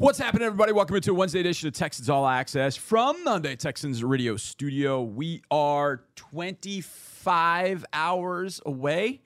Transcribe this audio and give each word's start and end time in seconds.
What's 0.00 0.20
happening, 0.20 0.46
everybody? 0.46 0.70
Welcome 0.70 0.94
into 0.94 1.10
a 1.10 1.14
Wednesday 1.14 1.40
edition 1.40 1.66
of 1.66 1.74
Texans 1.74 2.08
All 2.08 2.24
Access 2.24 2.76
from 2.76 3.24
Monday 3.24 3.56
Texans 3.56 4.04
Radio 4.04 4.36
Studio. 4.36 5.02
We 5.02 5.42
are 5.50 6.04
25 6.14 7.84
hours 7.92 8.60
away. 8.64 9.22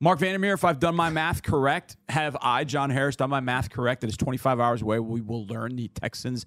Marc 0.00 0.18
Vandermeer, 0.18 0.54
if 0.54 0.64
I've 0.64 0.80
done 0.80 0.94
my 0.94 1.10
math 1.10 1.42
correct, 1.42 1.98
have 2.08 2.34
I, 2.40 2.64
John 2.64 2.88
Harris, 2.88 3.16
done 3.16 3.28
my 3.28 3.40
math 3.40 3.68
correct? 3.68 4.00
That 4.00 4.06
is 4.08 4.16
25 4.16 4.58
hours 4.58 4.80
away. 4.80 5.00
We 5.00 5.20
will 5.20 5.44
learn 5.48 5.76
the 5.76 5.88
Texans 5.88 6.46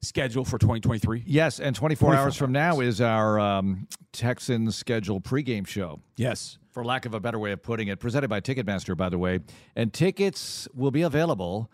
schedule 0.00 0.44
for 0.44 0.56
2023. 0.56 1.24
Yes, 1.26 1.58
and 1.58 1.74
24 1.74 2.10
24 2.10 2.24
hours 2.24 2.36
from 2.36 2.52
now 2.52 2.78
is 2.78 3.00
our 3.00 3.40
um, 3.40 3.88
Texans 4.12 4.76
schedule 4.76 5.20
pregame 5.20 5.66
show. 5.66 5.98
Yes. 6.14 6.58
For 6.70 6.84
lack 6.84 7.04
of 7.04 7.14
a 7.14 7.20
better 7.20 7.40
way 7.40 7.50
of 7.50 7.64
putting 7.64 7.88
it, 7.88 7.98
presented 7.98 8.28
by 8.28 8.40
Ticketmaster, 8.40 8.96
by 8.96 9.08
the 9.08 9.18
way. 9.18 9.40
And 9.74 9.92
tickets 9.92 10.68
will 10.72 10.92
be 10.92 11.02
available. 11.02 11.68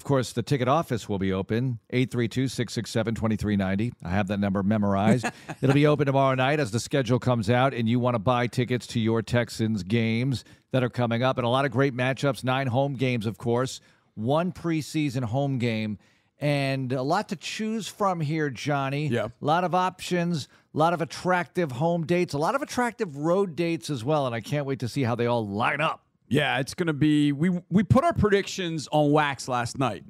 Of 0.00 0.04
course, 0.04 0.32
the 0.32 0.42
ticket 0.42 0.66
office 0.66 1.10
will 1.10 1.18
be 1.18 1.30
open 1.30 1.78
832 1.90 2.48
667 2.48 3.16
2390. 3.16 3.92
I 4.02 4.08
have 4.08 4.28
that 4.28 4.40
number 4.40 4.62
memorized. 4.62 5.26
It'll 5.60 5.74
be 5.74 5.86
open 5.86 6.06
tomorrow 6.06 6.34
night 6.34 6.58
as 6.58 6.70
the 6.70 6.80
schedule 6.80 7.18
comes 7.18 7.50
out, 7.50 7.74
and 7.74 7.86
you 7.86 8.00
want 8.00 8.14
to 8.14 8.18
buy 8.18 8.46
tickets 8.46 8.86
to 8.88 8.98
your 8.98 9.20
Texans 9.20 9.82
games 9.82 10.42
that 10.70 10.82
are 10.82 10.88
coming 10.88 11.22
up. 11.22 11.36
And 11.36 11.44
a 11.44 11.50
lot 11.50 11.66
of 11.66 11.70
great 11.70 11.94
matchups, 11.94 12.42
nine 12.42 12.66
home 12.66 12.94
games, 12.94 13.26
of 13.26 13.36
course, 13.36 13.82
one 14.14 14.52
preseason 14.52 15.22
home 15.22 15.58
game, 15.58 15.98
and 16.38 16.90
a 16.94 17.02
lot 17.02 17.28
to 17.28 17.36
choose 17.36 17.86
from 17.86 18.22
here, 18.22 18.48
Johnny. 18.48 19.08
Yeah. 19.08 19.26
A 19.26 19.44
lot 19.44 19.64
of 19.64 19.74
options, 19.74 20.48
a 20.74 20.78
lot 20.78 20.94
of 20.94 21.02
attractive 21.02 21.72
home 21.72 22.06
dates, 22.06 22.32
a 22.32 22.38
lot 22.38 22.54
of 22.54 22.62
attractive 22.62 23.18
road 23.18 23.54
dates 23.54 23.90
as 23.90 24.02
well. 24.02 24.24
And 24.24 24.34
I 24.34 24.40
can't 24.40 24.64
wait 24.64 24.78
to 24.78 24.88
see 24.88 25.02
how 25.02 25.14
they 25.14 25.26
all 25.26 25.46
line 25.46 25.82
up. 25.82 26.06
Yeah, 26.30 26.58
it's 26.60 26.72
going 26.74 26.86
to 26.86 26.92
be. 26.92 27.32
We 27.32 27.50
we 27.68 27.82
put 27.82 28.04
our 28.04 28.12
predictions 28.14 28.88
on 28.92 29.10
wax 29.12 29.48
last 29.48 29.78
night, 29.78 30.04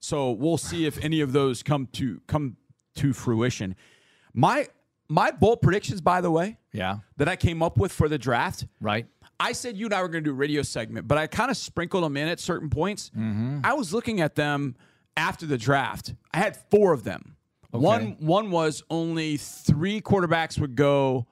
so 0.00 0.30
we'll 0.30 0.56
see 0.56 0.86
if 0.86 1.02
any 1.04 1.20
of 1.20 1.32
those 1.32 1.62
come 1.62 1.88
to 1.94 2.20
come 2.26 2.56
to 2.96 3.12
fruition. 3.12 3.74
My 4.32 4.68
my 5.08 5.30
bold 5.32 5.60
predictions, 5.60 6.00
by 6.00 6.20
the 6.20 6.30
way, 6.30 6.56
Yeah. 6.72 6.98
that 7.18 7.28
I 7.28 7.36
came 7.36 7.62
up 7.62 7.76
with 7.76 7.92
for 7.92 8.08
the 8.08 8.16
draft. 8.18 8.66
Right. 8.80 9.06
I 9.38 9.52
said 9.52 9.76
you 9.76 9.86
and 9.86 9.94
I 9.94 10.00
were 10.00 10.08
going 10.08 10.24
to 10.24 10.30
do 10.30 10.32
a 10.32 10.38
radio 10.38 10.62
segment, 10.62 11.06
but 11.08 11.18
I 11.18 11.26
kind 11.26 11.50
of 11.50 11.56
sprinkled 11.56 12.04
them 12.04 12.16
in 12.16 12.28
at 12.28 12.38
certain 12.40 12.70
points. 12.70 13.10
Mm-hmm. 13.10 13.60
I 13.64 13.74
was 13.74 13.92
looking 13.92 14.20
at 14.20 14.36
them 14.36 14.76
after 15.16 15.44
the 15.44 15.58
draft. 15.58 16.14
I 16.32 16.38
had 16.38 16.56
four 16.70 16.92
of 16.92 17.02
them. 17.04 17.36
One 17.72 18.16
one 18.20 18.52
was 18.52 18.84
only 18.88 19.36
three 19.36 20.00
quarterbacks 20.00 20.58
would 20.60 20.76
go 20.76 21.26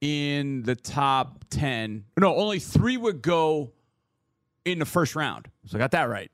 in 0.00 0.62
the 0.62 0.76
top 0.76 1.44
ten. 1.50 2.04
No, 2.16 2.34
only 2.36 2.58
three 2.58 2.96
would 2.96 3.22
go 3.22 3.72
in 4.64 4.78
the 4.78 4.84
first 4.84 5.16
round. 5.16 5.48
So 5.66 5.76
I 5.76 5.78
got 5.78 5.90
that 5.92 6.08
right. 6.08 6.30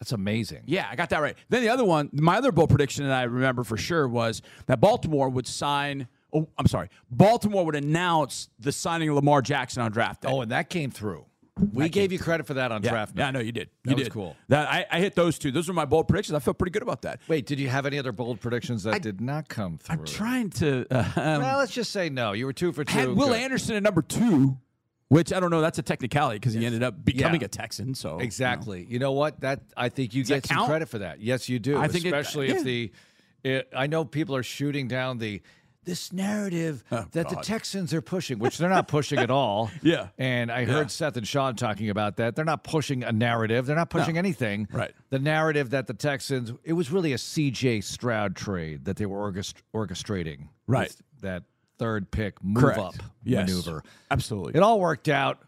That's 0.00 0.12
amazing. 0.12 0.62
Yeah, 0.66 0.86
I 0.90 0.96
got 0.96 1.10
that 1.10 1.20
right. 1.22 1.36
Then 1.48 1.62
the 1.62 1.68
other 1.68 1.84
one, 1.84 2.10
my 2.12 2.36
other 2.36 2.52
bold 2.52 2.68
prediction 2.68 3.06
that 3.06 3.14
I 3.14 3.22
remember 3.22 3.64
for 3.64 3.76
sure 3.76 4.06
was 4.06 4.42
that 4.66 4.80
Baltimore 4.80 5.28
would 5.28 5.46
sign. 5.46 6.08
Oh, 6.32 6.48
I'm 6.58 6.66
sorry. 6.66 6.88
Baltimore 7.10 7.64
would 7.64 7.76
announce 7.76 8.48
the 8.58 8.72
signing 8.72 9.08
of 9.08 9.14
Lamar 9.14 9.40
Jackson 9.40 9.82
on 9.82 9.92
draft 9.92 10.22
day. 10.22 10.28
Oh, 10.30 10.40
and 10.40 10.50
that 10.50 10.68
came 10.68 10.90
through. 10.90 11.24
We 11.72 11.88
gave 11.88 12.10
you 12.10 12.18
credit 12.18 12.46
for 12.46 12.54
that 12.54 12.72
on 12.72 12.82
yeah, 12.82 12.90
draft. 12.90 13.12
yeah, 13.16 13.26
night. 13.26 13.34
no, 13.34 13.40
you 13.40 13.52
did. 13.52 13.68
You 13.84 13.90
That 13.90 13.94
was 13.96 14.04
did. 14.04 14.12
cool. 14.12 14.36
That 14.48 14.68
I, 14.68 14.86
I 14.90 14.98
hit 15.00 15.14
those 15.14 15.38
two. 15.38 15.52
Those 15.52 15.68
were 15.68 15.74
my 15.74 15.84
bold 15.84 16.08
predictions. 16.08 16.34
I 16.34 16.40
felt 16.40 16.58
pretty 16.58 16.72
good 16.72 16.82
about 16.82 17.02
that. 17.02 17.20
Wait, 17.28 17.46
did 17.46 17.60
you 17.60 17.68
have 17.68 17.86
any 17.86 17.96
other 17.96 18.10
bold 18.10 18.40
predictions 18.40 18.82
that 18.82 19.00
did 19.02 19.20
not 19.20 19.48
come 19.48 19.78
through? 19.78 19.98
I'm 20.00 20.04
trying 20.04 20.50
to. 20.50 20.84
Uh, 20.90 21.04
um, 21.16 21.42
Well, 21.42 21.58
let's 21.58 21.72
just 21.72 21.92
say 21.92 22.08
no. 22.10 22.32
You 22.32 22.46
were 22.46 22.52
two 22.52 22.72
for 22.72 22.80
I 22.80 22.84
two. 22.84 22.98
had 22.98 23.08
Will 23.10 23.28
Good. 23.28 23.36
Anderson 23.40 23.76
at 23.76 23.84
number 23.84 24.02
two, 24.02 24.58
which 25.08 25.32
I 25.32 25.38
don't 25.38 25.50
know. 25.50 25.60
That's 25.60 25.78
a 25.78 25.82
technicality 25.82 26.40
because 26.40 26.54
he 26.54 26.66
ended 26.66 26.82
up 26.82 27.04
becoming 27.04 27.40
Yeah. 27.40 27.44
a 27.46 27.48
Texan. 27.48 27.94
So 27.94 28.18
Exactly. 28.18 28.84
You 28.88 28.98
know 28.98 29.12
what? 29.12 29.40
That 29.42 29.60
I 29.76 29.90
think 29.90 30.12
you 30.12 30.24
that 30.24 30.34
get 30.42 30.46
some 30.46 30.56
count? 30.56 30.68
credit 30.70 30.88
for 30.88 30.98
that. 30.98 31.20
Yes, 31.20 31.48
you 31.48 31.60
do. 31.60 31.78
I 31.78 31.86
think 31.86 32.04
it- 32.04 32.08
especially 32.08 32.48
yeah. 32.48 32.56
if 32.56 32.64
the. 32.64 32.92
It, 33.44 33.68
I 33.76 33.86
know 33.86 34.04
people 34.04 34.34
are 34.34 34.42
shooting 34.42 34.88
down 34.88 35.18
the 35.18 35.40
this 35.84 36.12
narrative 36.12 36.82
oh, 36.90 37.04
that 37.12 37.28
the 37.28 37.38
Oh, 37.38 37.42
Texans 37.42 37.92
are 37.94 38.00
pushing, 38.02 38.38
which 38.38 38.58
they're 38.58 38.68
not 38.68 38.88
pushing 38.88 39.18
at 39.18 39.30
all. 39.30 39.70
Yeah. 39.82 40.08
And 40.18 40.50
I 40.50 40.64
heard 40.64 40.90
Seth 40.90 41.16
and 41.16 41.26
Sean 41.28 41.56
talking 41.56 41.90
about 41.90 42.16
that. 42.16 42.36
They're 42.36 42.44
not 42.44 42.64
pushing 42.64 43.04
a 43.04 43.12
narrative. 43.12 43.66
They're 43.66 43.76
not 43.76 43.90
pushing 43.90 44.16
anything. 44.18 44.66
Right. 44.72 44.92
The 45.10 45.18
narrative 45.18 45.70
that 45.70 45.86
the 45.86 45.94
Texans. 45.94 46.52
It 46.64 46.72
was 46.72 46.90
really 46.90 47.12
a 47.12 47.18
C.J. 47.18 47.82
Stroud 47.82 48.34
trade 48.36 48.84
that 48.86 48.96
they 48.96 49.06
were 49.06 49.30
orchest- 49.30 49.62
orchestrating. 49.74 50.48
Right. 50.66 50.94
That 51.20 51.42
third 51.78 52.10
pick 52.10 52.42
move 52.42 52.62
Correct. 52.62 52.78
up 52.78 52.94
Yes. 53.24 53.48
maneuver. 53.48 53.82
Absolutely. 54.10 54.54
It 54.54 54.62
all 54.62 54.80
worked 54.80 55.08
out. 55.08 55.38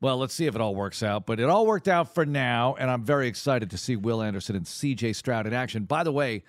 Well, 0.00 0.16
let's 0.16 0.34
see 0.34 0.46
if 0.46 0.54
it 0.56 0.60
all 0.60 0.74
works 0.74 1.02
out, 1.02 1.26
but 1.26 1.38
it 1.38 1.44
all 1.48 1.64
worked 1.66 1.86
out 1.86 2.12
for 2.14 2.26
now, 2.26 2.74
and 2.76 2.90
I'm 2.90 3.04
very 3.04 3.28
excited 3.28 3.70
to 3.70 3.78
see 3.78 3.94
Will 3.94 4.20
Anderson 4.20 4.56
and 4.56 4.64
CJ 4.66 5.14
Stroud 5.14 5.46
in 5.46 5.52
action. 5.52 5.84
By 5.84 6.02
the 6.02 6.10
way, 6.12 6.42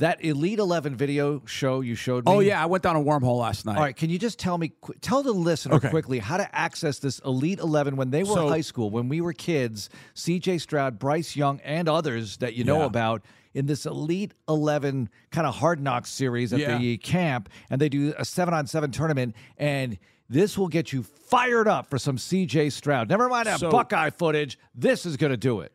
that 0.00 0.22
Elite 0.24 0.58
11 0.58 0.96
video 0.96 1.42
show 1.46 1.80
you 1.80 1.94
showed 1.94 2.26
me. 2.26 2.32
oh 2.32 2.40
yeah, 2.40 2.62
I 2.62 2.66
went 2.66 2.82
down 2.82 2.96
a 2.96 3.00
wormhole 3.00 3.38
last 3.38 3.64
night. 3.64 3.76
All 3.76 3.82
right, 3.82 3.94
can 3.96 4.10
you 4.10 4.18
just 4.18 4.38
tell 4.38 4.58
me, 4.58 4.72
tell 5.00 5.22
the 5.22 5.32
listener 5.32 5.76
Okay. 5.76 5.88
quickly 5.90 6.18
how 6.18 6.36
to 6.36 6.54
access 6.56 6.98
this 6.98 7.18
Elite 7.20 7.58
11 7.60 7.96
when 7.96 8.10
they 8.10 8.22
were 8.24 8.34
So- 8.34 8.48
high 8.48 8.60
school, 8.62 8.90
when 8.90 9.08
we 9.08 9.20
were 9.20 9.32
kids, 9.32 9.88
CJ 10.14 10.58
Stroud, 10.58 10.98
Bryce 10.98 11.36
Young, 11.36 11.60
and 11.60 11.88
others 11.88 12.38
that 12.38 12.54
you 12.54 12.64
know 12.64 12.80
Yeah. 12.80 12.84
about 12.86 13.22
in 13.54 13.66
this 13.66 13.84
Elite 13.86 14.32
11 14.48 15.08
kind 15.30 15.46
of 15.46 15.56
hard 15.56 15.80
knocks 15.80 16.10
series 16.10 16.52
at 16.52 16.60
Yeah. 16.60 16.78
the 16.78 16.96
camp, 16.98 17.48
and 17.68 17.80
they 17.80 17.88
do 17.88 18.14
a 18.18 18.24
seven 18.24 18.54
on 18.54 18.66
seven 18.66 18.90
tournament, 18.90 19.34
and 19.58 19.98
this 20.28 20.56
will 20.56 20.68
get 20.68 20.92
you 20.92 21.02
fired 21.02 21.66
up 21.68 21.90
for 21.90 21.98
some 21.98 22.16
CJ 22.16 22.70
Stroud. 22.70 23.08
Never 23.08 23.28
mind 23.28 23.46
that 23.48 23.60
So- 23.60 23.70
Buckeye 23.70 24.10
footage. 24.10 24.58
This 24.74 25.04
is 25.04 25.16
going 25.16 25.32
to 25.32 25.36
do 25.36 25.60
it. 25.60 25.72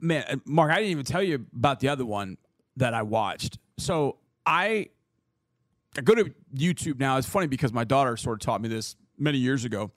man, 0.00 0.24
uh, 0.30 0.36
Mark, 0.46 0.70
I 0.72 0.76
didn't 0.76 0.90
even 0.92 1.04
tell 1.04 1.22
you 1.22 1.44
about 1.54 1.80
the 1.80 1.88
other 1.88 2.06
one 2.06 2.38
that 2.76 2.94
I 2.94 3.02
watched. 3.02 3.58
So 3.78 4.16
I, 4.44 4.88
I 5.96 6.00
go 6.02 6.14
to 6.14 6.32
YouTube 6.54 6.98
now. 6.98 7.16
It's 7.16 7.28
funny 7.28 7.46
because 7.46 7.72
my 7.72 7.84
daughter 7.84 8.16
sort 8.16 8.34
of 8.40 8.40
taught 8.46 8.60
me 8.60 8.68
this 8.68 8.96
many 9.18 9.38
years 9.38 9.64
ago. 9.64 9.90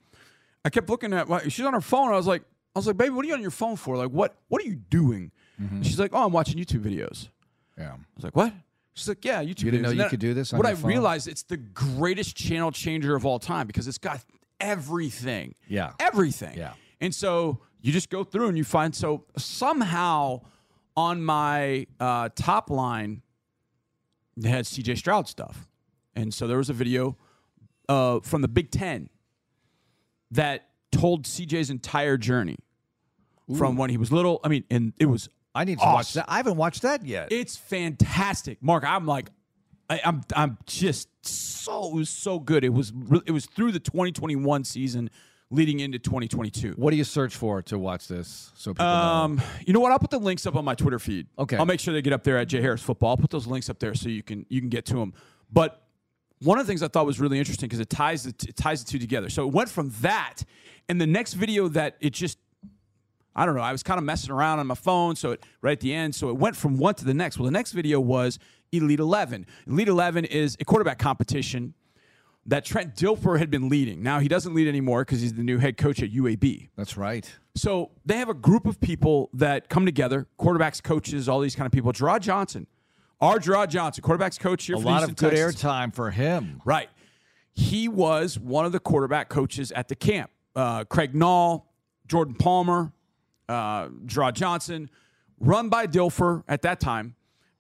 I 0.64 0.70
kept 0.70 0.90
looking 0.90 1.14
at 1.14 1.28
what 1.28 1.52
she's 1.52 1.66
on 1.66 1.74
her 1.74 1.82
phone. 1.82 2.10
I 2.12 2.18
was 2.18 2.28
like, 2.28 2.44
I 2.76 2.80
was 2.80 2.88
like, 2.88 2.98
baby, 2.98 3.10
what 3.12 3.26
are 3.26 3.28
you 3.28 3.34
on 3.34 3.42
your 3.42 3.52
phone 3.52 3.76
for? 3.76 3.98
Like, 3.98 4.12
what, 4.12 4.36
what 4.48 4.62
are 4.62 4.66
you 4.66 4.76
doing? 4.76 5.32
Mm-hmm. 5.62 5.82
She's 5.82 6.00
like, 6.00 6.12
oh, 6.14 6.26
I'm 6.26 6.32
watching 6.32 6.58
YouTube 6.58 6.82
videos. 6.84 7.30
Yeah. 7.78 7.92
I 7.94 7.96
was 8.16 8.24
like, 8.24 8.36
what? 8.36 8.54
She's 8.94 9.08
like, 9.08 9.24
yeah, 9.24 9.42
YouTube. 9.44 9.64
You 9.64 9.72
didn't 9.72 9.80
videos." 9.80 9.84
know 9.84 9.90
And 9.92 10.00
you 10.00 10.10
could 10.10 10.20
do 10.20 10.34
this 10.34 10.52
What 10.54 10.66
I 10.66 10.76
phone? 10.76 10.90
realized, 10.90 11.28
it's 11.28 11.44
the 11.44 11.58
greatest 11.58 12.36
channel 12.36 12.72
changer 12.72 13.16
of 13.16 13.26
all 13.26 13.40
time 13.40 13.68
because 13.68 13.88
it's 13.88 13.98
got 13.98 14.22
everything. 14.60 15.56
Yeah. 15.68 15.92
everything. 16.00 16.58
Yeah. 16.58 16.74
And 17.02 17.16
so 17.16 17.60
you 17.82 17.94
just 17.94 18.10
go 18.10 18.24
through 18.26 18.50
and 18.50 18.58
you 18.58 18.64
find 18.66 18.94
so 18.94 19.24
somehow 19.38 20.42
on 21.00 21.24
my 21.24 21.88
uh, 21.98 22.28
top 22.36 22.70
line 22.70 23.22
they 24.36 24.50
had 24.50 24.66
CJ 24.66 24.98
Stroud 24.98 25.28
stuff, 25.28 25.68
and 26.14 26.34
so 26.34 26.46
there 26.46 26.58
was 26.58 26.70
a 26.70 26.74
video 26.74 27.18
uh, 27.88 28.20
from 28.22 28.42
the 28.42 28.48
Big 28.48 28.70
Ten 28.70 29.10
that 30.32 30.68
told 30.92 31.24
CJ's 31.24 31.70
entire 31.70 32.18
journey 32.18 32.58
from 33.58 33.78
when 33.78 33.90
he 33.90 33.98
was 33.98 34.12
little. 34.12 34.42
I 34.44 34.50
mean, 34.50 34.66
and 34.70 34.94
it 35.00 35.06
was 35.06 35.30
I 35.56 35.64
need 35.64 35.80
to 35.80 35.86
watch 35.86 36.14
that. 36.14 36.26
I 36.28 36.38
haven't 36.38 36.58
watched 36.58 36.82
that 36.82 37.06
yet. 37.06 37.30
it's 37.32 37.56
fantastic, 37.56 38.62
Mark. 38.62 38.84
I'm 38.84 39.06
like, 39.06 39.30
I, 39.90 40.02
I'm 40.04 40.22
I'm 40.36 40.58
just 40.66 41.08
so 41.26 41.88
it 41.88 41.96
was 41.96 42.10
so 42.10 42.40
good. 42.40 42.64
It 42.64 42.74
was 42.74 42.92
it 43.26 43.32
was 43.32 43.46
through 43.46 43.72
the 43.72 43.80
2021 43.80 44.66
season, 44.66 45.10
leading 45.52 45.80
into 45.80 45.98
2022. 45.98 46.74
what 46.78 46.92
do 46.92 46.98
you 46.98 47.04
search 47.04 47.36
for 47.36 47.62
to 47.64 47.80
watch 47.80 48.08
this? 48.08 48.52
So 48.56 48.72
people 48.72 48.86
know? 48.86 48.92
Um, 48.92 49.42
you 49.66 49.74
know 49.74 49.80
what? 49.80 49.92
I'll 49.92 50.00
put 50.00 50.12
the 50.12 50.20
links 50.20 50.46
up 50.46 50.56
on 50.56 50.64
my 50.64 50.76
Twitter 50.76 51.00
feed. 51.00 51.28
Okay. 51.38 51.58
I'll 51.58 51.66
make 51.66 51.80
sure 51.80 51.94
they 51.94 52.02
get 52.02 52.14
up 52.14 52.24
there 52.24 52.38
at 52.38 52.48
J 52.48 52.62
Harris 52.62 52.82
Football. 52.82 53.12
I'll 53.12 53.18
put 53.18 53.32
those 53.32 53.48
links 53.48 53.70
up 53.70 53.80
there 53.80 53.94
so 53.96 54.10
you 54.10 54.24
can 54.24 54.46
you 54.50 54.62
can 54.62 54.70
get 54.70 54.86
to 54.88 54.96
them. 54.96 55.14
But 55.52 55.82
one 56.42 56.60
of 56.60 56.66
the 56.66 56.72
things 56.72 56.84
I 56.84 56.88
thought 56.88 57.06
was 57.06 57.20
really 57.20 57.40
interesting 57.40 57.68
because 57.68 57.80
it 57.80 57.90
ties 57.90 58.24
the 58.24 58.34
it 58.48 58.56
ties 58.56 58.84
the 58.84 58.92
two 58.92 59.00
together. 59.00 59.30
So 59.30 59.48
it 59.48 59.54
went 59.54 59.70
from 59.70 59.92
that, 60.02 60.44
and 60.88 61.02
the 61.02 61.08
next 61.08 61.34
video 61.34 61.68
that 61.70 61.98
it 62.00 62.12
just 62.12 62.38
I 63.36 63.46
don't 63.46 63.56
know. 63.56 63.62
I 63.62 63.72
was 63.72 63.84
kind 63.84 63.98
of 63.98 64.04
messing 64.04 64.32
around 64.32 64.60
on 64.60 64.68
my 64.68 64.76
phone, 64.76 65.16
so 65.16 65.32
it 65.32 65.46
right 65.62 65.74
at 65.74 65.80
the 65.80 65.94
end. 65.94 66.14
So 66.16 66.30
it 66.30 66.38
went 66.38 66.56
from 66.56 66.78
one 66.78 66.96
to 66.96 67.06
the 67.06 67.14
next. 67.14 67.38
Well, 67.38 67.46
the 67.46 67.52
next 67.52 67.72
video 67.72 68.00
was 68.00 68.38
Elite 68.72 69.00
Eleven. 69.00 69.46
Elite 69.68 69.88
Eleven 69.88 70.26
is 70.26 70.58
a 70.60 70.66
quarterback 70.66 71.00
competition 71.00 71.74
that 72.50 72.66
Trent 72.66 72.96
Dilfer 72.96 73.38
had 73.38 73.52
been 73.52 73.70
leading. 73.70 74.02
Now 74.02 74.20
he 74.20 74.28
doesn't 74.28 74.54
lead 74.56 74.68
anymore 74.68 75.06
because 75.06 75.22
he's 75.22 75.34
the 75.34 75.44
new 75.44 75.60
head 75.60 75.78
coach 75.78 76.02
at 76.02 76.12
UAB. 76.12 76.70
That's 76.76 76.98
right. 76.98 77.32
So 77.56 77.92
they 78.06 78.18
have 78.18 78.30
a 78.30 78.34
group 78.34 78.66
of 78.66 78.82
people 78.82 79.30
that 79.34 79.70
come 79.70 79.86
together, 79.86 80.28
quarterbacks, 80.40 80.82
coaches, 80.82 81.30
all 81.30 81.40
these 81.40 81.56
kind 81.56 81.68
of 81.68 81.72
people. 81.72 81.94
Jerrod 81.94 82.22
Johnson, 82.22 82.66
our 83.22 83.38
Jerrod 83.38 83.70
Johnson, 83.70 84.04
quarterbacks 84.04 84.40
coach 84.40 84.66
here 84.66 84.76
A 84.76 84.80
lot 84.80 85.04
of 85.04 85.16
good 85.16 85.34
airtime 85.34 85.94
for 85.94 86.10
him. 86.10 86.62
Right. 86.66 86.90
He 87.54 87.88
was 87.88 88.40
one 88.40 88.66
of 88.66 88.72
the 88.72 88.80
quarterback 88.80 89.30
coaches 89.30 89.72
at 89.72 89.88
the 89.88 89.96
camp. 89.96 90.32
Uh, 90.56 90.86
Craig 90.86 91.14
Nall, 91.14 91.64
Jordan 92.08 92.34
Palmer, 92.34 92.92
uh, 93.48 93.90
Jerrod 94.06 94.34
Johnson, 94.34 94.90
run 95.40 95.70
by 95.70 95.86
Dilfer 95.86 96.44
at 96.48 96.64
that 96.64 96.80
time. 96.80 97.16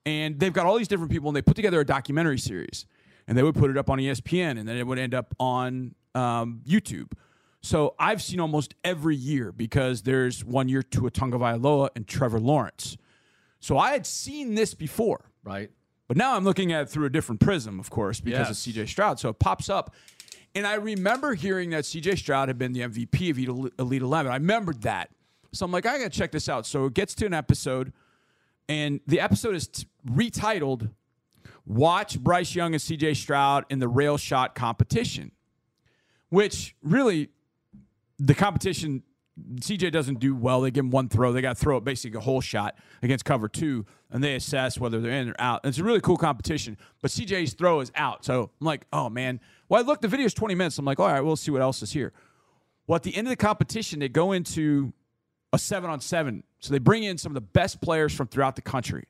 And 0.05 0.39
they've 0.39 0.53
got 0.53 0.65
all 0.65 0.77
these 0.77 0.87
different 0.87 1.11
people, 1.11 1.29
and 1.29 1.35
they 1.35 1.41
put 1.41 1.55
together 1.55 1.79
a 1.79 1.85
documentary 1.85 2.39
series. 2.39 2.85
And 3.29 3.37
they 3.37 3.43
would 3.43 3.55
put 3.55 3.69
it 3.69 3.77
up 3.77 3.89
on 3.89 3.99
ESPN, 3.99 4.59
and 4.59 4.67
then 4.67 4.75
it 4.75 4.85
would 4.85 4.99
end 4.99 5.13
up 5.13 5.33
on 5.39 5.93
um, 6.15 6.61
YouTube. 6.67 7.11
So 7.61 7.93
I've 7.99 8.21
seen 8.21 8.39
almost 8.39 8.73
every 8.83 9.15
year 9.15 9.51
because 9.51 10.01
there's 10.01 10.43
one 10.43 10.67
year 10.67 10.81
to 10.81 10.89
Tua 10.89 11.11
Tagovailoa 11.11 11.89
and 11.95 12.07
Trevor 12.07 12.39
Lawrence. 12.39 12.97
So 13.59 13.77
I 13.77 13.91
had 13.91 14.05
seen 14.07 14.55
this 14.55 14.73
before. 14.73 15.25
Right. 15.43 15.69
But 16.07 16.17
now 16.17 16.35
I'm 16.35 16.43
looking 16.43 16.71
at 16.73 16.81
it 16.83 16.89
through 16.89 17.05
a 17.05 17.09
different 17.11 17.39
prism, 17.39 17.79
of 17.79 17.89
course, 17.91 18.19
because 18.19 18.47
Yes. 18.47 18.49
of 18.67 18.73
CJ 18.73 18.87
Stroud. 18.87 19.19
So 19.19 19.29
it 19.29 19.37
pops 19.37 19.69
up. 19.69 19.93
And 20.55 20.65
I 20.65 20.73
remember 20.75 21.35
hearing 21.35 21.69
that 21.69 21.83
CJ 21.85 22.17
Stroud 22.17 22.47
had 22.49 22.57
been 22.57 22.73
the 22.73 22.81
MVP 22.81 23.29
of 23.29 23.37
Elite- 23.37 23.73
Elite 23.77 24.01
11. 24.01 24.31
I 24.31 24.35
remembered 24.37 24.81
that. 24.81 25.11
So 25.51 25.65
I'm 25.65 25.71
like, 25.71 25.85
I 25.85 25.99
got 25.99 26.11
to 26.11 26.17
check 26.17 26.31
this 26.31 26.49
out. 26.49 26.65
So 26.65 26.85
it 26.85 26.95
gets 26.95 27.13
to 27.15 27.27
an 27.27 27.33
episode, 27.35 27.93
and 28.67 29.01
the 29.05 29.19
episode 29.19 29.53
is 29.55 29.67
t- 29.67 29.85
retitled 30.07 30.89
Watch 31.69 32.19
Bryce 32.19 32.55
Young 32.55 32.73
and 32.73 32.81
CJ 32.81 33.15
Stroud 33.15 33.63
in 33.69 33.77
the 33.77 33.87
rail 33.87 34.17
shot 34.17 34.55
competition, 34.55 35.31
which 36.29 36.75
really 36.81 37.29
the 38.17 38.33
competition 38.33 39.03
CJ 39.55 39.91
doesn't 39.91 40.19
do 40.19 40.35
well. 40.35 40.61
They 40.61 40.71
give 40.71 40.83
him 40.83 40.89
one 40.89 41.09
throw. 41.09 41.31
They 41.31 41.41
got 41.41 41.55
to 41.55 41.61
throw 41.61 41.77
it 41.77 41.83
basically 41.83 42.17
a 42.17 42.21
whole 42.21 42.41
shot 42.41 42.75
against 43.03 43.23
cover 43.23 43.47
two, 43.47 43.85
and 44.09 44.23
they 44.23 44.33
assess 44.33 44.79
whether 44.79 44.99
they're 44.99 45.11
in 45.11 45.29
or 45.29 45.35
out. 45.37 45.61
It's 45.63 45.77
a 45.77 45.83
really 45.83 46.01
cool 46.01 46.17
competition, 46.17 46.75
but 47.01 47.11
CJ's 47.11 47.53
throw 47.53 47.79
is 47.81 47.91
out. 47.95 48.25
So 48.25 48.49
I'm 48.59 48.65
like, 48.65 48.85
oh 48.91 49.09
man. 49.09 49.39
Well, 49.69 49.81
I 49.81 49.85
look, 49.85 50.01
the 50.01 50.07
video's 50.07 50.33
20 50.33 50.55
minutes. 50.55 50.79
I'm 50.79 50.85
like, 50.85 50.99
all 50.99 51.07
right, 51.07 51.21
we'll 51.21 51.35
see 51.35 51.51
what 51.51 51.61
else 51.61 51.83
is 51.83 51.91
here. 51.91 52.11
Well, 52.87 52.95
at 52.95 53.03
the 53.03 53.15
end 53.15 53.27
of 53.27 53.29
the 53.29 53.37
competition, 53.37 53.99
they 53.99 54.09
go 54.09 54.31
into 54.31 54.91
a 55.53 55.59
seven 55.59 55.91
on 55.91 55.99
seven. 55.99 56.43
So 56.59 56.71
they 56.71 56.79
bring 56.79 57.03
in 57.03 57.19
some 57.19 57.29
of 57.29 57.35
the 57.35 57.41
best 57.41 57.79
players 57.79 58.11
from 58.11 58.27
throughout 58.27 58.55
the 58.55 58.63
country, 58.63 59.05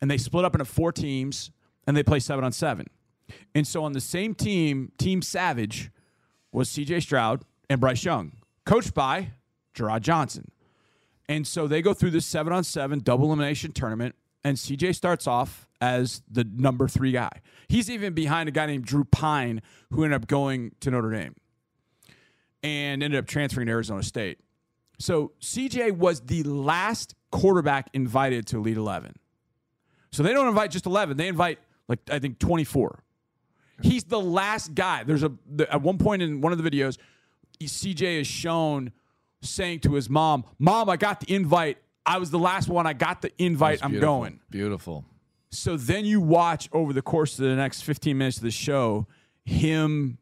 and 0.00 0.10
they 0.10 0.18
split 0.18 0.44
up 0.44 0.54
into 0.54 0.64
four 0.64 0.92
teams, 0.92 1.50
and 1.86 1.96
they 1.96 2.02
play 2.02 2.20
seven 2.20 2.44
on 2.44 2.52
seven. 2.52 2.86
And 3.54 3.66
so 3.66 3.84
on 3.84 3.92
the 3.92 4.00
same 4.00 4.34
team, 4.34 4.92
Team 4.98 5.22
Savage 5.22 5.90
was 6.52 6.68
CJ 6.68 7.02
Stroud 7.02 7.44
and 7.70 7.80
Bryce 7.80 8.04
Young, 8.04 8.32
coached 8.64 8.94
by 8.94 9.30
Jerrod 9.74 10.02
Johnson. 10.02 10.50
And 11.28 11.46
so 11.46 11.66
they 11.66 11.80
go 11.80 11.94
through 11.94 12.10
this 12.10 12.26
seven 12.26 12.52
on 12.52 12.64
seven 12.64 13.00
double 13.00 13.26
elimination 13.26 13.72
tournament, 13.72 14.14
and 14.44 14.56
CJ 14.56 14.94
starts 14.94 15.26
off 15.26 15.68
as 15.80 16.22
the 16.30 16.44
number 16.44 16.86
three 16.86 17.12
guy. 17.12 17.30
He's 17.68 17.90
even 17.90 18.12
behind 18.12 18.48
a 18.48 18.52
guy 18.52 18.66
named 18.66 18.84
Drew 18.84 19.04
Pyne, 19.04 19.62
who 19.90 20.04
ended 20.04 20.20
up 20.20 20.28
going 20.28 20.72
to 20.80 20.90
Notre 20.90 21.10
Dame 21.10 21.34
and 22.62 23.02
ended 23.02 23.18
up 23.18 23.26
transferring 23.26 23.66
to 23.66 23.72
Arizona 23.72 24.02
State. 24.02 24.38
So 24.98 25.32
CJ 25.40 25.92
was 25.92 26.20
the 26.20 26.42
last 26.44 27.14
quarterback 27.30 27.90
invited 27.92 28.46
to 28.48 28.58
Elite 28.58 28.76
11. 28.76 29.14
So 30.14 30.22
they 30.22 30.32
don't 30.32 30.46
invite 30.46 30.70
just 30.70 30.86
11, 30.86 31.16
they 31.16 31.26
invite, 31.26 31.58
like, 31.88 31.98
I 32.08 32.20
think 32.20 32.38
24. 32.38 33.02
He's 33.82 34.04
the 34.04 34.20
last 34.20 34.72
guy. 34.72 35.02
There's 35.02 35.24
a 35.24 35.32
the, 35.44 35.70
at 35.72 35.82
one 35.82 35.98
point 35.98 36.22
in 36.22 36.40
one 36.40 36.52
of 36.52 36.62
the 36.62 36.70
videos, 36.70 36.98
CJ 37.60 38.20
is 38.20 38.26
shown 38.28 38.92
saying 39.42 39.80
to 39.80 39.94
his 39.94 40.08
mom, 40.08 40.44
"Mom, 40.60 40.88
I 40.88 40.96
got 40.96 41.18
the 41.18 41.34
invite. 41.34 41.78
I 42.06 42.18
was 42.18 42.30
the 42.30 42.38
last 42.38 42.68
one. 42.68 42.86
I 42.86 42.92
got 42.92 43.22
the 43.22 43.32
invite. 43.38 43.80
I'm 43.82 43.90
Beautiful. 43.90 44.20
going." 44.20 44.40
Beautiful. 44.48 45.04
So 45.50 45.76
then 45.76 46.04
you 46.04 46.20
watch 46.20 46.68
over 46.72 46.92
the 46.92 47.02
course 47.02 47.36
of 47.40 47.46
the 47.46 47.56
next 47.56 47.82
15 47.82 48.16
minutes 48.16 48.36
of 48.36 48.44
the 48.44 48.52
show 48.52 49.08
him 49.44 50.18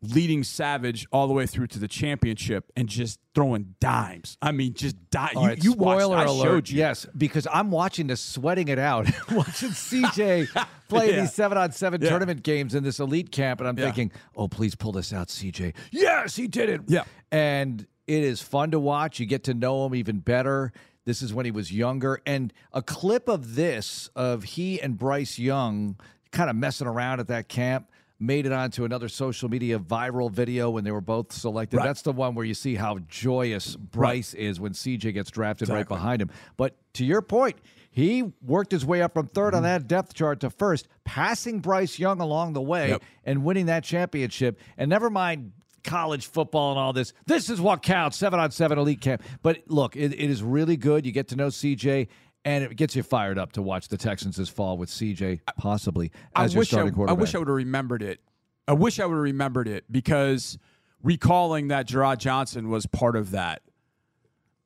leading 0.00 0.44
Savage 0.44 1.06
all 1.10 1.26
the 1.26 1.32
way 1.34 1.44
through 1.46 1.66
to 1.66 1.78
the 1.78 1.88
championship 1.88 2.70
and 2.76 2.88
just 2.88 3.18
throwing 3.34 3.74
dimes. 3.80 4.36
I 4.40 4.52
mean, 4.52 4.74
just 4.74 4.96
dimes. 5.10 5.34
You 5.34 5.40
right, 5.40 5.64
you 5.64 5.72
watched. 5.72 6.00
spoiler 6.02 6.16
I 6.16 6.26
showed 6.26 6.70
you. 6.70 6.78
Yes, 6.78 7.06
because 7.16 7.46
I'm 7.52 7.70
watching 7.72 8.06
this, 8.06 8.20
sweating 8.20 8.68
it 8.68 8.78
out, 8.78 9.06
watching 9.32 9.70
CJ 9.70 10.46
play 10.88 11.10
Yeah. 11.10 11.20
these 11.22 11.32
seven 11.34 11.58
on 11.58 11.72
seven 11.72 12.00
Yeah. 12.00 12.10
tournament 12.10 12.42
games 12.44 12.74
in 12.76 12.84
this 12.84 13.00
elite 13.00 13.32
camp, 13.32 13.60
and 13.60 13.68
I'm 13.68 13.76
Yeah. 13.76 13.86
thinking, 13.86 14.12
oh, 14.36 14.46
please 14.46 14.74
pull 14.76 14.92
this 14.92 15.12
out, 15.12 15.28
CJ. 15.30 15.74
Yes, 15.90 16.36
he 16.36 16.46
did 16.46 16.68
it. 16.68 16.82
Yeah. 16.86 17.04
and 17.32 17.86
it 18.06 18.22
is 18.24 18.40
fun 18.40 18.70
to 18.70 18.78
watch. 18.80 19.20
You 19.20 19.26
get 19.26 19.44
to 19.44 19.54
know 19.54 19.84
him 19.84 19.94
even 19.94 20.20
better. 20.20 20.72
This 21.04 21.20
is 21.22 21.34
when 21.34 21.44
he 21.44 21.50
was 21.50 21.72
younger, 21.72 22.22
and 22.24 22.52
a 22.72 22.82
clip 22.82 23.28
of 23.28 23.54
this 23.54 24.08
of 24.14 24.44
he 24.44 24.80
and 24.80 24.96
Bryce 24.96 25.38
Young 25.38 25.96
kind 26.30 26.48
of 26.50 26.56
messing 26.56 26.86
around 26.86 27.18
at 27.20 27.28
that 27.28 27.48
camp. 27.48 27.90
Made 28.20 28.46
it 28.46 28.52
onto 28.52 28.84
another 28.84 29.08
social 29.08 29.48
media 29.48 29.78
viral 29.78 30.28
video 30.30 30.70
when 30.70 30.82
they 30.82 30.90
were 30.90 31.00
both 31.00 31.32
selected. 31.32 31.76
Right. 31.76 31.84
That's 31.86 32.02
the 32.02 32.12
one 32.12 32.34
where 32.34 32.44
you 32.44 32.54
see 32.54 32.74
how 32.74 32.98
joyous 33.08 33.76
Bryce 33.76 34.34
is 34.34 34.58
when 34.58 34.72
CJ 34.72 35.14
gets 35.14 35.30
drafted 35.30 35.68
right 35.68 35.86
behind 35.86 36.20
him. 36.20 36.30
But 36.56 36.76
to 36.94 37.04
your 37.04 37.22
point, 37.22 37.56
he 37.92 38.32
worked 38.42 38.72
his 38.72 38.84
way 38.84 39.02
up 39.02 39.14
from 39.14 39.28
3rd 39.28 39.48
Mm-hmm. 39.48 39.56
on 39.56 39.62
that 39.62 39.86
depth 39.86 40.14
chart 40.14 40.40
to 40.40 40.50
first, 40.50 40.88
passing 41.04 41.60
Bryce 41.60 41.98
Young 41.98 42.20
along 42.20 42.54
the 42.54 42.60
way 42.62 42.88
Yep. 42.90 43.02
and 43.24 43.44
winning 43.44 43.66
that 43.66 43.84
championship. 43.84 44.58
And 44.76 44.90
never 44.90 45.10
mind 45.10 45.52
college 45.84 46.26
football 46.26 46.72
and 46.72 46.78
all 46.80 46.92
this. 46.92 47.12
This 47.26 47.48
is 47.48 47.60
what 47.60 47.82
counts 47.82 48.16
seven 48.16 48.40
on 48.40 48.50
seven 48.50 48.78
elite 48.78 49.00
camp. 49.00 49.22
But 49.42 49.62
look, 49.68 49.94
it, 49.96 50.12
it 50.12 50.28
is 50.28 50.42
really 50.42 50.76
good. 50.76 51.06
You 51.06 51.12
get 51.12 51.28
to 51.28 51.36
know 51.36 51.46
CJ. 51.48 52.08
And 52.44 52.64
it 52.64 52.76
gets 52.76 52.96
you 52.96 53.02
fired 53.02 53.38
up 53.38 53.52
to 53.52 53.62
watch 53.62 53.88
the 53.88 53.96
Texans 53.98 54.36
this 54.36 54.48
fall 54.48 54.78
with 54.78 54.88
CJ 54.88 55.40
possibly 55.58 56.12
as 56.36 56.52
I 56.52 56.54
your 56.54 56.58
wish 56.60 56.72
I, 56.72 56.76
starting 56.88 57.08
I 57.08 57.12
wish 57.12 57.34
I 57.34 57.38
would 57.38 57.48
have 57.48 57.56
remembered 57.56 58.02
it. 58.02 58.20
I 58.66 58.72
wish 58.72 59.00
I 59.00 59.06
would 59.06 59.14
have 59.14 59.22
remembered 59.22 59.68
it 59.68 59.84
because 59.90 60.58
recalling 61.02 61.68
that 61.68 61.86
Jerrod 61.88 62.18
Johnson 62.18 62.68
was 62.70 62.86
part 62.86 63.16
of 63.16 63.32
that. 63.32 63.62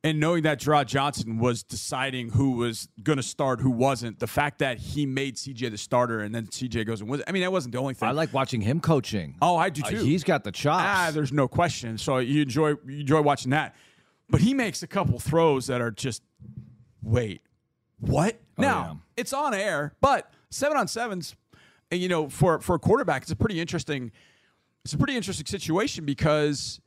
And 0.04 0.18
knowing 0.18 0.42
that 0.42 0.58
Jerrod 0.60 0.86
Johnson 0.86 1.38
was 1.38 1.62
deciding 1.62 2.30
who 2.30 2.52
was 2.56 2.88
going 3.04 3.18
to 3.18 3.22
start, 3.22 3.60
who 3.60 3.70
wasn't, 3.70 4.18
the 4.18 4.26
fact 4.26 4.58
that 4.58 4.78
he 4.78 5.06
made 5.06 5.36
CJ 5.36 5.70
the 5.70 5.78
starter 5.78 6.18
and 6.20 6.34
then 6.34 6.46
CJ 6.48 6.84
goes 6.86 7.00
and 7.00 7.08
wins. 7.08 7.22
I 7.28 7.30
mean, 7.30 7.42
that 7.42 7.52
wasn't 7.52 7.72
the 7.72 7.78
only 7.78 7.94
thing. 7.94 8.08
I 8.08 8.12
like 8.12 8.32
watching 8.32 8.60
him 8.60 8.80
coaching. 8.80 9.36
oh, 9.40 9.56
I 9.56 9.70
do 9.70 9.80
Uh, 9.84 9.90
too. 9.90 9.96
he's 10.04 10.24
got 10.24 10.42
the 10.42 10.50
chops. 10.50 10.84
Ah, 10.84 11.10
there's 11.12 11.32
no 11.32 11.46
question. 11.46 11.98
So 11.98 12.18
you 12.18 12.42
enjoy 12.42 12.70
you 12.86 13.00
enjoy 13.00 13.22
watching 13.22 13.50
that. 13.52 13.76
But 14.28 14.40
he 14.40 14.54
makes 14.54 14.82
a 14.82 14.88
couple 14.88 15.20
throws 15.20 15.68
that 15.68 15.80
are 15.80 15.92
just 15.92 16.22
wait, 17.00 17.42
what? 18.02 18.38
Oh, 18.58 18.62
now 18.62 18.82
yeah. 18.84 18.94
it's 19.22 19.32
on 19.32 19.54
air, 19.54 19.94
but 20.00 20.30
seven 20.50 20.76
on 20.76 20.86
sevens, 20.88 21.34
and 21.90 22.00
you 22.00 22.08
know, 22.08 22.28
for 22.28 22.60
for 22.60 22.74
a 22.74 22.78
quarterback, 22.78 23.22
it's 23.22 23.30
a 23.30 23.36
pretty 23.36 23.60
interesting. 23.60 24.12
It's 24.84 24.92
a 24.92 24.98
pretty 24.98 25.16
interesting 25.16 25.46
situation 25.46 26.04
because 26.04 26.80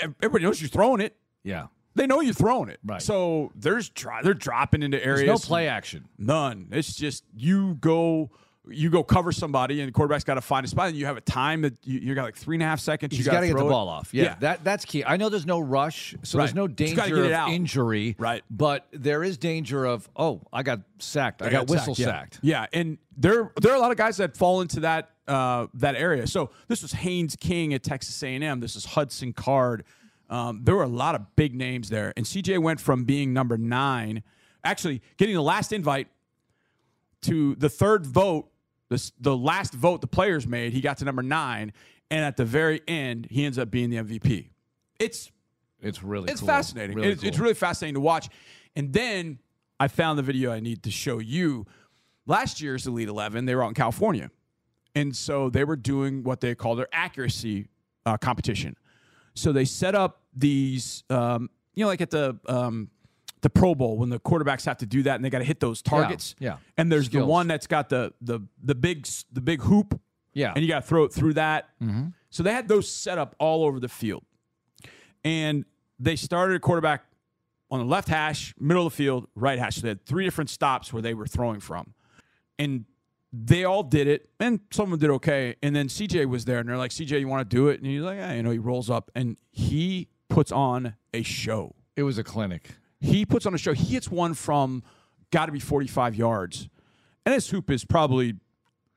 everybody 0.00 0.44
knows 0.44 0.60
you're 0.60 0.68
throwing 0.68 1.00
it. 1.00 1.16
yeah. 1.44 1.66
They 1.94 2.06
know 2.06 2.20
you're 2.20 2.32
throwing 2.34 2.68
it, 2.68 2.78
Right. 2.84 3.02
So 3.02 3.50
there's 3.56 3.88
dri- 3.88 4.20
they're 4.22 4.32
dropping 4.34 4.84
into 4.84 4.98
There's 4.98 5.20
areas. 5.20 5.42
no 5.42 5.48
play 5.48 5.66
action. 5.66 6.08
None. 6.16 6.68
It's 6.70 6.94
just 6.94 7.24
you 7.34 7.74
go, 7.80 8.30
you 8.70 8.90
go 8.90 9.02
cover 9.02 9.32
somebody, 9.32 9.80
and 9.80 9.88
the 9.88 9.92
quarterback's 9.92 10.24
got 10.24 10.34
to 10.34 10.40
find 10.40 10.64
a 10.64 10.68
spot, 10.68 10.88
and 10.88 10.96
you 10.96 11.06
have 11.06 11.16
a 11.16 11.22
time 11.22 11.62
that 11.62 11.74
you, 11.84 12.00
you 12.00 12.14
got 12.14 12.24
like 12.24 12.36
three 12.36 12.56
and 12.56 12.62
a 12.62 12.66
half 12.66 12.80
seconds. 12.80 13.16
He's 13.16 13.26
you 13.26 13.32
got 13.32 13.40
to 13.40 13.46
get 13.46 13.56
the 13.56 13.66
it. 13.66 13.68
ball 13.68 13.88
off. 13.88 14.10
Yeah, 14.12 14.36
that 14.40 14.64
that's 14.64 14.84
key. 14.84 15.04
I 15.04 15.16
know 15.16 15.28
there's 15.28 15.46
no 15.46 15.60
rush, 15.60 16.14
so 16.22 16.38
there's 16.38 16.54
no 16.54 16.66
danger 16.66 17.24
of 17.24 17.48
injury. 17.48 18.16
Right. 18.18 18.42
But 18.50 18.86
there 18.92 19.22
is 19.22 19.38
danger 19.38 19.84
of 19.84 20.08
oh, 20.16 20.40
I 20.52 20.62
got 20.62 20.80
sacked. 20.98 21.42
I, 21.42 21.50
got, 21.50 21.68
whistle 21.68 21.94
yeah. 21.96 22.06
sacked. 22.06 22.38
Yeah, 22.42 22.66
and 22.72 22.98
there 23.16 23.50
there 23.60 23.72
are 23.72 23.76
a 23.76 23.80
lot 23.80 23.90
of 23.90 23.96
guys 23.96 24.16
that 24.18 24.36
fall 24.36 24.60
into 24.60 24.80
that 24.80 25.10
uh, 25.26 25.66
that 25.74 25.96
area. 25.96 26.26
So 26.26 26.50
this 26.68 26.82
was 26.82 26.92
Haynes 26.92 27.36
King 27.36 27.74
at 27.74 27.82
Texas 27.82 28.22
A&M. 28.22 28.60
This 28.60 28.76
is 28.76 28.84
Hudson 28.84 29.32
Card. 29.32 29.84
Um, 30.30 30.60
there 30.62 30.74
were 30.74 30.82
a 30.82 30.88
lot 30.88 31.14
of 31.14 31.36
big 31.36 31.54
names 31.54 31.88
there, 31.88 32.12
and 32.16 32.26
CJ 32.26 32.60
went 32.60 32.80
from 32.80 33.04
being 33.04 33.32
number 33.32 33.56
nine, 33.56 34.22
actually 34.62 35.02
getting 35.16 35.34
the 35.34 35.42
last 35.42 35.72
invite, 35.72 36.08
to 37.22 37.54
the 37.56 37.68
third 37.68 38.06
vote. 38.06 38.48
This 38.88 39.12
the 39.20 39.36
last 39.36 39.74
vote 39.74 40.00
the 40.00 40.06
players 40.06 40.46
made. 40.46 40.72
He 40.72 40.80
got 40.80 40.98
to 40.98 41.04
number 41.04 41.22
nine, 41.22 41.72
and 42.10 42.24
at 42.24 42.36
the 42.36 42.44
very 42.44 42.80
end, 42.88 43.26
he 43.30 43.44
ends 43.44 43.58
up 43.58 43.70
being 43.70 43.90
the 43.90 43.96
MVP. 43.96 44.48
It's 44.98 45.30
It's 45.80 46.02
really 46.02 46.30
it's 46.30 46.40
cool. 46.40 46.48
fascinating. 46.48 46.96
Really 46.96 47.08
it's, 47.10 47.22
it's 47.22 47.38
really 47.38 47.54
fascinating 47.54 47.94
to 47.94 48.00
watch. 48.00 48.28
And 48.76 48.92
then 48.92 49.38
I 49.78 49.88
found 49.88 50.18
the 50.18 50.22
video 50.22 50.52
I 50.52 50.60
need 50.60 50.82
to 50.84 50.90
show 50.90 51.18
you. 51.18 51.66
Last 52.26 52.60
year's 52.60 52.86
Elite 52.86 53.08
11, 53.08 53.46
they 53.46 53.54
were 53.54 53.64
out 53.64 53.68
in 53.68 53.74
California. 53.74 54.30
And 54.94 55.14
so 55.16 55.48
they 55.48 55.64
were 55.64 55.76
doing 55.76 56.24
what 56.24 56.40
they 56.40 56.54
call 56.54 56.74
their 56.76 56.88
accuracy 56.92 57.68
uh, 58.04 58.16
competition. 58.16 58.76
So 59.34 59.52
they 59.52 59.64
set 59.64 59.94
up 59.94 60.22
these, 60.34 61.04
um, 61.10 61.48
you 61.74 61.84
know, 61.84 61.88
like 61.88 62.00
at 62.00 62.10
the 62.10 62.38
um, 62.46 62.90
the 63.42 63.50
Pro 63.50 63.74
Bowl 63.74 63.96
when 63.98 64.08
the 64.08 64.18
quarterbacks 64.20 64.64
have 64.66 64.78
to 64.78 64.86
do 64.86 65.02
that 65.04 65.16
and 65.16 65.24
they 65.24 65.30
got 65.30 65.38
to 65.38 65.44
hit 65.44 65.60
those 65.60 65.82
targets. 65.82 66.34
yeah. 66.38 66.56
And 66.76 66.90
there's 66.90 67.06
Skills. 67.06 67.22
the 67.22 67.26
one 67.26 67.46
that's 67.48 67.66
got 67.66 67.88
the 67.88 68.12
the 68.20 68.40
the 68.62 68.74
big 68.74 69.06
the 69.32 69.40
big 69.40 69.62
hoop. 69.62 70.00
Yeah. 70.34 70.52
And 70.54 70.62
you 70.64 70.68
got 70.68 70.82
to 70.82 70.86
throw 70.86 71.04
it 71.04 71.12
through 71.12 71.34
that. 71.34 71.68
Mm-hmm. 71.82 72.08
So 72.30 72.42
they 72.42 72.52
had 72.52 72.68
those 72.68 72.88
set 72.90 73.18
up 73.18 73.34
all 73.38 73.64
over 73.64 73.80
the 73.80 73.88
field 73.88 74.24
and 75.24 75.64
they 75.98 76.16
started 76.16 76.56
a 76.56 76.60
quarterback 76.60 77.04
on 77.70 77.80
the 77.80 77.84
left 77.84 78.08
hash, 78.08 78.54
middle 78.58 78.86
of 78.86 78.92
the 78.92 78.96
field, 78.96 79.28
right 79.34 79.58
hash. 79.58 79.76
So 79.76 79.82
they 79.82 79.88
had 79.88 80.04
three 80.06 80.24
different 80.24 80.50
stops 80.50 80.92
where 80.92 81.02
they 81.02 81.14
were 81.14 81.26
throwing 81.26 81.60
from, 81.60 81.94
and 82.58 82.84
they 83.32 83.64
all 83.64 83.82
did 83.82 84.06
it, 84.06 84.30
and 84.40 84.60
some 84.70 84.84
of 84.84 84.98
them 84.98 85.08
did 85.10 85.14
okay. 85.16 85.56
And 85.62 85.76
then 85.76 85.88
CJ 85.88 86.26
was 86.26 86.44
there, 86.44 86.58
and 86.60 86.68
they're 86.68 86.78
like, 86.78 86.92
"CJ, 86.92 87.20
you 87.20 87.28
want 87.28 87.48
to 87.48 87.56
do 87.56 87.68
it?" 87.68 87.78
And 87.80 87.86
he's 87.86 88.00
like, 88.02 88.16
"Yeah, 88.16 88.32
you 88.32 88.42
know." 88.42 88.50
He 88.50 88.58
rolls 88.58 88.88
up 88.88 89.10
and 89.14 89.36
he 89.50 90.08
puts 90.28 90.50
on 90.50 90.94
a 91.12 91.22
show. 91.22 91.74
It 91.96 92.04
was 92.04 92.16
a 92.16 92.24
clinic. 92.24 92.70
He 93.00 93.24
puts 93.26 93.46
on 93.46 93.54
a 93.54 93.58
show. 93.58 93.72
He 93.74 93.94
hits 93.94 94.10
one 94.10 94.34
from 94.34 94.82
got 95.30 95.46
to 95.46 95.52
be 95.52 95.60
45 95.60 96.14
yards, 96.16 96.68
and 97.24 97.34
his 97.34 97.48
hoop 97.50 97.70
is 97.70 97.84
probably 97.84 98.34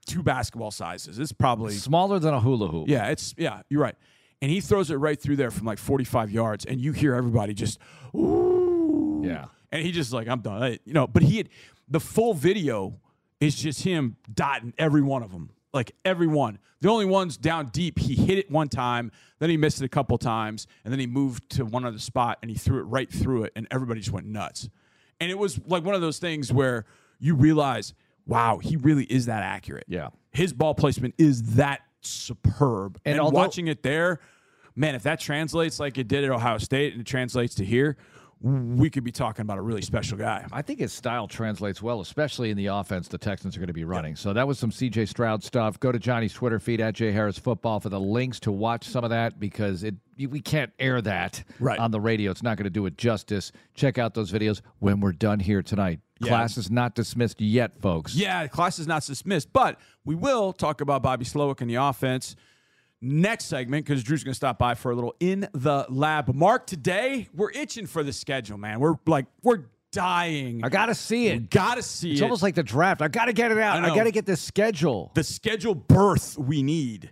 two 0.06 0.24
basketball 0.24 0.72
sizes. 0.72 1.20
It's 1.20 1.32
probably 1.32 1.74
Smaller 1.74 2.18
than 2.20 2.34
a 2.34 2.40
hula 2.40 2.68
hoop. 2.68 2.88
yeah, 2.90 3.08
it's 3.10 3.36
yeah, 3.38 3.62
you're 3.70 3.82
right. 3.82 3.96
And 4.42 4.50
he 4.50 4.60
throws 4.60 4.90
it 4.90 4.96
right 4.96 5.20
through 5.22 5.36
there 5.36 5.52
from 5.52 5.68
like 5.68 5.78
45 5.78 6.32
yards, 6.32 6.66
and 6.66 6.82
you 6.82 6.92
hear 6.94 7.14
everybody 7.14 7.54
just 7.54 7.78
ooh. 8.16 9.22
Yeah. 9.24 9.46
and 9.72 9.84
he 9.84 9.92
just 9.92 10.12
like 10.14 10.28
I'm 10.28 10.42
done. 10.42 10.78
You 10.86 10.94
know, 10.94 11.06
but 11.08 11.22
he 11.24 11.38
had 11.38 11.50
the 11.88 12.00
full 12.00 12.34
video 12.34 13.00
is 13.40 13.56
just 13.56 13.84
him 13.84 14.16
dotting 14.34 14.74
every 14.78 15.02
one 15.02 15.22
of 15.24 15.32
them, 15.32 15.52
like 15.74 15.92
everyone. 16.06 16.60
The 16.82 16.90
only 16.90 17.06
ones 17.06 17.38
down 17.38 17.68
deep, 17.68 18.00
he 18.00 18.16
hit 18.16 18.38
it 18.40 18.50
one 18.50 18.68
time, 18.70 19.12
then 19.40 19.50
he 19.50 19.58
missed 19.58 19.82
it 19.82 19.86
a 19.86 19.90
couple 19.90 20.18
times, 20.18 20.66
and 20.84 20.92
then 20.92 21.00
he 21.00 21.08
moved 21.08 21.50
to 21.52 21.66
one 21.66 21.86
other 21.86 22.00
spot 22.00 22.40
and 22.42 22.50
he 22.50 22.58
threw 22.58 22.80
it 22.80 22.84
right 22.84 23.10
through 23.12 23.44
it, 23.44 23.54
and 23.56 23.68
everybody 23.72 24.00
just 24.00 24.12
went 24.12 24.26
nuts. 24.26 24.68
And 25.20 25.30
it 25.30 25.38
was 25.38 25.60
like 25.68 25.84
one 25.84 25.94
of 25.96 26.02
those 26.02 26.18
things 26.18 26.52
where 26.52 26.86
you 27.20 27.36
realize, 27.36 27.94
wow, 28.26 28.58
he 28.58 28.76
really 28.78 29.04
is 29.06 29.28
that 29.28 29.44
accurate. 29.44 29.86
Yeah. 29.88 30.10
his 30.32 30.54
ball 30.54 30.74
placement 30.74 31.14
is 31.20 31.56
that 31.56 31.82
superb, 32.02 33.00
And 33.06 33.14
and, 33.14 33.22
although- 33.22 33.38
watching 33.38 33.68
it 33.68 33.84
there, 33.84 34.20
man, 34.76 34.96
if 34.96 35.04
that 35.04 35.20
translates 35.20 35.80
like 35.80 35.98
it 35.98 36.08
did 36.08 36.24
at 36.24 36.32
Ohio 36.32 36.58
State 36.58 36.94
and 36.94 37.02
it 37.02 37.06
translates 37.08 37.56
to 37.56 37.66
here, 37.66 37.98
we 38.44 38.90
could 38.90 39.04
be 39.04 39.12
talking 39.12 39.44
about 39.44 39.58
a 39.58 39.62
really 39.62 39.82
special 39.82 40.18
guy. 40.18 40.46
I 40.52 40.62
think 40.62 40.80
his 40.80 40.92
style 40.92 41.28
translates 41.28 41.82
well, 41.82 42.02
especially 42.02 42.50
in 42.50 42.58
the 42.58 42.68
offense 42.68 43.08
the 43.08 43.18
Texans 43.18 43.56
are 43.56 43.60
going 43.60 43.68
to 43.68 43.74
be 43.74 43.84
running. 43.84 44.16
So 44.16 44.34
that 44.34 44.48
was 44.48 44.58
some 44.58 44.72
CJ 44.72 45.08
Stroud 45.08 45.44
stuff. 45.44 45.80
Go 45.80 45.92
to 45.92 46.00
Johnny's 46.00 46.34
Twitter 46.34 46.60
feed 46.60 46.82
at 46.82 46.96
J 46.96 47.12
Harris 47.12 47.38
Football 47.38 47.80
for 47.80 47.90
the 47.90 48.00
links 48.00 48.40
to 48.42 48.52
watch 48.52 48.86
some 48.88 49.04
of 49.04 49.10
that 49.12 49.40
because 49.40 49.84
it 49.84 49.96
we 50.18 50.40
can't 50.42 50.72
air 50.80 51.02
that 51.02 51.44
Right. 51.60 51.80
on 51.80 51.92
the 51.92 52.00
radio. 52.00 52.30
It's 52.32 52.44
not 52.44 52.58
going 52.58 52.66
to 52.66 52.70
do 52.70 52.86
it 52.86 52.98
justice. 52.98 53.52
Check 53.74 53.98
out 53.98 54.14
those 54.14 54.32
videos 54.32 54.62
when 54.80 55.00
we're 55.00 55.14
done 55.14 55.40
here 55.40 55.62
tonight. 55.64 56.00
Yeah. 56.20 56.28
Class 56.28 56.58
is 56.58 56.70
not 56.70 56.94
dismissed 56.94 57.42
yet, 57.42 57.80
folks. 57.82 58.14
Yeah, 58.14 58.46
class 58.48 58.78
is 58.78 58.86
not 58.86 59.04
dismissed, 59.04 59.52
but 59.52 59.80
we 60.06 60.14
will 60.14 60.54
talk 60.54 60.80
about 60.82 61.02
Bobby 61.02 61.26
Slowik 61.26 61.62
and 61.62 61.70
the 61.70 61.76
offense 61.76 62.36
next 63.02 63.46
segment 63.46 63.86
because 63.86 64.04
Drew's 64.04 64.24
going 64.24 64.32
to 64.34 64.36
stop 64.38 64.58
by 64.60 64.76
for 64.76 64.92
a 64.92 64.96
little 64.96 65.16
in 65.20 65.48
the 65.54 65.86
lab. 65.90 66.34
Mark, 66.34 66.68
today 66.68 67.28
we're 67.34 67.52
itching 67.52 67.88
for 67.88 68.04
the 68.04 68.14
schedule, 68.14 68.58
man. 68.58 68.80
We're 68.80 68.96
like 69.06 69.26
we're 69.44 69.64
dying. 69.92 70.62
I 70.64 70.70
got 70.70 70.86
to 70.88 70.96
see 70.96 71.28
it. 71.28 71.50
Got 71.50 71.76
to 71.76 71.84
see 71.84 72.12
It's 72.12 72.22
it. 72.22 72.24
almost 72.24 72.44
like 72.44 72.56
the 72.56 72.64
draft. 72.64 73.02
I 73.02 73.08
got 73.08 73.26
to 73.26 73.34
get 73.34 73.52
it 73.52 73.58
out. 73.58 73.76
I 73.78 73.86
I, 73.86 73.88
know. 73.90 73.96
got 73.96 74.04
to 74.06 74.12
get 74.12 74.26
this 74.26 74.42
schedule. 74.42 75.12
the 75.16 75.24
schedule 75.24 75.76
birth 75.76 76.38
we 76.38 76.64
need. 76.64 77.12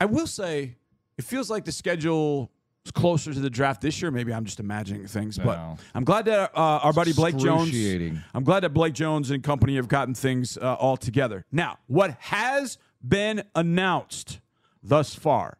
I 0.00 0.06
will 0.06 0.26
say, 0.26 0.76
it 1.16 1.24
feels 1.24 1.48
like 1.48 1.64
the 1.64 1.70
schedule 1.70 2.50
is 2.84 2.90
closer 2.90 3.32
to 3.32 3.38
the 3.38 3.50
draft 3.50 3.80
this 3.82 4.02
year. 4.02 4.10
Maybe 4.10 4.34
I'm 4.34 4.44
just 4.44 4.58
imagining 4.58 5.06
things, 5.06 5.38
but 5.38 5.56
No. 5.56 5.76
I'm 5.94 6.02
glad 6.02 6.24
that 6.24 6.50
uh, 6.56 6.80
our 6.82 6.92
buddy 6.92 7.12
Blake 7.12 7.36
Jones. 7.36 7.68
Excruciating. 7.68 8.20
I'm 8.34 8.42
glad 8.42 8.60
that 8.64 8.70
Blake 8.70 8.94
Jones 8.94 9.30
and 9.30 9.40
company 9.44 9.76
have 9.76 9.86
gotten 9.86 10.14
things 10.14 10.58
uh, 10.58 10.74
all 10.74 10.96
together. 10.96 11.44
Now, 11.52 11.78
what 11.86 12.16
has 12.18 12.78
been 13.06 13.44
announced 13.54 14.40
thus 14.82 15.14
far? 15.14 15.58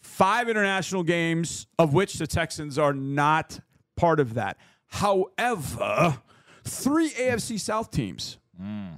Five 0.00 0.48
international 0.48 1.02
games, 1.02 1.66
of 1.78 1.92
which 1.92 2.14
the 2.14 2.26
Texans 2.26 2.78
are 2.78 2.92
not 2.92 3.60
part 3.96 4.20
of 4.20 4.34
that. 4.34 4.56
However, 4.86 6.18
three 6.64 7.10
AFC 7.10 7.58
South 7.58 7.90
teams 7.90 8.38
hmm. 8.56 8.94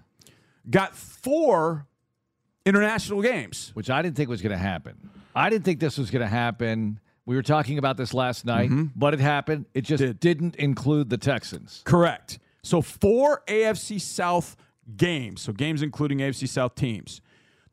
got 0.69 0.95
four 0.95 1.87
international 2.67 3.23
games. 3.23 3.71
which 3.75 3.91
I 3.91 4.03
didn't 4.03 4.17
think 4.17 4.29
was 4.29 4.43
going 4.43 4.53
to 4.53 4.59
happen. 4.59 5.11
I 5.35 5.51
didn't 5.51 5.65
think 5.65 5.81
this 5.81 5.97
was 5.99 6.11
going 6.11 6.23
to 6.23 6.29
happen. 6.29 7.01
We 7.25 7.37
were 7.37 7.43
talking 7.43 7.79
about 7.79 7.97
this 7.97 8.15
last 8.15 8.45
night, 8.45 8.71
mm-hmm. 8.71 8.87
but 8.97 9.15
it 9.15 9.21
happened. 9.21 9.67
It 9.75 9.83
just 9.83 10.03
Did. 10.03 10.21
didn't 10.21 10.57
include 10.57 11.11
the 11.11 11.19
Texans. 11.19 11.83
Correct. 11.85 12.39
So 12.63 12.83
four 12.83 13.43
AFC 13.47 14.01
South 14.01 14.57
games, 14.97 15.43
so 15.43 15.53
games 15.53 15.83
including 15.83 16.19
AFC 16.19 16.49
South 16.49 16.75
teams. 16.75 17.21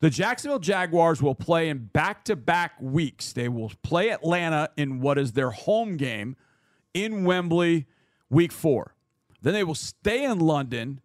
The 0.00 0.10
Jacksonville 0.10 0.58
Jaguars 0.58 1.22
will 1.22 1.34
play 1.34 1.68
in 1.68 1.86
back-to-back 1.86 2.74
weeks. 2.80 3.32
They 3.32 3.48
will 3.48 3.72
play 3.82 4.10
Atlanta 4.10 4.70
in 4.76 5.00
what 5.00 5.18
is 5.18 5.32
their 5.32 5.50
home 5.50 5.96
game 5.96 6.36
in 6.92 7.24
Wembley 7.24 7.86
week 8.28 8.52
4. 8.52 8.94
Then 9.42 9.54
they 9.54 9.64
will 9.64 9.74
stay 9.74 10.24
in 10.24 10.38
London 10.38 11.00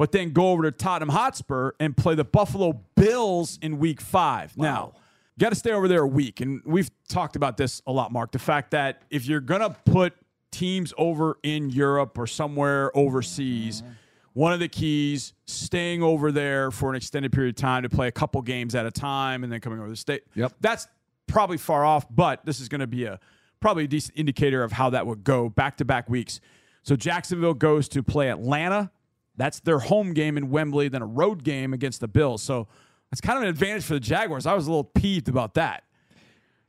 but 0.00 0.12
then 0.12 0.30
go 0.30 0.52
over 0.52 0.62
to 0.62 0.70
Tottenham 0.70 1.10
Hotspur 1.10 1.72
and 1.78 1.94
play 1.94 2.14
the 2.14 2.24
Buffalo 2.24 2.80
Bills 2.96 3.58
in 3.60 3.78
week 3.78 4.00
5. 4.00 4.56
Now, 4.56 4.94
you 5.36 5.40
got 5.40 5.50
to 5.50 5.54
stay 5.54 5.72
over 5.72 5.88
there 5.88 6.00
a 6.00 6.06
week 6.06 6.40
and 6.40 6.62
we've 6.64 6.90
talked 7.10 7.36
about 7.36 7.58
this 7.58 7.82
a 7.86 7.92
lot 7.92 8.10
Mark, 8.10 8.32
the 8.32 8.38
fact 8.38 8.70
that 8.70 9.02
if 9.10 9.26
you're 9.26 9.42
going 9.42 9.60
to 9.60 9.76
put 9.84 10.14
teams 10.50 10.94
over 10.96 11.36
in 11.42 11.68
Europe 11.68 12.16
or 12.16 12.26
somewhere 12.26 12.96
overseas, 12.96 13.82
mm-hmm. 13.82 13.92
One 14.40 14.54
of 14.54 14.58
the 14.58 14.68
keys 14.68 15.34
staying 15.46 16.02
over 16.02 16.32
there 16.32 16.70
for 16.70 16.88
an 16.88 16.96
extended 16.96 17.30
period 17.30 17.50
of 17.50 17.60
time 17.60 17.82
to 17.82 17.90
play 17.90 18.08
a 18.08 18.10
couple 18.10 18.40
games 18.40 18.74
at 18.74 18.86
a 18.86 18.90
time 18.90 19.44
and 19.44 19.52
then 19.52 19.60
coming 19.60 19.78
over 19.78 19.88
to 19.88 19.92
the 19.92 19.96
state. 19.96 20.22
Yep. 20.34 20.54
That's 20.60 20.88
probably 21.26 21.58
far 21.58 21.84
off, 21.84 22.06
but 22.10 22.46
this 22.46 22.58
is 22.58 22.66
going 22.66 22.80
to 22.80 22.86
be 22.86 23.04
a 23.04 23.20
probably 23.60 23.84
a 23.84 23.86
decent 23.86 24.18
indicator 24.18 24.64
of 24.64 24.72
how 24.72 24.88
that 24.88 25.06
would 25.06 25.24
go 25.24 25.50
back 25.50 25.76
to 25.76 25.84
back 25.84 26.08
weeks. 26.08 26.40
So 26.84 26.96
Jacksonville 26.96 27.52
goes 27.52 27.86
to 27.90 28.02
play 28.02 28.30
Atlanta. 28.30 28.90
That's 29.36 29.60
their 29.60 29.78
home 29.78 30.14
game 30.14 30.38
in 30.38 30.48
Wembley, 30.48 30.88
then 30.88 31.02
a 31.02 31.06
road 31.06 31.44
game 31.44 31.74
against 31.74 32.00
the 32.00 32.08
Bills. 32.08 32.42
So 32.42 32.66
that's 33.10 33.20
kind 33.20 33.36
of 33.36 33.42
an 33.42 33.50
advantage 33.50 33.84
for 33.84 33.92
the 33.92 34.00
Jaguars. 34.00 34.46
I 34.46 34.54
was 34.54 34.66
a 34.66 34.70
little 34.70 34.84
peeved 34.84 35.28
about 35.28 35.52
that. 35.52 35.84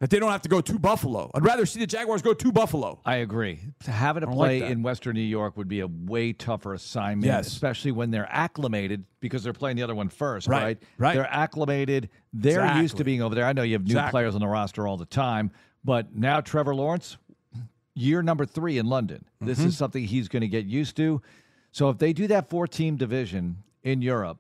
That 0.02 0.10
they 0.10 0.18
don't 0.18 0.32
have 0.32 0.42
to 0.42 0.50
go 0.50 0.62
to 0.62 0.80
Buffalo. 0.80 1.30
I'd 1.36 1.46
rather 1.46 1.64
see 1.68 1.80
the 1.80 1.86
Jaguars 1.86 2.24
go 2.24 2.34
to 2.34 2.52
Buffalo. 2.52 3.00
I 3.06 3.18
agree. 3.18 3.60
Having 3.86 4.22
to 4.24 4.30
like 4.30 4.36
play 4.36 4.60
that. 4.62 4.72
in 4.72 4.82
Western 4.82 5.14
New 5.14 5.22
York 5.22 5.56
would 5.58 5.68
be 5.68 5.82
a 5.82 5.88
way 5.88 6.34
tougher 6.34 6.74
assignment, 6.74 7.28
Yes. 7.28 7.46
especially 7.46 7.92
when 7.92 8.10
they're 8.10 8.28
acclimated 8.32 9.04
because 9.20 9.44
they're 9.44 9.54
playing 9.54 9.78
the 9.78 9.84
other 9.84 9.94
one 9.94 10.10
first, 10.10 10.48
Right, 10.48 10.64
right? 10.64 10.78
right. 10.98 11.14
They're 11.16 11.32
acclimated. 11.32 12.10
They're 12.34 12.78
used 12.82 12.98
to 12.98 13.04
being 13.04 13.22
over 13.22 13.36
there. 13.36 13.46
I 13.46 13.54
know 13.54 13.62
you 13.62 13.74
have 13.74 13.84
new 13.84 13.92
Exactly. 13.92 14.10
players 14.12 14.34
on 14.34 14.42
the 14.42 14.48
roster 14.48 14.88
all 14.88 14.98
the 14.98 15.06
time, 15.06 15.52
but 15.86 16.16
now 16.16 16.42
Trevor 16.42 16.74
Lawrence, 16.74 17.18
year 17.94 18.24
number 18.24 18.48
three 18.48 18.80
in 18.80 18.88
London. 18.88 19.24
This 19.40 19.60
Mm-hmm. 19.60 19.68
is 19.68 19.78
something 19.78 20.04
he's 20.04 20.28
going 20.30 20.42
to 20.42 20.48
get 20.48 20.66
used 20.66 20.98
to. 20.98 21.22
So 21.72 21.90
if 21.92 22.00
they 22.00 22.12
do 22.12 22.26
that 22.26 22.50
four 22.50 22.66
team 22.66 22.96
division 22.96 23.58
in 23.84 24.02
Europe, 24.02 24.40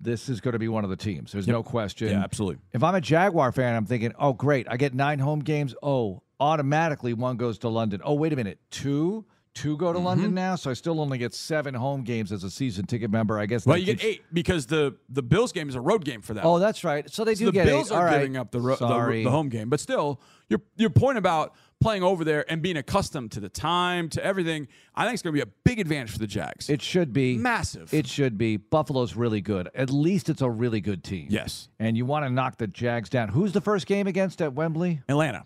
this 0.00 0.28
is 0.28 0.40
going 0.40 0.52
to 0.52 0.58
be 0.58 0.68
one 0.68 0.84
of 0.84 0.90
the 0.90 0.96
teams. 0.96 1.32
There's 1.32 1.48
no 1.48 1.62
question. 1.62 2.08
Yeah, 2.08 2.22
absolutely. 2.22 2.60
If 2.72 2.82
I'm 2.82 2.94
a 2.94 3.00
Jaguar 3.00 3.52
fan, 3.52 3.74
I'm 3.74 3.86
thinking, 3.86 4.12
oh, 4.18 4.32
great. 4.32 4.66
I 4.70 4.76
get 4.76 4.94
nine 4.94 5.18
home 5.18 5.40
games. 5.40 5.74
Oh, 5.82 6.22
automatically 6.38 7.14
one 7.14 7.36
goes 7.36 7.58
to 7.60 7.68
London. 7.68 8.00
Oh, 8.04 8.14
wait 8.14 8.32
a 8.32 8.36
minute. 8.36 8.58
Two? 8.70 9.24
Two 9.54 9.78
go 9.78 9.90
to 9.90 9.98
Mm-hmm. 9.98 10.06
London 10.06 10.34
now? 10.34 10.54
So 10.54 10.70
I 10.70 10.74
still 10.74 11.00
only 11.00 11.16
get 11.16 11.32
seven 11.32 11.72
home 11.72 12.02
games 12.02 12.30
as 12.30 12.44
a 12.44 12.50
season 12.50 12.84
ticket 12.84 13.10
member. 13.10 13.38
I 13.38 13.46
guess. 13.46 13.64
Well, 13.64 13.78
you 13.78 13.86
get 13.86 14.04
eight 14.04 14.22
because 14.30 14.66
the 14.66 14.96
the 15.08 15.22
Bills 15.22 15.50
game 15.52 15.70
is 15.70 15.74
a 15.74 15.80
road 15.80 16.04
game 16.04 16.20
for 16.20 16.34
them. 16.34 16.44
Oh, 16.46 16.58
that's 16.58 16.84
right. 16.84 17.10
So 17.10 17.24
they 17.24 17.34
do 17.34 17.46
the 17.46 17.52
get 17.52 17.64
Bills 17.64 17.90
eight. 17.90 17.94
are 17.94 18.00
All 18.00 18.04
right. 18.04 18.18
giving 18.18 18.36
up 18.36 18.50
the, 18.50 18.60
ro- 18.60 18.76
the 18.76 19.22
the 19.24 19.30
home 19.30 19.48
game, 19.48 19.70
but 19.70 19.80
still, 19.80 20.20
your 20.50 20.60
your 20.76 20.90
point 20.90 21.16
about 21.16 21.54
playing 21.80 22.02
over 22.02 22.24
there 22.24 22.50
and 22.50 22.62
being 22.62 22.76
accustomed 22.76 23.30
to 23.32 23.40
the 23.40 23.48
time 23.48 24.08
to 24.10 24.24
everything, 24.24 24.66
I 24.94 25.04
think 25.04 25.14
it's 25.14 25.22
going 25.22 25.34
to 25.36 25.44
be 25.44 25.48
a 25.48 25.52
big 25.64 25.78
advantage 25.78 26.10
for 26.12 26.18
the 26.18 26.26
Jags. 26.26 26.70
It 26.70 26.80
should 26.82 27.12
be 27.12 27.36
Massive. 27.36 27.92
It 27.92 28.06
should 28.06 28.38
be. 28.38 28.56
Buffalo's 28.56 29.14
really 29.14 29.40
good. 29.40 29.68
At 29.74 29.90
least 29.90 30.28
it's 30.30 30.42
a 30.42 30.50
really 30.50 30.80
good 30.80 31.04
team. 31.04 31.26
yes, 31.30 31.68
And 31.78 31.96
you 31.96 32.06
want 32.06 32.24
to 32.24 32.30
knock 32.30 32.56
the 32.56 32.66
Jags 32.66 33.08
down. 33.08 33.28
Who's 33.28 33.52
the 33.52 33.60
first 33.60 33.86
game 33.86 34.06
against 34.06 34.40
at 34.42 34.54
Wembley? 34.54 35.02
Atlanta. 35.08 35.44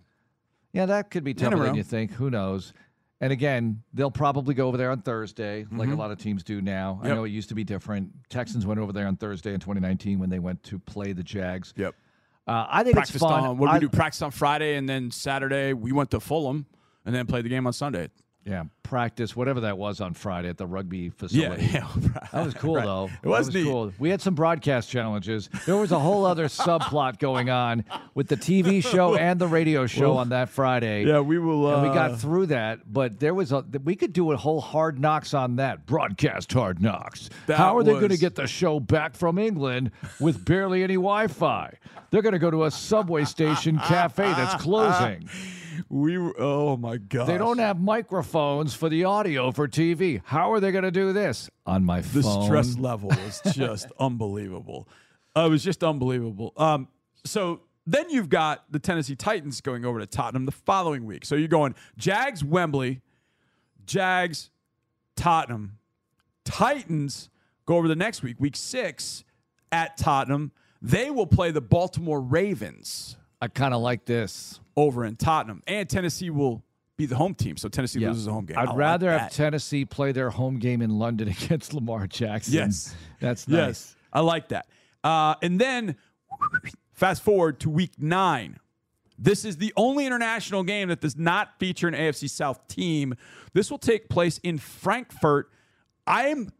Yeah, 0.73 0.87
that 0.87 1.11
could 1.11 1.25
be 1.25 1.35
tougher 1.35 1.57
than 1.59 1.75
you 1.75 1.83
think. 1.83 2.13
Who 2.13 2.31
knows? 2.31 2.73
And 3.23 3.33
again, 3.33 3.83
they'll 3.93 4.11
probably 4.11 4.55
go 4.55 4.69
over 4.69 4.77
there 4.79 4.91
on 4.91 5.03
Thursday, 5.03 5.67
like 5.71 5.91
a 5.91 5.95
lot 5.95 6.11
of 6.11 6.17
teams 6.19 6.43
do 6.43 6.63
now. 6.63 7.01
I 7.03 7.07
Mm-hmm. 7.07 7.17
Know 7.17 7.25
it 7.25 7.31
used 7.31 7.51
to 7.51 7.55
be 7.55 7.65
different. 7.65 8.11
Texans 8.31 8.65
went 8.65 8.81
over 8.81 8.93
there 8.93 9.07
on 9.07 9.17
Thursday 9.17 9.53
in 9.53 9.61
2019 9.61 10.19
when 10.19 10.31
they 10.31 10.39
went 10.39 10.63
to 10.63 10.79
play 10.79 11.13
the 11.13 11.23
Jags. 11.23 11.75
Yep. 11.77 11.95
Uh, 12.51 12.67
I 12.69 12.83
think 12.83 12.95
Practiced 12.95 13.15
it's 13.17 13.23
fun. 13.25 13.45
on 13.45 13.59
what 13.59 13.67
did 13.69 13.73
I- 13.73 13.75
we 13.79 13.81
do? 13.83 13.89
Practice 13.91 14.23
on 14.23 14.33
Friday, 14.33 14.75
and 14.77 14.89
then 14.89 15.11
Saturday 15.13 15.73
we 15.73 15.93
went 15.93 16.11
to 16.11 16.19
Fulham, 16.19 16.67
and 17.07 17.15
then 17.15 17.27
played 17.27 17.45
the 17.45 17.49
game 17.49 17.65
on 17.67 17.73
Sunday. 17.73 18.11
Yeah, 18.45 18.65
practice 18.83 19.37
whatever 19.37 19.61
that 19.61 19.77
was 19.77 20.01
on 20.01 20.15
Friday 20.15 20.49
at 20.49 20.57
the 20.57 20.67
rugby 20.67 21.11
facility. 21.11 21.67
yeah. 21.67 21.87
That 22.33 22.45
was 22.45 22.55
cool, 22.55 22.77
Right. 22.77 22.85
though. 22.87 23.11
It 23.23 23.29
was 23.29 23.53
neat. 23.53 23.65
cool. 23.65 23.93
We 23.99 24.09
had 24.09 24.23
some 24.23 24.35
broadcast 24.35 24.89
challenges. 24.89 25.51
There 25.67 25.77
was 25.77 25.93
a 25.93 25.99
whole 25.99 26.25
other 26.25 26.45
subplot 26.49 27.19
going 27.19 27.51
on 27.51 27.85
with 28.15 28.29
the 28.29 28.37
TV 28.39 28.83
show 28.83 29.15
and 29.19 29.39
the 29.39 29.47
radio 29.47 29.87
show 29.87 30.17
on 30.17 30.31
that 30.31 30.49
Friday. 30.49 31.05
Yeah, 31.05 31.21
we 31.21 31.39
will. 31.39 31.67
Uh, 31.67 31.75
And 31.75 31.89
we 31.89 31.95
got 31.95 32.19
through 32.19 32.47
that, 32.47 32.91
but 32.91 33.21
there 33.21 33.35
was 33.35 33.53
a 33.53 33.63
we 33.85 33.95
could 33.95 34.13
do 34.15 34.33
a 34.33 34.37
whole 34.37 34.61
hard 34.61 34.99
knocks 34.99 35.35
on 35.35 35.57
that 35.57 35.85
broadcast 35.87 36.51
hard 36.53 36.81
knocks. 36.81 37.29
How 37.47 37.77
are 37.77 37.83
they 37.85 37.93
going 37.93 38.09
to 38.09 38.17
get 38.19 38.37
the 38.37 38.47
show 38.47 38.81
back 38.81 39.15
from 39.17 39.39
England 39.39 39.91
with 40.19 40.45
barely 40.47 40.83
any 40.83 40.95
Wi-Fi? 40.95 41.75
They're 42.11 42.23
going 42.23 42.33
to 42.33 42.39
go 42.39 42.51
to 42.51 42.65
a 42.65 42.71
subway 42.71 43.25
station 43.25 43.79
cafe 43.79 44.23
that's 44.33 44.63
closing. 44.63 45.29
We. 45.89 46.19
Were, 46.19 46.35
oh 46.39 46.77
my 46.77 46.97
god. 46.97 47.27
They 47.27 47.39
don't 47.39 47.59
have 47.59 47.81
microphones 47.81 48.75
for 48.75 48.89
the 48.89 49.05
audio 49.05 49.51
for 49.53 49.69
TV. 49.69 50.21
How 50.25 50.53
are 50.53 50.61
they 50.61 50.73
going 50.73 50.85
to 50.85 50.91
do 50.91 51.13
this 51.13 51.51
on 51.67 51.85
my 51.85 52.01
the 52.01 52.23
phone? 52.23 52.45
stress 52.45 52.77
level 52.79 53.09
was 53.09 53.41
just 53.55 53.87
unbelievable. 53.99 54.89
Uh, 55.37 55.47
it 55.47 55.51
was 55.51 55.63
just 55.63 55.85
unbelievable. 55.85 56.53
Um, 56.57 56.89
so 57.25 57.63
then 57.87 58.11
you've 58.11 58.29
got 58.29 58.65
the 58.71 58.79
Tennessee 58.79 59.17
Titans 59.17 59.61
going 59.61 59.85
over 59.85 60.01
to 60.01 60.07
Tottenham 60.07 60.47
the 60.47 60.53
following 60.53 61.05
week. 61.05 61.25
So 61.25 61.35
you're 61.35 61.49
going 61.49 61.75
Jags, 61.97 62.45
Wembley, 62.45 63.01
Jags, 63.87 64.51
Tottenham, 65.17 65.79
Titans 66.45 67.31
go 67.67 67.77
over 67.77 67.89
the 67.89 67.97
next 67.97 68.23
week, 68.23 68.37
week 68.41 68.57
six 68.57 69.25
at 69.71 69.97
Tottenham. 69.97 70.53
They 70.83 71.11
will 71.11 71.27
play 71.27 71.51
the 71.51 71.61
Baltimore 71.61 72.21
Ravens 72.21 73.17
I 73.43 73.49
kind 73.49 73.73
of 73.73 73.81
like 73.81 74.05
this. 74.05 74.61
Over 74.81 75.05
in 75.05 75.17
Tottenham, 75.17 75.63
and 75.67 75.89
Tennessee 75.89 76.31
will 76.31 76.63
be 76.97 77.07
the 77.07 77.17
home 77.17 77.35
team. 77.35 77.57
So 77.57 77.69
Tennessee 77.69 78.01
Yeah. 78.01 78.09
loses 78.09 78.27
a 78.27 78.33
home 78.33 78.45
game. 78.47 78.59
I 78.59 78.63
I'd 78.63 78.69
like 78.71 78.77
rather 78.77 79.19
have. 79.19 79.33
Tennessee 79.33 79.85
play 79.85 80.13
their 80.13 80.31
home 80.31 80.59
game 80.59 80.83
in 80.83 80.99
London 80.99 81.29
against 81.45 81.73
Lamar 81.75 82.07
Jackson. 82.07 82.55
Yes. 82.55 82.95
That's 83.21 83.49
nice. 83.49 83.57
Yes, 83.59 83.97
I 84.13 84.21
like 84.21 84.49
that. 84.49 84.67
Uh, 85.03 85.35
and 85.43 85.61
then 85.61 85.97
fast 86.93 87.23
forward 87.23 87.61
to 87.61 87.71
week 87.71 87.93
nine. 87.99 88.59
This 89.19 89.45
is 89.45 89.59
the 89.59 89.73
only 89.77 90.07
international 90.07 90.63
game 90.63 90.89
that 90.89 91.01
does 91.01 91.17
not 91.17 91.59
feature 91.59 91.87
an 91.89 91.95
AFC 91.95 92.29
South 92.29 92.67
team. 92.69 93.15
This 93.53 93.71
will 93.71 93.79
take 93.79 94.09
place 94.09 94.39
in 94.39 94.57
Frankfurt. 94.59 95.51
I'm 96.07 96.51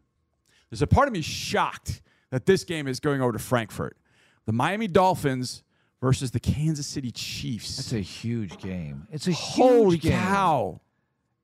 there's 0.69 0.81
a 0.81 0.87
part 0.87 1.07
of 1.07 1.13
me 1.13 1.21
shocked 1.21 2.01
that 2.29 2.45
this 2.45 2.63
game 2.63 2.87
is 2.87 2.99
going 2.99 3.21
over 3.21 3.33
to 3.33 3.39
Frankfurt. 3.39 3.97
The 4.45 4.53
Miami 4.53 4.87
Dolphins 4.87 5.63
versus 6.01 6.31
the 6.31 6.39
Kansas 6.39 6.87
City 6.87 7.11
Chiefs. 7.11 7.79
It's 7.79 7.93
a 7.93 7.99
huge 7.99 8.57
game. 8.59 9.07
It's 9.11 9.27
a 9.27 9.31
Holy 9.33 9.91
huge 9.97 10.01
game. 10.03 10.11
cow! 10.13 10.81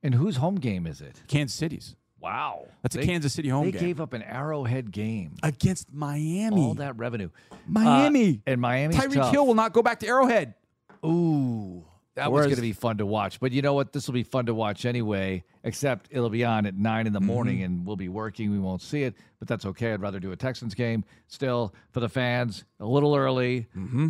And 0.02 0.14
whose 0.14 0.36
home 0.36 0.56
game 0.56 0.86
is 0.86 1.00
it? 1.00 1.22
Kansas 1.28 1.56
City's. 1.56 1.96
Wow. 2.20 2.66
That's 2.82 2.96
a 2.96 3.02
Kansas 3.02 3.32
City 3.32 3.48
home 3.48 3.64
game. 3.64 3.72
They 3.72 3.78
game. 3.78 3.88
gave 3.88 4.00
up 4.00 4.12
an 4.12 4.22
Arrowhead 4.22 4.90
game. 4.90 5.36
Against 5.42 5.92
Miami. 5.92 6.60
All 6.62 6.74
that 6.74 6.96
revenue. 6.98 7.30
Miami. 7.66 8.34
Uh, 8.46 8.50
and 8.50 8.60
Miami's 8.60 8.96
Tyreek 8.98 9.14
tough. 9.14 9.32
Hill 9.32 9.46
will 9.46 9.54
not 9.54 9.72
go 9.72 9.82
back 9.82 10.00
to 10.00 10.06
Arrowhead. 10.08 10.54
Ooh. 11.04 11.84
That 12.16 12.32
was 12.32 12.38
Whereas- 12.40 12.46
going 12.48 12.56
to 12.56 12.62
be 12.62 12.72
fun 12.72 12.98
to 12.98 13.06
watch. 13.06 13.38
But 13.38 13.52
you 13.52 13.62
know 13.62 13.74
what? 13.74 13.92
This 13.92 14.08
will 14.08 14.14
be 14.14 14.24
fun 14.24 14.46
to 14.46 14.54
watch 14.54 14.84
anyway, 14.84 15.44
except 15.62 16.08
it'll 16.10 16.30
be 16.30 16.44
on 16.44 16.66
at 16.66 16.74
9 16.74 17.06
in 17.06 17.12
the 17.12 17.20
morning 17.20 17.62
and 17.62 17.86
we'll 17.86 17.94
be 17.94 18.08
working. 18.08 18.50
We 18.50 18.58
won't 18.58 18.82
see 18.82 19.04
it, 19.04 19.14
but 19.38 19.46
that's 19.46 19.64
okay. 19.66 19.92
I'd 19.92 20.00
rather 20.00 20.18
do 20.18 20.32
a 20.32 20.36
Texans 20.36 20.74
game 20.74 21.04
still 21.28 21.72
for 21.92 22.00
the 22.00 22.08
fans 22.08 22.64
a 22.80 22.86
little 22.86 23.14
early. 23.14 23.68
Mm-hmm. 23.76 24.08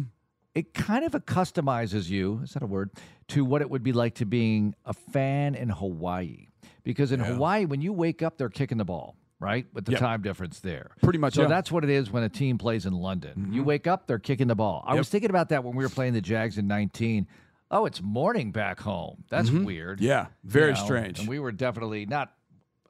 It 0.54 0.74
kind 0.74 1.04
of 1.04 1.12
customizes 1.26 2.08
you, 2.08 2.40
is 2.42 2.52
that 2.52 2.62
a 2.62 2.66
word, 2.66 2.90
to 3.28 3.44
what 3.44 3.62
it 3.62 3.70
would 3.70 3.82
be 3.82 3.92
like 3.92 4.14
to 4.16 4.24
being 4.26 4.74
a 4.84 4.92
fan 4.92 5.54
in 5.54 5.68
Hawaii. 5.68 6.48
Because 6.82 7.12
in 7.12 7.20
Hawaii, 7.20 7.64
when 7.64 7.80
you 7.80 7.92
wake 7.92 8.22
up, 8.22 8.38
they're 8.38 8.48
kicking 8.48 8.78
the 8.78 8.84
ball. 8.84 9.16
Right 9.40 9.66
with 9.72 9.84
the 9.84 9.92
Yep. 9.92 10.00
time 10.00 10.22
difference 10.22 10.58
there, 10.58 10.90
Pretty 11.00 11.20
much, 11.20 11.34
So 11.34 11.42
yeah. 11.42 11.46
that's 11.48 11.70
what 11.70 11.84
it 11.84 11.90
is 11.90 12.10
when 12.10 12.24
a 12.24 12.28
team 12.28 12.58
plays 12.58 12.86
in 12.86 12.92
London. 12.92 13.38
Mm-hmm. 13.38 13.52
You 13.52 13.62
wake 13.62 13.86
up, 13.86 14.08
they're 14.08 14.18
kicking 14.18 14.48
the 14.48 14.56
ball. 14.56 14.82
I 14.84 14.94
was 14.96 15.08
thinking 15.08 15.30
about 15.30 15.50
that 15.50 15.62
when 15.62 15.76
we 15.76 15.84
were 15.84 15.88
playing 15.90 16.14
the 16.14 16.20
Jags 16.20 16.58
in 16.58 16.66
19. 16.66 17.28
Oh, 17.70 17.86
it's 17.86 18.02
morning 18.02 18.50
back 18.50 18.80
home. 18.80 19.22
That's 19.30 19.48
mm-hmm. 19.48 19.62
weird. 19.64 20.00
Yeah, 20.00 20.26
very 20.42 20.70
You 20.70 20.74
know, 20.74 20.84
strange. 20.84 21.20
And 21.20 21.28
we 21.28 21.38
were 21.38 21.52
definitely 21.52 22.04
not 22.04 22.32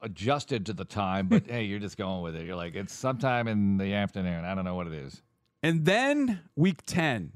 adjusted 0.01 0.65
to 0.67 0.73
the 0.73 0.85
time, 0.85 1.27
but 1.27 1.45
hey, 1.47 1.65
you're 1.65 1.77
just 1.77 1.97
going 1.97 2.23
with 2.23 2.35
it. 2.35 2.47
You're 2.47 2.55
like, 2.55 2.73
it's 2.73 2.93
sometime 2.93 3.47
in 3.47 3.77
the 3.77 3.93
afternoon. 3.93 4.43
I 4.43 4.55
don't 4.55 4.65
know 4.65 4.75
what 4.75 4.87
it 4.87 4.93
is. 4.93 5.21
And 5.61 5.85
then 5.85 6.39
week 6.55 6.83
10, 6.85 7.33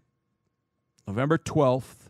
November 1.08 1.38
12th, 1.38 2.10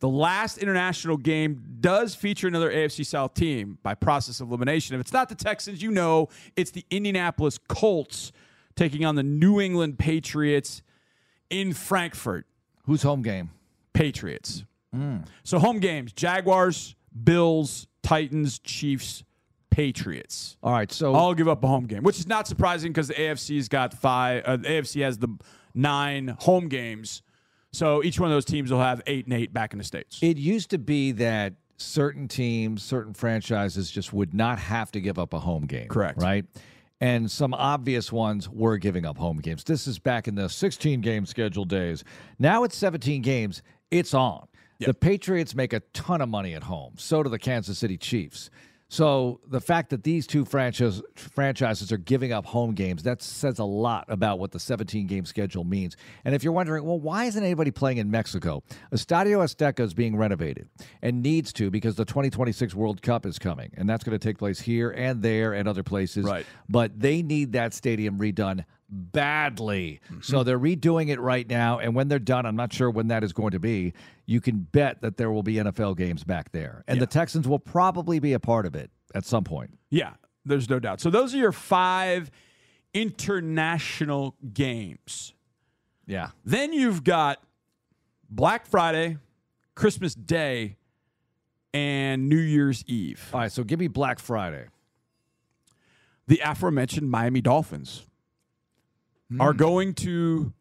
the 0.00 0.08
last 0.08 0.58
international 0.58 1.16
game 1.16 1.62
does 1.80 2.14
feature 2.14 2.48
another 2.48 2.70
AFC 2.70 3.04
South 3.04 3.34
team 3.34 3.78
by 3.82 3.94
process 3.94 4.40
of 4.40 4.48
elimination. 4.48 4.94
If 4.94 5.00
it's 5.00 5.12
not 5.12 5.28
the 5.28 5.34
Texans, 5.34 5.82
you 5.82 5.90
know 5.90 6.28
it's 6.56 6.70
the 6.70 6.84
Indianapolis 6.90 7.58
Colts 7.68 8.32
taking 8.76 9.04
on 9.04 9.14
the 9.14 9.22
New 9.22 9.60
England 9.60 9.98
Patriots 9.98 10.82
in 11.50 11.74
Frankfurt. 11.74 12.46
Who's 12.84 13.02
home 13.02 13.22
game? 13.22 13.50
Patriots. 13.92 14.64
So 15.44 15.58
home 15.58 15.78
games 15.78 16.12
Jaguars, 16.12 16.96
Bills, 17.22 17.86
Titans, 18.02 18.58
Chiefs, 18.58 19.22
Patriots. 19.70 20.56
All 20.62 20.72
right. 20.72 20.90
So 20.90 21.14
I'll 21.14 21.34
give 21.34 21.46
up 21.48 21.62
a 21.62 21.68
home 21.68 21.86
game, 21.86 22.02
which 22.02 22.18
is 22.18 22.26
not 22.26 22.48
surprising 22.48 22.90
because 22.90 23.08
the 23.08 23.14
AFC's 23.14 23.68
got 23.68 23.94
five. 23.94 24.44
Uh, 24.44 24.56
the 24.56 24.68
AFC 24.68 25.02
has 25.02 25.18
the 25.18 25.28
nine 25.74 26.36
home 26.40 26.68
games, 26.68 27.22
so 27.72 28.02
each 28.02 28.18
one 28.18 28.30
of 28.30 28.34
those 28.34 28.44
teams 28.44 28.70
will 28.70 28.80
have 28.80 29.02
eight 29.06 29.26
and 29.26 29.34
eight 29.34 29.52
back 29.52 29.72
in 29.72 29.78
the 29.78 29.84
states. 29.84 30.18
it 30.22 30.36
used 30.36 30.70
to 30.70 30.78
be 30.78 31.12
that 31.12 31.54
certain 31.76 32.28
teams, 32.28 32.82
certain 32.82 33.14
franchises 33.14 33.90
just 33.90 34.12
would 34.12 34.34
not 34.34 34.58
have 34.58 34.92
to 34.92 35.00
give 35.00 35.18
up 35.18 35.32
a 35.32 35.38
home 35.38 35.66
game. 35.66 35.88
Correct. 35.88 36.20
Right. 36.20 36.44
And 37.00 37.30
some 37.30 37.54
obvious 37.54 38.12
ones 38.12 38.48
were 38.48 38.76
giving 38.76 39.06
up 39.06 39.16
home 39.16 39.38
games. 39.38 39.64
This 39.64 39.86
is 39.86 39.98
back 39.98 40.28
in 40.28 40.34
the 40.34 40.48
16 40.48 41.00
game 41.00 41.24
schedule 41.24 41.64
days. 41.64 42.04
Now 42.38 42.64
it's 42.64 42.76
17 42.76 43.22
games. 43.22 43.62
It's 43.90 44.12
on. 44.12 44.46
The 44.80 44.94
Patriots 44.94 45.54
make 45.54 45.74
a 45.74 45.80
ton 45.92 46.22
of 46.22 46.30
money 46.30 46.54
at 46.54 46.62
home. 46.62 46.94
So 46.96 47.22
do 47.22 47.28
the 47.28 47.38
Kansas 47.38 47.78
City 47.78 47.98
Chiefs. 47.98 48.48
So 48.90 49.38
the 49.46 49.60
fact 49.60 49.90
that 49.90 50.02
these 50.02 50.26
two 50.26 50.44
franchise, 50.44 51.00
franchises 51.14 51.92
are 51.92 51.96
giving 51.96 52.32
up 52.32 52.44
home 52.44 52.74
games, 52.74 53.04
that 53.04 53.22
says 53.22 53.60
a 53.60 53.64
lot 53.64 54.04
about 54.08 54.40
what 54.40 54.50
the 54.50 54.58
17 54.58 55.06
game 55.06 55.24
schedule 55.24 55.62
means. 55.62 55.96
And 56.24 56.34
if 56.34 56.42
you're 56.42 56.52
wondering, 56.52 56.84
well, 56.84 56.98
why 56.98 57.26
isn't 57.26 57.42
anybody 57.42 57.70
playing 57.70 57.98
in 57.98 58.10
Mexico? 58.10 58.64
Estadio 58.92 59.44
Azteca 59.44 59.78
is 59.78 59.94
being 59.94 60.16
renovated 60.16 60.68
and 61.02 61.22
needs 61.22 61.52
to 61.52 61.70
because 61.70 61.94
the 61.94 62.04
2026 62.04 62.74
World 62.74 63.00
Cup 63.00 63.26
is 63.26 63.38
coming. 63.38 63.70
And 63.76 63.88
that's 63.88 64.02
going 64.02 64.18
to 64.18 64.28
take 64.28 64.38
place 64.38 64.58
here 64.58 64.90
and 64.90 65.22
there 65.22 65.52
and 65.52 65.68
other 65.68 65.84
places. 65.84 66.24
Right. 66.24 66.44
But 66.68 66.98
they 66.98 67.22
need 67.22 67.52
that 67.52 67.72
stadium 67.74 68.18
redone 68.18 68.64
badly. 68.90 70.00
Mm-hmm. 70.06 70.20
So 70.22 70.42
they're 70.42 70.58
redoing 70.58 71.08
it 71.08 71.20
right 71.20 71.48
now. 71.48 71.78
And 71.78 71.94
when 71.94 72.08
they're 72.08 72.18
done, 72.18 72.44
I'm 72.46 72.56
not 72.56 72.72
sure 72.72 72.90
when 72.90 73.08
that 73.08 73.22
is 73.22 73.32
going 73.32 73.52
to 73.52 73.60
be. 73.60 73.92
You 74.26 74.40
can 74.40 74.58
bet 74.58 75.00
that 75.02 75.16
there 75.16 75.30
will 75.30 75.42
be 75.42 75.54
NFL 75.54 75.96
games 75.96 76.24
back 76.24 76.52
there. 76.52 76.84
And 76.86 77.00
the 77.00 77.06
Texans 77.06 77.48
will 77.48 77.58
probably 77.58 78.18
be 78.18 78.32
a 78.32 78.40
part 78.40 78.66
of 78.66 78.74
it 78.74 78.90
at 79.14 79.24
some 79.24 79.44
point. 79.44 79.78
Yeah, 79.90 80.12
there's 80.44 80.68
no 80.68 80.78
doubt. 80.78 81.00
So 81.00 81.10
those 81.10 81.34
are 81.34 81.38
your 81.38 81.52
five 81.52 82.30
international 82.94 84.36
games. 84.52 85.34
Yeah. 86.06 86.30
Then 86.44 86.72
you've 86.72 87.04
got 87.04 87.40
Black 88.28 88.66
Friday, 88.66 89.18
Christmas 89.74 90.14
Day, 90.14 90.76
and 91.72 92.28
New 92.28 92.36
Year's 92.36 92.84
Eve. 92.86 93.30
All 93.32 93.40
right. 93.40 93.52
So 93.52 93.62
give 93.62 93.78
me 93.78 93.86
Black 93.88 94.18
Friday. 94.18 94.66
the 96.30 96.40
aforementioned 96.44 97.10
Miami 97.10 97.40
Dolphins 97.40 98.06
are 99.38 99.52
going 99.52 99.94
to 99.94 100.52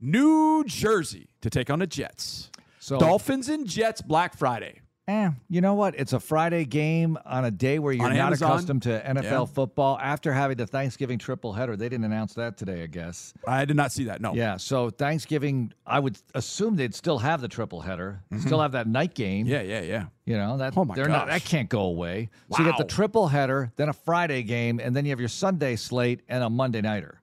New 0.00 0.64
Jersey 0.66 1.28
to 1.40 1.50
take 1.50 1.70
on 1.70 1.78
the 1.80 1.86
Jets. 1.86 2.50
So 2.78 2.98
Dolphins 2.98 3.48
and 3.48 3.66
Jets 3.66 4.00
Black 4.00 4.36
Friday. 4.36 4.80
Eh, 5.08 5.30
you 5.48 5.60
know 5.60 5.74
what? 5.74 5.94
It's 5.96 6.12
a 6.12 6.18
Friday 6.18 6.64
game 6.64 7.16
on 7.24 7.44
a 7.44 7.50
day 7.52 7.78
where 7.78 7.92
you're 7.92 8.06
On 8.06 8.12
not 8.16 8.26
Amazon? 8.26 8.50
accustomed 8.50 8.82
to 8.82 9.00
NFL 9.08 9.22
Yeah. 9.22 9.44
football. 9.44 9.96
After 10.02 10.32
having 10.32 10.56
the 10.56 10.66
Thanksgiving 10.66 11.16
triple 11.16 11.52
header, 11.52 11.76
they 11.76 11.88
didn't 11.88 12.06
announce 12.06 12.34
that 12.34 12.56
today, 12.56 12.82
I 12.82 12.86
guess. 12.86 13.32
I 13.46 13.64
did 13.64 13.76
not 13.76 13.92
see 13.92 14.04
that. 14.04 14.20
No. 14.20 14.34
Yeah, 14.34 14.56
so 14.56 14.90
Thanksgiving, 14.90 15.72
I 15.86 16.00
would 16.00 16.18
assume 16.34 16.74
they'd 16.74 16.92
still 16.94 17.18
have 17.18 17.40
the 17.40 17.46
triple 17.46 17.80
header, 17.82 18.20
still 18.40 18.60
have 18.60 18.72
that 18.72 18.88
night 18.88 19.14
game. 19.14 19.46
Mm-hmm. 19.46 19.52
Yeah, 19.52 19.62
yeah, 19.62 19.80
yeah. 19.82 20.04
You 20.24 20.38
know 20.38 20.56
that 20.56 20.76
Oh 20.76 20.84
my 20.84 20.96
they're 20.96 21.08
not 21.08 21.28
that 21.28 21.44
can't 21.44 21.68
go 21.68 21.82
away. 21.82 22.28
So 22.50 22.64
you 22.64 22.68
get 22.68 22.76
the 22.78 22.82
triple 22.84 23.28
header, 23.28 23.70
then 23.76 23.88
a 23.88 23.92
Friday 23.92 24.42
game, 24.42 24.80
and 24.82 24.94
then 24.96 25.04
you 25.04 25.10
have 25.10 25.20
your 25.20 25.28
Sunday 25.28 25.76
slate 25.76 26.22
and 26.28 26.42
a 26.42 26.50
Monday 26.50 26.80
nighter. 26.80 27.20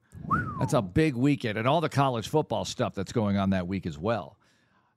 That's 0.59 0.73
a 0.73 0.81
big 0.81 1.15
weekend, 1.15 1.57
and 1.57 1.67
all 1.67 1.81
the 1.81 1.89
college 1.89 2.27
football 2.29 2.65
stuff 2.65 2.93
that's 2.95 3.11
going 3.11 3.37
on 3.37 3.51
that 3.51 3.67
week 3.67 3.85
as 3.85 3.97
well. 3.97 4.37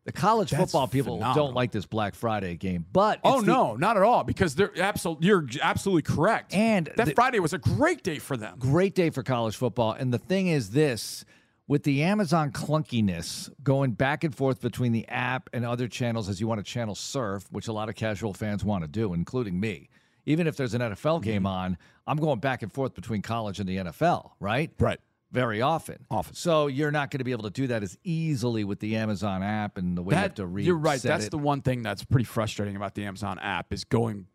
The 0.05 0.13
college 0.13 0.51
That's 0.53 0.63
football 0.71 0.87
people 0.87 1.17
phenomenal. 1.17 1.47
don't 1.47 1.55
like 1.55 1.73
this 1.73 1.85
Black 1.85 2.15
Friday 2.15 2.57
game, 2.57 2.87
but 2.93 3.19
Oh 3.25 3.41
the- 3.41 3.49
no, 3.49 3.75
not 3.75 3.97
at 3.97 4.05
all. 4.05 4.23
Because 4.23 4.55
they're 4.55 4.71
absolutely 4.81 5.27
you're 5.27 5.45
absolutely 5.61 6.03
correct. 6.03 6.55
And 6.55 6.89
that 6.97 7.07
the- 7.07 7.15
Friday 7.15 7.41
was 7.41 7.53
a 7.53 7.59
great 7.59 8.05
day 8.05 8.21
for 8.21 8.37
them. 8.37 8.55
great 8.61 8.95
day 8.95 9.11
for 9.11 9.25
college 9.25 9.57
football. 9.57 9.91
And 9.93 10.15
the 10.15 10.19
thing 10.19 10.47
is 10.47 10.71
this 10.71 11.25
with 11.67 11.83
the 11.83 12.05
Amazon 12.05 12.53
clunkiness 12.53 13.51
going 13.65 13.93
back 13.93 14.23
and 14.23 14.33
forth 14.33 14.61
between 14.61 14.93
the 14.93 15.09
app 15.09 15.51
and 15.53 15.67
other 15.67 15.89
channels 15.89 16.29
as 16.29 16.41
you 16.41 16.47
want 16.47 16.65
to 16.65 16.65
channel 16.65 16.95
surf, 16.95 17.49
which 17.51 17.67
a 17.67 17.73
lot 17.73 17.89
of 17.89 17.97
casual 17.97 18.33
fans 18.33 18.63
want 18.65 18.85
to 18.85 18.89
do, 18.89 19.13
including 19.13 19.59
me. 19.59 19.89
Even 20.27 20.47
if 20.47 20.57
there's 20.57 20.75
an 20.75 20.81
NFL 20.81 21.23
game 21.23 21.43
Mm-hmm. 21.43 21.47
on, 21.47 21.79
I'm 22.07 22.17
going 22.19 22.41
back 22.41 22.63
and 22.63 22.73
forth 22.73 22.95
between 22.95 23.23
college 23.23 23.61
and 23.61 23.69
the 23.69 23.77
NFL, 23.79 24.33
right? 24.41 24.71
Right. 24.79 24.99
Very 25.33 25.61
often. 25.63 26.07
Often. 26.11 26.35
So 26.35 26.67
you're 26.69 26.91
not 26.93 27.11
going 27.11 27.19
to 27.19 27.25
be 27.25 27.33
able 27.33 27.45
to 27.45 27.51
do 27.51 27.67
that 27.69 27.83
as 27.83 27.97
easily 28.05 28.65
with 28.65 28.81
the 28.81 28.97
Amazon 28.97 29.43
app 29.43 29.77
and 29.79 29.97
the 29.97 30.03
way 30.03 30.15
you 30.15 30.19
have 30.21 30.31
That 30.31 30.37
to 30.37 30.47
read. 30.47 30.67
you're 30.67 30.77
right. 30.77 31.01
That's 31.01 31.29
the 31.29 31.39
one 31.39 31.63
thing 31.63 31.83
that's 31.83 32.05
pretty 32.05 32.25
frustrating 32.25 32.77
about 32.77 32.95
the 32.95 33.05
Amazon 33.05 33.39
app 33.41 33.73
is 33.73 33.85
going 33.85 34.27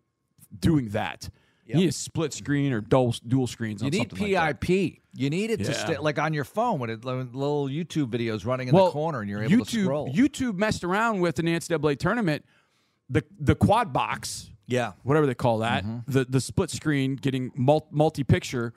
doing 0.60 0.90
that. 0.90 1.30
You 1.66 1.76
need 1.78 1.90
a 1.90 1.94
split 1.94 2.34
screen 2.34 2.74
or 2.74 2.82
dual 2.82 3.16
dual 3.26 3.48
screens. 3.48 3.82
You 3.82 3.90
need 3.90 4.10
something 4.10 4.34
like 4.34 4.60
that. 4.60 4.60
PIP. 4.60 5.00
you 5.14 5.30
need 5.30 5.52
it 5.52 5.58
to 5.64 5.74
stay 5.74 5.98
like 5.98 6.20
on 6.20 6.34
your 6.34 6.44
phone 6.44 6.80
when 6.80 6.90
it 6.90 7.06
when 7.06 7.32
little 7.32 7.70
YouTube 7.70 8.08
videos 8.08 8.46
running 8.46 8.68
in 8.68 8.76
the 8.76 8.90
corner 8.90 9.22
and 9.22 9.30
you're 9.30 9.42
able 9.42 9.64
YouTube, 9.64 9.70
to 9.70 9.84
scroll. 9.84 10.14
YouTube 10.14 10.58
messed 10.58 10.84
around 10.84 11.22
with 11.22 11.40
an 11.40 11.46
NCAA 11.46 11.98
tournament, 11.98 12.44
the 13.10 13.24
the 13.40 13.56
quad 13.56 13.94
box, 13.94 14.51
yeah. 14.72 14.94
whatever 15.04 15.26
they 15.28 15.36
call 15.36 15.60
that, 15.60 15.84
Mm-hmm. 15.84 16.12
the 16.12 16.26
the 16.26 16.42
split 16.42 16.70
screen, 16.72 17.16
getting 17.16 17.52
multi 17.56 18.24
picture, 18.24 18.74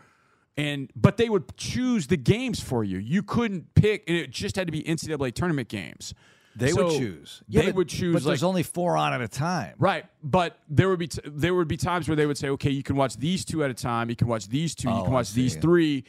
and 0.57 0.90
but 0.94 1.16
they 1.16 1.28
would 1.28 1.57
choose 1.57 2.07
the 2.07 2.16
games 2.16 2.61
for 2.61 2.85
you. 2.85 2.98
You 2.98 3.22
couldn't 3.22 3.74
pick, 3.74 4.04
and 4.09 4.16
it 4.16 4.30
just 4.30 4.57
had 4.57 4.66
to 4.68 4.72
be 4.72 4.83
NCAA 4.83 5.33
tournament 5.35 5.68
games. 5.68 6.14
They 6.57 6.70
So 6.70 6.85
would 6.87 6.98
choose. 6.98 7.42
Yeah, 7.48 7.62
they 7.62 7.66
but- 7.68 7.74
would 7.76 7.88
choose. 7.88 8.12
But 8.14 8.22
like, 8.22 8.26
there's 8.26 8.44
only 8.44 8.62
four 8.62 8.96
on 8.96 9.12
at 9.12 9.20
a 9.20 9.26
time. 9.26 9.74
Right, 9.78 10.04
but 10.22 10.57
there 10.68 10.88
would 10.88 11.00
be 11.00 11.09
t- 11.09 11.20
there 11.26 11.52
would 11.54 11.66
be 11.68 11.76
times 11.76 12.09
where 12.09 12.14
they 12.16 12.26
would 12.26 12.38
say, 12.38 12.48
okay, 12.50 12.70
you 12.70 12.83
can 12.85 12.94
watch 12.96 13.16
these 13.16 13.44
two 13.44 13.64
at 13.64 13.70
a 13.70 13.74
time. 13.74 14.09
You 14.09 14.14
can 14.16 14.28
watch 14.28 14.46
these 14.48 14.74
two. 14.74 14.88
you 14.88 14.94
Oh, 14.94 15.02
can 15.04 15.12
watch 15.12 15.33
these 15.33 15.57
three, 15.57 16.04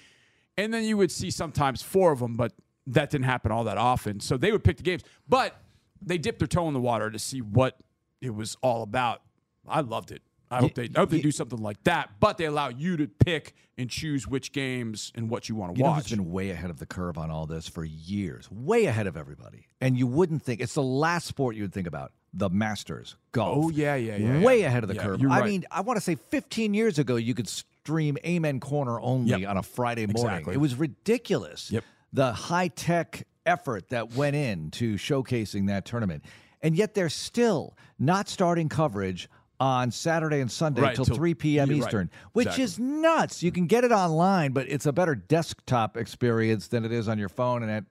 and 0.57 0.71
then 0.73 0.83
you 0.83 0.97
would 0.97 1.11
see 1.11 1.31
sometimes 1.31 1.81
four 1.81 2.11
of 2.11 2.19
them, 2.19 2.35
but 2.35 2.53
that 2.87 3.09
didn't 3.09 3.25
happen 3.25 3.51
all 3.51 3.63
that 3.63 3.79
often. 3.79 4.19
So 4.19 4.37
they 4.37 4.51
would 4.51 4.63
pick 4.63 4.77
the 4.77 4.83
games, 4.83 5.01
but 5.27 5.59
they 5.99 6.19
dipped 6.19 6.37
their 6.37 6.47
toe 6.47 6.67
in 6.67 6.75
the 6.75 6.79
water 6.79 7.09
to 7.09 7.17
see 7.17 7.41
what 7.41 7.77
it 8.21 8.29
was 8.35 8.55
all 8.61 8.83
about. 8.83 9.21
I 9.67 9.81
loved 9.81 10.11
it. 10.11 10.21
I 10.51 10.59
hope 10.59 10.75
they 10.75 10.83
I 10.95 10.99
hope 10.99 11.09
they 11.09 11.21
do 11.21 11.31
something 11.31 11.59
like 11.59 11.83
that, 11.85 12.11
but 12.19 12.37
they 12.37 12.45
allow 12.45 12.69
you 12.69 12.97
to 12.97 13.07
pick 13.07 13.55
and 13.79 13.89
choose 13.89 14.27
which 14.27 14.51
games 14.51 15.11
and 15.15 15.27
what 15.29 15.49
you 15.49 15.55
want 15.55 15.73
to 15.73 15.77
You 15.79 15.83
know 15.83 15.89
watch. 15.91 16.03
who's 16.03 16.11
been 16.11 16.31
way 16.31 16.51
ahead 16.51 16.69
of 16.69 16.77
the 16.77 16.85
curve 16.85 17.17
on 17.17 17.31
all 17.31 17.47
this 17.47 17.67
for 17.67 17.83
years, 17.83 18.49
way 18.51 18.85
ahead 18.85 19.07
of 19.07 19.17
everybody. 19.17 19.67
And 19.81 19.97
you 19.97 20.05
wouldn't 20.05 20.43
think 20.43 20.61
it's 20.61 20.75
the 20.75 20.83
last 20.83 21.25
sport 21.25 21.55
you 21.55 21.63
would 21.63 21.73
think 21.73 21.87
about. 21.87 22.11
The 22.31 22.49
Masters, 22.49 23.15
golf. 23.31 23.57
Oh, 23.65 23.69
yeah, 23.69 23.95
yeah, 23.95 24.17
yeah, 24.17 24.41
Way 24.41 24.61
yeah. 24.61 24.67
ahead 24.67 24.83
of 24.83 24.89
the 24.89 24.95
Yeah, 24.95 25.03
curve. 25.03 25.21
I 25.23 25.25
right. 25.39 25.45
mean, 25.45 25.65
I 25.71 25.81
want 25.81 25.97
to 25.97 26.01
say 26.01 26.15
15 26.15 26.73
years 26.73 26.99
ago, 26.99 27.15
you 27.15 27.33
could 27.33 27.47
stream 27.47 28.17
Amen 28.25 28.59
Corner 28.59 28.99
only 28.99 29.31
Yep. 29.31 29.49
on 29.49 29.57
a 29.57 29.63
Friday 29.63 30.05
morning. 30.05 30.25
Exactly. 30.33 30.53
It 30.53 30.57
was 30.57 30.75
ridiculous. 30.75 31.71
Yep. 31.71 31.83
The 32.13 32.33
high 32.33 32.67
tech 32.67 33.25
effort 33.45 33.89
that 33.89 34.13
went 34.15 34.35
into 34.35 34.95
showcasing 34.97 35.67
that 35.67 35.85
tournament. 35.85 36.23
And 36.61 36.75
yet 36.75 36.93
they're 36.93 37.09
still 37.09 37.77
not 37.99 38.27
starting 38.27 38.69
coverage 38.69 39.29
on 39.59 39.89
Saturday 39.91 40.41
and 40.41 40.51
Sunday 40.51 40.81
Right, 40.81 40.95
till 40.95 41.05
till- 41.05 41.15
3 41.15 41.33
p.m. 41.33 41.69
you're 41.69 41.79
right. 41.79 41.87
Eastern, 41.87 42.09
which 42.33 42.45
Exactly. 42.47 42.63
is 42.65 42.79
nuts. 42.79 43.43
You 43.43 43.51
can 43.51 43.67
get 43.67 43.83
it 43.83 43.91
online, 43.91 44.51
but 44.51 44.69
it's 44.69 44.85
a 44.85 44.91
better 44.93 45.15
desktop 45.15 45.95
experience 45.97 46.67
than 46.67 46.83
it 46.85 46.91
is 46.91 47.07
on 47.07 47.17
your 47.17 47.29
phone. 47.29 47.63
And 47.63 47.71
at 47.71 47.85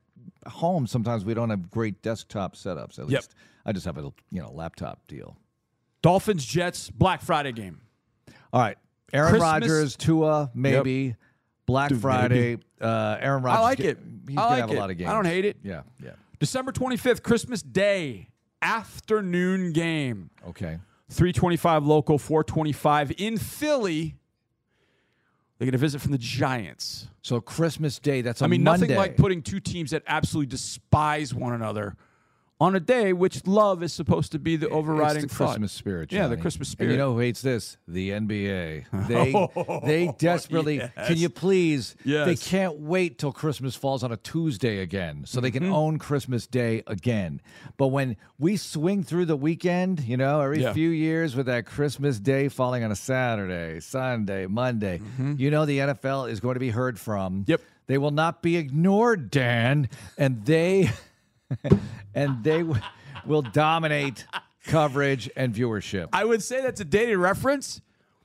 home, 0.50 0.86
sometimes 0.86 1.24
we 1.24 1.32
don't 1.34 1.50
have 1.50 1.70
great 1.70 2.02
desktop 2.02 2.54
setups. 2.56 2.98
At 2.98 3.08
Yep. 3.08 3.20
least 3.20 3.34
I 3.64 3.72
just 3.72 3.86
have 3.86 3.96
a 3.96 4.02
you 4.30 4.42
know 4.42 4.50
laptop 4.52 5.06
deal. 5.08 5.38
Dolphins 6.02 6.44
Jets 6.44 6.90
Black 6.90 7.22
Friday 7.22 7.52
game. 7.52 7.80
All 8.52 8.60
right, 8.60 8.76
Aaron 9.12 9.40
Rodgers, 9.40 9.96
Tua, 9.96 10.50
maybe 10.54 11.16
Black 11.66 11.88
Dude, 11.88 12.00
Friday. 12.02 12.58
Uh, 12.80 13.16
Aaron 13.20 13.42
Rodgers. 13.42 13.58
I 13.58 13.62
like 13.62 13.80
it. 13.80 13.98
He's 14.28 14.36
I 14.36 14.40
gonna 14.42 14.50
like 14.50 14.60
have 14.60 14.70
it. 14.70 14.76
a 14.76 14.78
lot 14.80 14.90
of 14.90 14.98
games. 14.98 15.10
I 15.10 15.14
don't 15.14 15.24
hate 15.24 15.44
it. 15.46 15.56
Yeah, 15.62 15.82
yeah. 16.02 16.10
December 16.38 16.72
25th, 16.72 17.22
Christmas 17.22 17.62
Day, 17.62 18.28
afternoon 18.60 19.72
game. 19.72 20.28
Okay. 20.46 20.78
325 21.10 21.84
local, 21.84 22.18
425 22.18 23.12
in 23.18 23.38
Philly. 23.38 24.16
They 25.58 25.66
get 25.66 25.74
a 25.74 25.78
visit 25.78 26.00
from 26.00 26.12
the 26.12 26.18
Giants. 26.18 27.08
So 27.22 27.40
Christmas 27.40 27.98
Day. 27.98 28.22
That's 28.22 28.42
a 28.42 28.44
I 28.44 28.48
mean, 28.48 28.64
Monday. 28.64 28.88
nothing 28.88 28.96
like 28.96 29.16
putting 29.16 29.42
two 29.42 29.60
teams 29.60 29.92
that 29.92 30.02
absolutely 30.06 30.50
despise 30.50 31.32
one 31.32 31.52
another 31.52 31.96
on 32.60 32.76
a 32.76 32.80
day 32.80 33.12
which 33.12 33.46
love 33.46 33.82
is 33.82 33.92
supposed 33.92 34.30
to 34.32 34.38
be 34.38 34.56
the 34.56 34.68
overriding 34.68 35.24
it's 35.24 35.36
the. 35.36 35.44
Christmas 35.44 35.72
spirit. 35.72 36.12
Yeah, 36.12 36.28
the 36.28 36.34
Johnny. 36.36 36.42
Christmas 36.42 36.68
And 36.68 36.72
spirit. 36.72 36.92
you 36.92 36.96
know 36.98 37.12
who 37.14 37.18
hates 37.18 37.42
this? 37.42 37.76
The 37.88 38.10
NBA. 38.10 38.84
They 39.08 39.86
they 40.06 40.12
desperately. 40.18 40.76
yes. 40.76 40.92
Can 41.08 41.16
you 41.16 41.28
please? 41.28 41.96
Yes. 42.04 42.26
They 42.26 42.36
can't 42.36 42.78
wait 42.78 43.18
till 43.18 43.32
Christmas 43.32 43.74
falls 43.74 44.02
on 44.04 44.12
a 44.12 44.16
Tuesday 44.16 44.78
again, 44.78 45.24
so 45.26 45.40
they 45.40 45.50
can 45.50 45.64
Mm-hmm. 45.64 45.72
own 45.72 45.98
Christmas 45.98 46.46
Day 46.46 46.82
again. 46.86 47.40
But 47.76 47.88
when 47.88 48.16
we 48.38 48.56
swing 48.56 49.02
through 49.02 49.26
the 49.26 49.36
weekend, 49.36 50.00
you 50.00 50.16
know, 50.16 50.40
every 50.40 50.62
Yeah. 50.62 50.72
few 50.72 50.90
years 50.90 51.34
with 51.34 51.46
that 51.46 51.66
Christmas 51.66 52.20
Day 52.20 52.48
falling 52.48 52.84
on 52.84 52.92
a 52.92 52.96
Saturday, 52.96 53.80
Sunday, 53.80 54.46
Monday, 54.46 55.00
you 55.36 55.50
know 55.50 55.64
the 55.66 55.78
NFL 55.78 56.30
is 56.30 56.38
going 56.40 56.54
to 56.54 56.60
be 56.60 56.70
heard 56.70 56.98
from. 57.00 57.40
Mm-hmm. 57.40 57.50
Yep. 57.50 57.60
They 57.86 57.98
will 57.98 58.10
not 58.12 58.40
be 58.42 58.56
ignored, 58.56 59.30
Dan, 59.30 59.88
and 60.16 60.44
they 60.46 60.90
and 62.14 62.42
they 62.44 62.58
w- 62.58 62.80
will 63.26 63.42
dominate 63.42 64.26
coverage 64.66 65.30
and 65.36 65.54
viewership. 65.54 66.08
I 66.12 66.24
would 66.24 66.42
say 66.42 66.62
that's 66.62 66.80
a 66.80 66.84
dated 66.84 67.18
reference, 67.18 67.80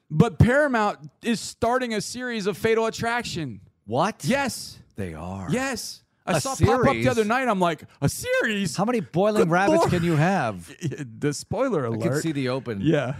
but 0.09 0.39
Paramount 0.39 0.99
is 1.23 1.39
starting 1.39 1.93
a 1.93 2.01
series 2.01 2.47
of 2.47 2.57
Fatal 2.57 2.85
Attraction. 2.85 3.61
What? 3.85 4.23
Yes. 4.25 4.79
they 4.95 5.13
are. 5.13 5.47
Yes. 5.49 6.03
I 6.25 6.37
A 6.37 6.41
saw 6.41 6.49
pop 6.55 6.61
up 6.61 6.83
series? 6.85 7.05
the 7.05 7.09
other 7.11 7.25
night. 7.25 7.47
I'm 7.47 7.59
like, 7.59 7.83
a 8.01 8.09
series? 8.09 8.75
How 8.75 8.85
many 8.85 8.99
boiling 8.99 9.43
Good 9.43 9.49
rabbits 9.49 9.79
Lord. 9.79 9.89
can 9.89 10.03
you 10.03 10.15
have? 10.15 10.71
the 11.19 11.33
spoiler 11.33 11.85
alert. 11.85 12.01
can 12.01 12.21
see 12.21 12.31
the 12.31 12.49
open. 12.49 12.81
yeah. 12.81 13.15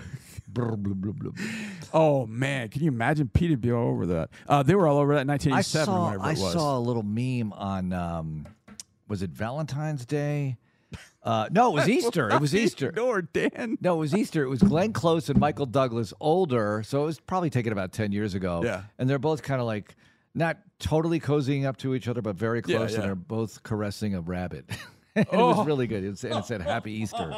Brr. 0.48 0.76
Oh 1.94 2.26
man, 2.26 2.70
can 2.70 2.82
you 2.84 2.88
imagine 2.90 3.30
Peter 3.32 3.56
be 3.58 3.72
all 3.72 3.90
over 3.90 4.06
that? 4.08 4.30
Uh, 4.48 4.64
they 4.64 4.74
were 4.76 4.88
all 4.88 4.98
over 4.98 5.14
that 5.16 5.22
in 5.22 5.30
I 5.30 5.34
1987 5.34 5.86
saw. 5.86 6.10
I 6.10 6.32
it 6.32 6.38
was. 6.40 6.54
saw 6.54 6.78
a 6.78 6.80
little 6.80 7.04
meme 7.04 7.54
on. 7.54 7.94
Um, 7.94 8.48
was 9.10 9.22
it 9.22 9.32
Valentine's 9.32 10.06
Day? 10.06 10.58
Uh, 11.22 11.50
no, 11.52 11.72
it 11.72 11.74
was 11.74 11.90
Easter. 11.98 12.30
It 12.30 12.40
was 12.40 12.56
Easter. 12.56 12.92
Dan. 13.34 13.78
No, 13.82 13.96
it 13.96 14.00
was 14.00 14.16
Easter. 14.16 14.44
It 14.44 14.48
was 14.50 14.62
Glenn 14.62 14.94
Close 14.94 15.30
and 15.30 15.40
Michael 15.40 15.66
Douglas, 15.66 16.14
older. 16.22 16.82
So 16.86 17.02
it 17.04 17.06
was 17.06 17.20
probably 17.20 17.50
taken 17.50 17.74
about 17.74 17.92
10 17.92 18.12
years 18.14 18.34
ago. 18.36 18.62
Yeah. 18.64 18.84
And 18.98 19.10
they're 19.10 19.20
both 19.20 19.44
kind 19.44 19.60
of 19.60 19.68
like, 19.68 19.96
not 20.34 20.58
totally 20.80 21.20
cozying 21.20 21.66
up 21.66 21.76
to 21.78 21.94
each 21.96 22.08
other, 22.08 22.22
but 22.22 22.36
very 22.38 22.62
Yeah, 22.66 22.78
close. 22.78 22.92
yeah. 22.92 22.98
And 23.00 23.04
they're 23.06 23.16
both 23.16 23.64
caressing 23.64 24.16
a 24.16 24.22
rabbit. 24.22 24.66
and 25.16 25.26
It 25.28 25.34
Oh. 25.34 25.58
was 25.58 25.68
really 25.68 25.88
good. 25.88 26.04
It, 26.04 26.10
was, 26.12 26.24
and 26.24 26.36
it 26.36 26.46
said 26.46 26.62
Happy 26.62 26.94
Easter. 26.94 27.34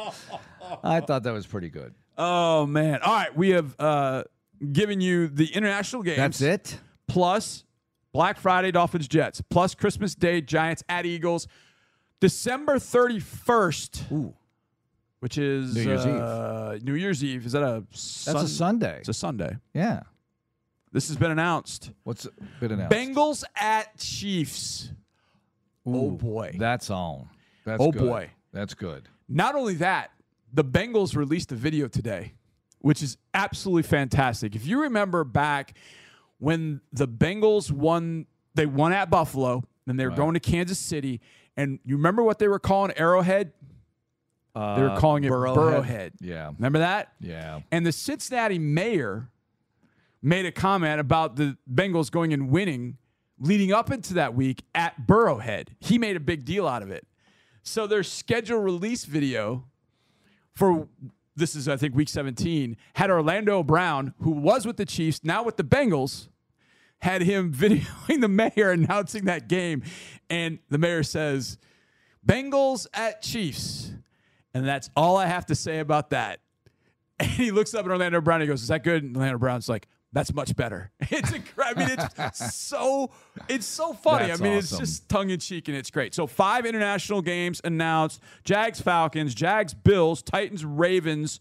I 0.84 1.00
thought 1.00 1.24
that 1.24 1.32
was 1.32 1.46
pretty 1.46 1.68
good. 1.70 1.94
Oh 2.16 2.66
man. 2.66 3.00
All 3.02 3.12
right, 3.14 3.34
we 3.36 3.50
have 3.50 3.74
uh, 3.80 4.24
given 4.70 5.00
you 5.00 5.26
the 5.28 5.46
international 5.46 6.02
games. 6.02 6.18
That's 6.18 6.40
it? 6.42 6.78
Plus 7.08 7.64
Black 8.12 8.38
Friday 8.38 8.70
Dolphins 8.70 9.08
Jets. 9.08 9.40
Plus 9.50 9.74
Christmas 9.74 10.14
Day 10.14 10.40
Giants 10.40 10.82
at 10.88 11.06
Eagles. 11.06 11.46
December 12.20 12.76
31st. 12.76 14.12
Ooh. 14.12 14.34
Which 15.20 15.38
is 15.38 15.74
New 15.74 15.82
Year's 15.82 16.04
uh, 16.04 16.78
New 16.82 16.94
Year's 16.94 17.22
Eve. 17.22 17.46
Is 17.46 17.52
that 17.52 17.62
a 17.62 17.84
That's 17.90 18.26
a 18.26 18.48
Sunday. 18.48 18.98
It's 18.98 19.08
a 19.08 19.14
Sunday. 19.14 19.56
yeah. 19.72 20.00
This 20.90 21.08
has 21.08 21.16
been 21.16 21.30
announced. 21.30 21.90
What's 22.04 22.26
been 22.60 22.72
announced? 22.72 22.94
Bengals 22.94 23.44
at 23.56 23.96
Chiefs. 23.96 24.90
oh, 25.86 26.08
Ooh, 26.08 26.10
boy. 26.10 26.54
That's 26.58 26.90
on. 26.90 27.30
That's 27.64 27.80
Oh, 27.82 27.90
good. 27.92 28.02
boy. 28.02 28.30
That's 28.52 28.74
good. 28.74 29.08
Not 29.26 29.54
only 29.54 29.74
that, 29.76 30.10
the 30.52 30.62
Bengals 30.64 31.16
released 31.16 31.50
a 31.50 31.54
video 31.54 31.88
today, 31.88 32.34
which 32.80 33.02
is 33.02 33.16
absolutely 33.32 33.84
fantastic. 33.84 34.54
If 34.54 34.66
you 34.66 34.82
remember 34.82 35.24
back 35.24 35.78
when 36.42 36.80
the 36.92 37.06
Bengals 37.06 37.70
won, 37.70 38.26
they 38.56 38.66
won 38.66 38.92
at 38.92 39.08
Buffalo, 39.10 39.62
and 39.86 39.98
they 39.98 40.02
were 40.04 40.10
Right. 40.10 40.16
going 40.16 40.34
to 40.34 40.40
Kansas 40.40 40.76
City, 40.78 41.20
and 41.56 41.78
you 41.84 41.96
remember 41.96 42.20
what 42.24 42.40
they 42.40 42.48
were 42.48 42.58
calling 42.58 42.90
Arrowhead? 42.96 43.52
Uh, 44.54 44.74
They 44.76 44.82
were 44.82 44.96
calling 44.98 45.22
it 45.22 45.30
Burrowhead. 45.30 45.54
Burrowhead. 45.56 46.10
Yeah. 46.20 46.50
Remember 46.56 46.80
that? 46.80 47.12
Yeah. 47.20 47.60
And 47.70 47.86
the 47.86 47.92
Cincinnati 47.92 48.58
mayor 48.58 49.28
made 50.20 50.44
a 50.44 50.50
comment 50.52 50.98
about 51.00 51.36
the 51.36 51.56
Bengals 51.72 52.10
going 52.10 52.32
and 52.32 52.50
winning 52.50 52.98
leading 53.38 53.72
up 53.72 53.90
into 53.92 54.14
that 54.14 54.34
week 54.34 54.64
at 54.74 55.06
Burrowhead. 55.06 55.68
He 55.80 55.96
made 55.96 56.16
a 56.16 56.20
big 56.20 56.44
deal 56.44 56.66
out 56.68 56.82
of 56.82 56.90
it. 56.90 57.06
So 57.62 57.86
their 57.86 58.02
schedule 58.02 58.58
release 58.58 59.04
video 59.04 59.64
for 60.54 60.88
this 61.34 61.54
is 61.56 61.66
I 61.68 61.76
think 61.76 61.94
week 61.94 62.08
17 62.08 62.76
had 62.94 63.10
Orlando 63.10 63.62
Brown 63.62 64.12
who 64.20 64.30
was 64.32 64.66
with 64.66 64.76
the 64.76 64.84
Chiefs, 64.84 65.20
now 65.24 65.42
with 65.42 65.56
the 65.56 65.64
Bengals, 65.64 66.28
had 67.02 67.20
him 67.20 67.52
videoing 67.54 68.20
the 68.20 68.28
mayor 68.28 68.70
announcing 68.70 69.26
that 69.26 69.48
game 69.48 69.82
and 70.30 70.58
the 70.70 70.78
mayor 70.78 71.02
says 71.02 71.58
Bengals 72.26 72.86
at 72.94 73.20
Chiefs. 73.22 73.92
And 74.54 74.66
that's 74.66 74.88
all 74.96 75.16
I 75.16 75.26
have 75.26 75.46
to 75.46 75.54
say 75.54 75.78
about 75.80 76.10
that. 76.10 76.40
And 77.20 77.30
he 77.30 77.52
looks 77.52 77.72
up 77.72 77.84
at 77.84 77.90
Orlando 77.90 78.20
Brown. 78.20 78.40
And 78.40 78.48
he 78.48 78.48
goes, 78.48 78.62
"Is 78.62 78.68
that 78.68 78.82
good?" 78.82 79.04
And 79.04 79.14
Orlando 79.14 79.38
Brown's 79.38 79.68
like, 79.68 79.86
"That's 80.12 80.32
much 80.32 80.56
better." 80.56 80.90
It's 81.10 81.30
incredible. 81.30 81.82
I 81.82 81.86
mean, 81.86 81.98
it's 82.18 82.54
so 82.56 83.12
it's 83.48 83.66
so 83.66 83.92
funny. 83.92 84.26
That's 84.26 84.40
I 84.40 84.44
mean, 84.44 84.54
it's 84.54 84.76
just 84.76 85.08
tongue 85.08 85.30
in 85.30 85.38
cheek 85.38 85.68
and 85.68 85.76
it's 85.76 85.90
great. 85.90 86.14
So 86.14 86.26
five 86.26 86.66
international 86.66 87.22
games 87.22 87.60
announced: 87.62 88.20
Jags, 88.42 88.80
Falcons, 88.80 89.34
Jags, 89.34 89.72
Bills, 89.72 90.22
Titans, 90.22 90.64
Ravens. 90.64 91.38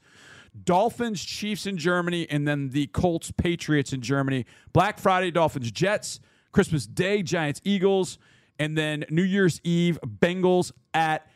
Dolphins, 0.64 1.24
Chiefs 1.24 1.66
in 1.66 1.78
Germany, 1.78 2.28
and 2.30 2.48
then 2.48 2.70
the 2.70 2.88
Colts, 2.88 3.32
Patriots 3.32 3.94
in 3.94 4.02
Germany. 4.02 4.46
Black 4.74 5.00
Friday, 5.00 5.32
Dolphins, 5.32 5.72
Jets. 5.72 6.20
Christmas 6.52 6.86
Day, 6.86 7.24
Giants, 7.24 7.62
Eagles. 7.64 8.18
And 8.60 8.78
then 8.78 9.06
New 9.10 9.24
Year's 9.24 9.60
Eve, 9.64 9.98
Bengals 10.06 10.72
at 10.94 11.28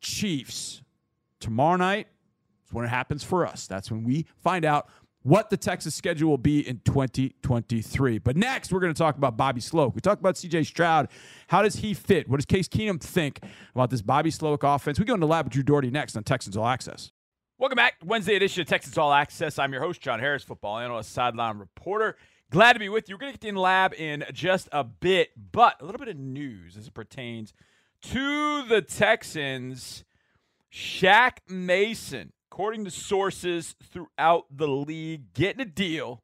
Chiefs. 0.00 0.82
Tomorrow 1.40 1.76
night, 1.76 2.06
is 2.66 2.72
when 2.72 2.84
it 2.84 2.88
happens 2.88 3.24
for 3.24 3.46
us. 3.46 3.66
That's 3.66 3.90
when 3.90 4.04
we 4.04 4.26
find 4.42 4.64
out 4.64 4.88
what 5.22 5.50
the 5.50 5.56
Texas 5.56 5.94
schedule 5.94 6.30
will 6.30 6.38
be 6.38 6.66
in 6.66 6.80
2023. 6.84 8.18
But 8.18 8.36
next, 8.36 8.72
we're 8.72 8.80
going 8.80 8.94
to 8.94 8.98
talk 8.98 9.16
about 9.16 9.36
Bobby 9.36 9.60
Slowik. 9.60 9.94
We 9.94 10.00
talked 10.00 10.20
about 10.20 10.36
CJ 10.36 10.66
Stroud. 10.66 11.08
How 11.48 11.62
does 11.62 11.76
he 11.76 11.92
fit? 11.92 12.28
What 12.28 12.36
does 12.38 12.46
Case 12.46 12.68
Keenum 12.68 13.00
think 13.00 13.40
about 13.74 13.90
this 13.90 14.00
Bobby 14.00 14.30
Slowik 14.30 14.62
offense? 14.62 14.98
We 14.98 15.04
go 15.04 15.14
into 15.14 15.26
lab 15.26 15.46
with 15.46 15.52
Drew 15.52 15.62
Dougherty 15.62 15.90
next 15.90 16.16
on 16.16 16.24
Texans 16.24 16.56
All 16.56 16.66
Access. 16.66 17.10
Welcome 17.60 17.76
back. 17.76 17.96
Wednesday 18.02 18.36
edition 18.36 18.62
of 18.62 18.68
Texans 18.68 18.96
All 18.96 19.12
Access. 19.12 19.58
I'm 19.58 19.70
your 19.70 19.82
host, 19.82 20.00
John 20.00 20.18
Harris, 20.18 20.42
football 20.42 20.78
analyst, 20.78 21.12
sideline 21.12 21.58
reporter. 21.58 22.16
Glad 22.48 22.72
to 22.72 22.78
be 22.78 22.88
with 22.88 23.06
you. 23.06 23.14
We're 23.14 23.18
going 23.20 23.34
to 23.34 23.38
get 23.38 23.46
in 23.46 23.54
lab 23.54 23.92
in 23.92 24.24
just 24.32 24.70
a 24.72 24.82
bit, 24.82 25.32
but 25.52 25.76
a 25.78 25.84
little 25.84 25.98
bit 25.98 26.08
of 26.08 26.16
news 26.16 26.78
as 26.78 26.86
it 26.86 26.94
pertains 26.94 27.52
to 28.00 28.66
the 28.66 28.80
Texans. 28.80 30.04
Shaq 30.72 31.40
Mason, 31.50 32.32
according 32.50 32.86
to 32.86 32.90
sources 32.90 33.76
throughout 33.82 34.46
the 34.50 34.66
league, 34.66 35.34
getting 35.34 35.60
a 35.60 35.66
deal. 35.66 36.22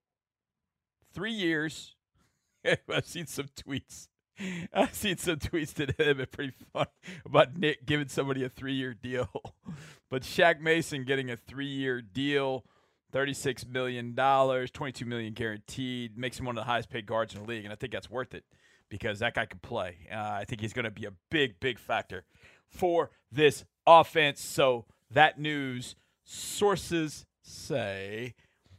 Three 1.12 1.35
years. 1.35 1.96
I've 2.64 3.05
seen 3.05 3.27
some 3.27 3.49
tweets. 3.49 4.09
I've 4.75 4.94
seen 4.94 5.16
some 5.16 5.37
tweets 5.37 5.75
today 5.75 5.94
that 5.99 6.07
have 6.07 6.16
been 6.18 6.27
pretty 6.31 6.53
funny 6.72 6.90
about 7.25 7.57
Nick 7.57 7.87
giving 7.87 8.09
somebody 8.09 8.44
a 8.44 8.49
three 8.49 8.75
year 8.75 8.94
deal. 8.94 9.29
But 10.09 10.22
Shaq 10.22 10.61
Mason 10.61 11.03
getting 11.03 11.33
a 11.33 11.37
three 11.37 11.66
year 11.66 12.01
deal, 12.01 12.64
$36 13.12 13.68
million, 13.68 14.14
22 14.14 15.05
million 15.05 15.33
guaranteed, 15.33 16.16
makes 16.16 16.38
him 16.38 16.46
one 16.46 16.57
of 16.57 16.62
the 16.64 16.70
highest 16.70 16.90
paid 16.90 17.07
guards 17.07 17.35
in 17.35 17.42
the 17.42 17.49
league. 17.49 17.64
And 17.64 17.72
I 17.72 17.77
think 17.77 17.92
that's 17.92 18.09
worth 18.09 18.33
it 18.33 18.44
because 18.88 19.18
that 19.18 19.35
guy 19.35 19.46
can 19.46 19.59
play. 19.59 20.07
Uh, 20.09 20.16
I 20.18 20.44
think 20.44 20.61
he's 20.61 20.72
going 20.72 20.85
to 20.85 20.92
be 20.92 21.07
a 21.07 21.12
big, 21.29 21.59
big 21.59 21.81
factor 21.81 22.25
for 22.68 23.11
this 23.33 23.64
offense. 23.85 24.40
So 24.40 24.85
that 25.11 25.40
news, 25.40 25.96
sources 26.22 27.27
say 27.42 28.35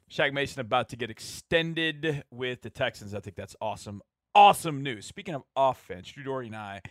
Shaq 0.10 0.32
Mason 0.32 0.62
about 0.62 0.88
to 0.90 0.96
get 0.96 1.10
extended 1.10 2.24
with 2.32 2.62
the 2.62 2.70
Texans. 2.70 3.14
I 3.14 3.20
think 3.20 3.36
that's 3.36 3.56
awesome. 3.60 4.02
Awesome 4.38 4.84
news. 4.84 5.08
Speaking 5.08 5.34
of 5.34 5.42
offense, 5.56 6.12
Drew 6.12 6.24
Dougherty 6.24 6.50
and 6.50 6.56
I 6.56 6.84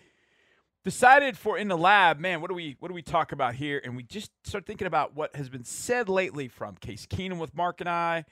decided 0.82 1.38
for 1.38 1.56
in 1.56 1.68
the 1.68 1.78
lab, 1.78 2.18
man, 2.18 2.40
what 2.40 2.48
do 2.48 2.54
we 2.56 2.74
what 2.80 2.88
do 2.88 2.94
we 2.94 3.02
talk 3.02 3.30
about 3.30 3.54
here? 3.54 3.80
And 3.84 3.96
we 3.96 4.02
just 4.02 4.32
start 4.42 4.66
thinking 4.66 4.88
about 4.88 5.14
what 5.14 5.36
has 5.36 5.48
been 5.48 5.62
said 5.62 6.08
lately 6.08 6.48
from 6.48 6.74
Case 6.74 7.06
Keenum 7.06 7.38
with 7.38 7.54
Mark 7.54 7.80
and 7.80 7.88
I. 7.88 8.24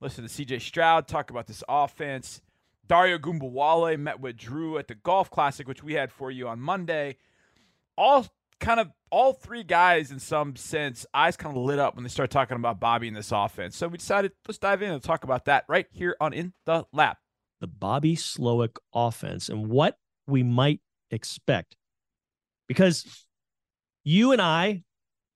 Listen 0.00 0.24
to 0.24 0.30
CJ 0.30 0.60
Stroud 0.60 1.08
talk 1.08 1.30
about 1.30 1.48
this 1.48 1.64
offense. 1.68 2.42
Dare 2.86 3.18
Ogunbowale 3.18 3.98
met 3.98 4.20
with 4.20 4.36
Drew 4.36 4.78
at 4.78 4.86
the 4.86 4.94
Golf 4.94 5.32
Classic, 5.32 5.66
which 5.66 5.82
we 5.82 5.94
had 5.94 6.12
for 6.12 6.30
you 6.30 6.46
on 6.46 6.60
Monday. 6.60 7.16
All 7.98 8.24
kind 8.60 8.78
of 8.78 8.92
all 9.10 9.32
three 9.32 9.64
guys 9.64 10.12
in 10.12 10.20
some 10.20 10.54
sense, 10.54 11.04
eyes 11.12 11.36
kind 11.36 11.56
of 11.56 11.60
lit 11.60 11.80
up 11.80 11.96
when 11.96 12.04
they 12.04 12.08
started 12.08 12.30
talking 12.30 12.54
about 12.54 12.78
Bobby 12.78 13.08
in 13.08 13.14
this 13.14 13.32
offense. 13.32 13.76
So 13.76 13.88
we 13.88 13.98
decided 13.98 14.30
let's 14.46 14.58
dive 14.58 14.80
in 14.80 14.92
and 14.92 15.02
talk 15.02 15.24
about 15.24 15.46
that 15.46 15.64
right 15.66 15.88
here 15.90 16.14
on 16.20 16.32
In 16.32 16.52
the 16.66 16.86
Lab. 16.92 17.16
The 17.60 17.66
Bobby 17.66 18.16
Slowik 18.16 18.76
offense 18.94 19.48
and 19.48 19.68
what 19.68 19.96
we 20.26 20.42
might 20.42 20.80
expect. 21.10 21.76
Because 22.68 23.26
you 24.04 24.32
and 24.32 24.40
I, 24.40 24.82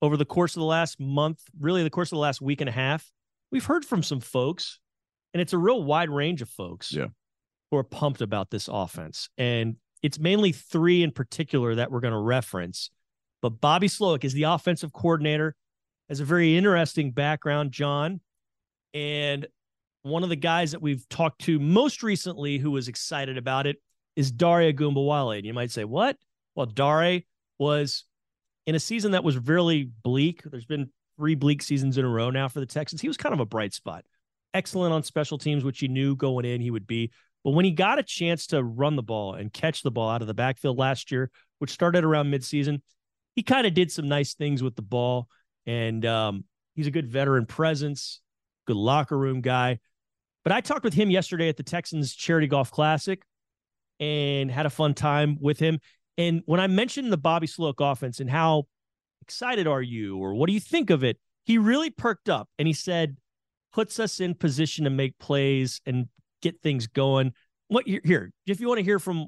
over 0.01 0.17
the 0.17 0.25
course 0.25 0.55
of 0.55 0.59
the 0.59 0.65
last 0.65 0.99
month, 0.99 1.41
really 1.59 1.83
the 1.83 1.89
course 1.89 2.09
of 2.09 2.15
the 2.15 2.21
last 2.21 2.41
week 2.41 2.61
and 2.61 2.69
a 2.69 2.73
half, 2.73 3.11
we've 3.51 3.65
heard 3.65 3.85
from 3.85 4.03
some 4.03 4.19
folks, 4.19 4.79
and 5.33 5.41
it's 5.41 5.53
a 5.53 5.57
real 5.57 5.83
wide 5.83 6.09
range 6.09 6.41
of 6.41 6.49
folks 6.49 6.93
yeah. 6.93 7.07
who 7.69 7.77
are 7.77 7.83
pumped 7.83 8.21
about 8.21 8.49
this 8.49 8.69
offense. 8.71 9.29
And 9.37 9.75
it's 10.01 10.19
mainly 10.19 10.51
three 10.51 11.03
in 11.03 11.11
particular 11.11 11.75
that 11.75 11.91
we're 11.91 11.99
going 11.99 12.13
to 12.13 12.19
reference. 12.19 12.89
But 13.41 13.61
Bobby 13.61 13.87
Slowik 13.87 14.23
is 14.23 14.33
the 14.33 14.43
offensive 14.43 14.93
coordinator, 14.93 15.55
has 16.09 16.19
a 16.19 16.25
very 16.25 16.57
interesting 16.57 17.11
background, 17.11 17.71
John. 17.71 18.21
And 18.93 19.47
one 20.05 20.21
of 20.21 20.29
the 20.29 20.35
guys 20.35 20.71
that 20.71 20.83
we've 20.83 21.07
talked 21.09 21.41
to 21.41 21.57
most 21.59 22.03
recently 22.03 22.59
who 22.59 22.69
was 22.69 22.87
excited 22.87 23.39
about 23.39 23.65
it 23.65 23.77
is 24.15 24.31
Dare 24.31 24.71
Ogunbowale. 24.71 25.35
And 25.35 25.47
you 25.47 25.53
might 25.53 25.71
say, 25.71 25.83
what? 25.83 26.15
Well, 26.53 26.67
Dare 26.67 27.21
was 27.57 28.03
in 28.67 28.75
a 28.75 28.79
season 28.79 29.13
that 29.13 29.23
was 29.23 29.35
really 29.37 29.89
bleak. 30.03 30.43
There's 30.45 30.67
been 30.67 30.91
three 31.17 31.33
bleak 31.33 31.63
seasons 31.63 31.97
in 31.97 32.05
a 32.05 32.09
row 32.09 32.29
now 32.29 32.47
for 32.47 32.59
the 32.59 32.67
Texans. 32.67 33.01
He 33.01 33.07
was 33.07 33.17
kind 33.17 33.33
of 33.33 33.39
a 33.39 33.47
bright 33.47 33.73
spot. 33.73 34.05
Excellent 34.53 34.93
on 34.93 35.01
special 35.01 35.39
teams, 35.39 35.63
which 35.63 35.81
you 35.81 35.87
knew 35.87 36.15
going 36.15 36.45
in 36.45 36.61
he 36.61 36.69
would 36.69 36.85
be. 36.85 37.11
But 37.43 37.51
when 37.51 37.65
he 37.65 37.71
got 37.71 37.97
a 37.97 38.03
chance 38.03 38.45
to 38.47 38.63
run 38.63 38.95
the 38.95 39.01
ball 39.01 39.33
and 39.33 39.51
catch 39.51 39.81
the 39.81 39.91
ball 39.91 40.11
out 40.11 40.21
of 40.21 40.27
the 40.27 40.35
backfield 40.35 40.77
last 40.77 41.11
year, 41.11 41.31
which 41.57 41.71
started 41.71 42.03
around 42.03 42.31
midseason, 42.31 42.81
he 43.35 43.41
kind 43.41 43.65
of 43.65 43.73
did 43.73 43.91
some 43.91 44.07
nice 44.07 44.35
things 44.35 44.61
with 44.61 44.75
the 44.75 44.83
ball. 44.83 45.29
And 45.65 46.05
um, 46.05 46.43
he's 46.75 46.85
a 46.85 46.91
good 46.91 47.07
veteran 47.07 47.47
presence, 47.47 48.21
good 48.67 48.77
locker 48.77 49.17
room 49.17 49.41
guy. 49.41 49.79
But 50.45 50.53
I 50.53 50.61
talked 50.61 50.83
with 50.83 50.93
him 50.93 51.09
yesterday 51.09 51.49
at 51.49 51.57
the 51.57 51.63
Texans 51.63 52.13
Charity 52.13 52.45
Golf 52.47 52.71
Classic 52.71 53.21
and 53.99 54.49
had 54.51 54.67
a 54.67 54.69
fun 54.69 54.93
time 54.93 55.37
with 55.41 55.59
him. 55.59 55.79
And 56.19 56.43
when 56.45 56.59
I 56.59 56.67
mentioned 56.67 57.11
the 57.11 57.17
Bobby 57.17 57.47
Slowik 57.47 57.75
offense 57.79 58.19
and 58.19 58.29
how 58.29 58.67
excited 59.23 59.65
are 59.65 59.81
you 59.81 60.17
or 60.17 60.35
what 60.35 60.45
do 60.47 60.53
you 60.53 60.59
think 60.59 60.91
of 60.91 61.03
it, 61.03 61.17
he 61.45 61.57
really 61.57 61.89
perked 61.89 62.29
up 62.29 62.47
and 62.59 62.67
he 62.67 62.73
said, 62.73 63.17
puts 63.73 63.99
us 63.99 64.19
in 64.19 64.35
position 64.35 64.85
to 64.85 64.91
make 64.91 65.17
plays 65.17 65.81
and 65.85 66.05
get 66.41 66.61
things 66.61 66.87
going. 66.87 67.33
What 67.67 67.87
here, 67.87 68.31
if 68.45 68.61
you 68.61 68.67
want 68.67 68.77
to 68.77 68.83
hear 68.83 68.99
from 68.99 69.25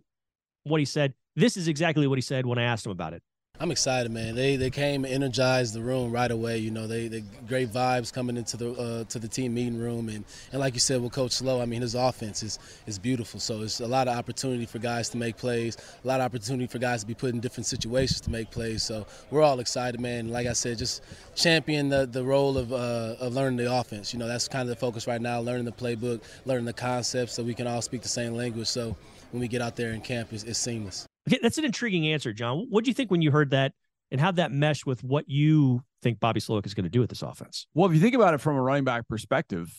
what 0.64 0.80
he 0.80 0.86
said, 0.86 1.16
this 1.36 1.58
is 1.58 1.68
exactly 1.68 2.06
what 2.06 2.18
he 2.18 2.22
said 2.22 2.46
when 2.46 2.60
I 2.60 2.64
asked 2.64 2.86
him 2.86 2.92
about 2.92 3.14
it. 3.14 3.24
I'm 3.60 3.72
excited, 3.72 4.12
man. 4.12 4.36
They 4.36 4.56
they 4.56 4.70
came 4.70 5.04
and 5.04 5.12
energized 5.12 5.74
the 5.74 5.82
room 5.82 6.12
right 6.12 6.30
away. 6.30 6.60
You 6.60 6.70
know, 6.70 6.86
they, 6.86 7.08
they 7.08 7.24
great 7.48 7.74
vibes 7.74 8.14
coming 8.14 8.38
into 8.38 8.56
the 8.56 8.72
uh, 8.72 9.04
to 9.06 9.18
the 9.18 9.28
team 9.28 9.56
meeting 9.56 9.80
room, 9.80 10.10
and, 10.10 10.26
and 10.52 10.60
like 10.60 10.76
you 10.76 10.80
said 10.80 11.02
with 11.02 11.12
Coach 11.12 11.32
Slow, 11.32 11.60
I 11.60 11.66
mean 11.66 11.82
his 11.82 11.96
offense 11.96 12.44
is 12.44 12.60
is 12.86 13.00
beautiful. 13.00 13.40
So 13.40 13.64
it's 13.64 13.80
a 13.80 13.88
lot 13.88 14.08
of 14.08 14.16
opportunity 14.16 14.68
for 14.68 14.78
guys 14.78 15.10
to 15.10 15.18
make 15.18 15.38
plays, 15.38 15.76
a 16.04 16.08
lot 16.08 16.20
of 16.20 16.26
opportunity 16.26 16.68
for 16.68 16.78
guys 16.78 17.02
to 17.02 17.08
be 17.08 17.16
put 17.16 17.34
in 17.34 17.40
different 17.40 17.66
situations 17.66 18.22
to 18.22 18.30
make 18.30 18.52
plays. 18.52 18.84
So 18.84 19.08
we're 19.32 19.42
all 19.42 19.60
excited, 19.60 20.00
man. 20.00 20.30
Like 20.30 20.46
I 20.46 20.54
said, 20.54 20.78
just 20.78 21.02
champion 21.34 21.90
the 21.90 22.06
the 22.06 22.24
role 22.24 22.60
of 22.60 22.72
uh, 22.72 23.16
of 23.20 23.34
learning 23.34 23.58
the 23.58 23.74
offense. 23.74 24.14
You 24.14 24.20
know, 24.20 24.28
that's 24.28 24.48
kind 24.48 24.70
of 24.70 24.70
the 24.70 24.80
focus 24.80 25.08
right 25.08 25.22
now, 25.22 25.40
learning 25.40 25.66
the 25.66 25.72
playbook, 25.72 26.22
learning 26.46 26.66
the 26.66 26.74
concepts, 26.74 27.34
so 27.34 27.42
we 27.42 27.56
can 27.56 27.66
all 27.66 27.82
speak 27.82 28.04
the 28.04 28.08
same 28.08 28.36
language. 28.36 28.68
So 28.68 28.96
when 29.32 29.42
we 29.42 29.48
get 29.48 29.64
out 29.64 29.76
there 29.76 29.94
in 29.94 30.02
camp, 30.02 30.32
it's, 30.32 30.44
it's 30.44 30.60
seamless. 30.60 31.08
Okay, 31.28 31.40
that's 31.42 31.58
an 31.58 31.66
intriguing 31.66 32.08
answer, 32.08 32.34
John. 32.34 32.68
What 32.70 32.84
do 32.84 32.90
you 32.90 32.94
think 32.94 33.12
when 33.12 33.22
you 33.22 33.32
heard 33.32 33.52
that, 33.52 33.74
and 34.12 34.22
how 34.22 34.32
that 34.32 34.52
mesh 34.52 34.86
with 34.86 35.04
what 35.04 35.26
you 35.28 35.82
think 36.02 36.20
Bobby 36.20 36.40
Slowik 36.40 36.66
is 36.66 36.74
going 36.74 36.86
to 36.86 36.90
do 36.90 37.00
with 37.00 37.10
this 37.10 37.22
offense? 37.22 37.68
Well, 37.74 37.88
if 37.88 37.94
you 37.94 38.00
think 38.00 38.16
about 38.16 38.34
it 38.34 38.40
from 38.40 38.56
a 38.56 38.62
running 38.62 38.86
back 38.86 39.08
perspective, 39.08 39.74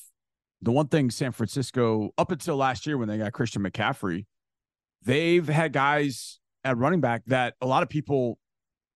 the 0.61 0.73
one 0.73 0.89
thing 0.89 1.11
San 1.11 1.33
Francisco, 1.33 2.11
up 2.19 2.31
until 2.31 2.57
last 2.57 2.87
year 2.87 2.99
when 2.99 3.09
they 3.09 3.19
got 3.19 3.33
Christian 3.33 3.63
McCaffrey, 3.63 4.27
they've 5.03 5.47
had 5.49 5.73
guys 5.73 6.41
at 6.65 6.77
running 6.77 7.01
back 7.01 7.23
that 7.27 7.55
a 7.61 7.67
lot 7.67 7.83
of 7.83 7.89
people 7.89 8.39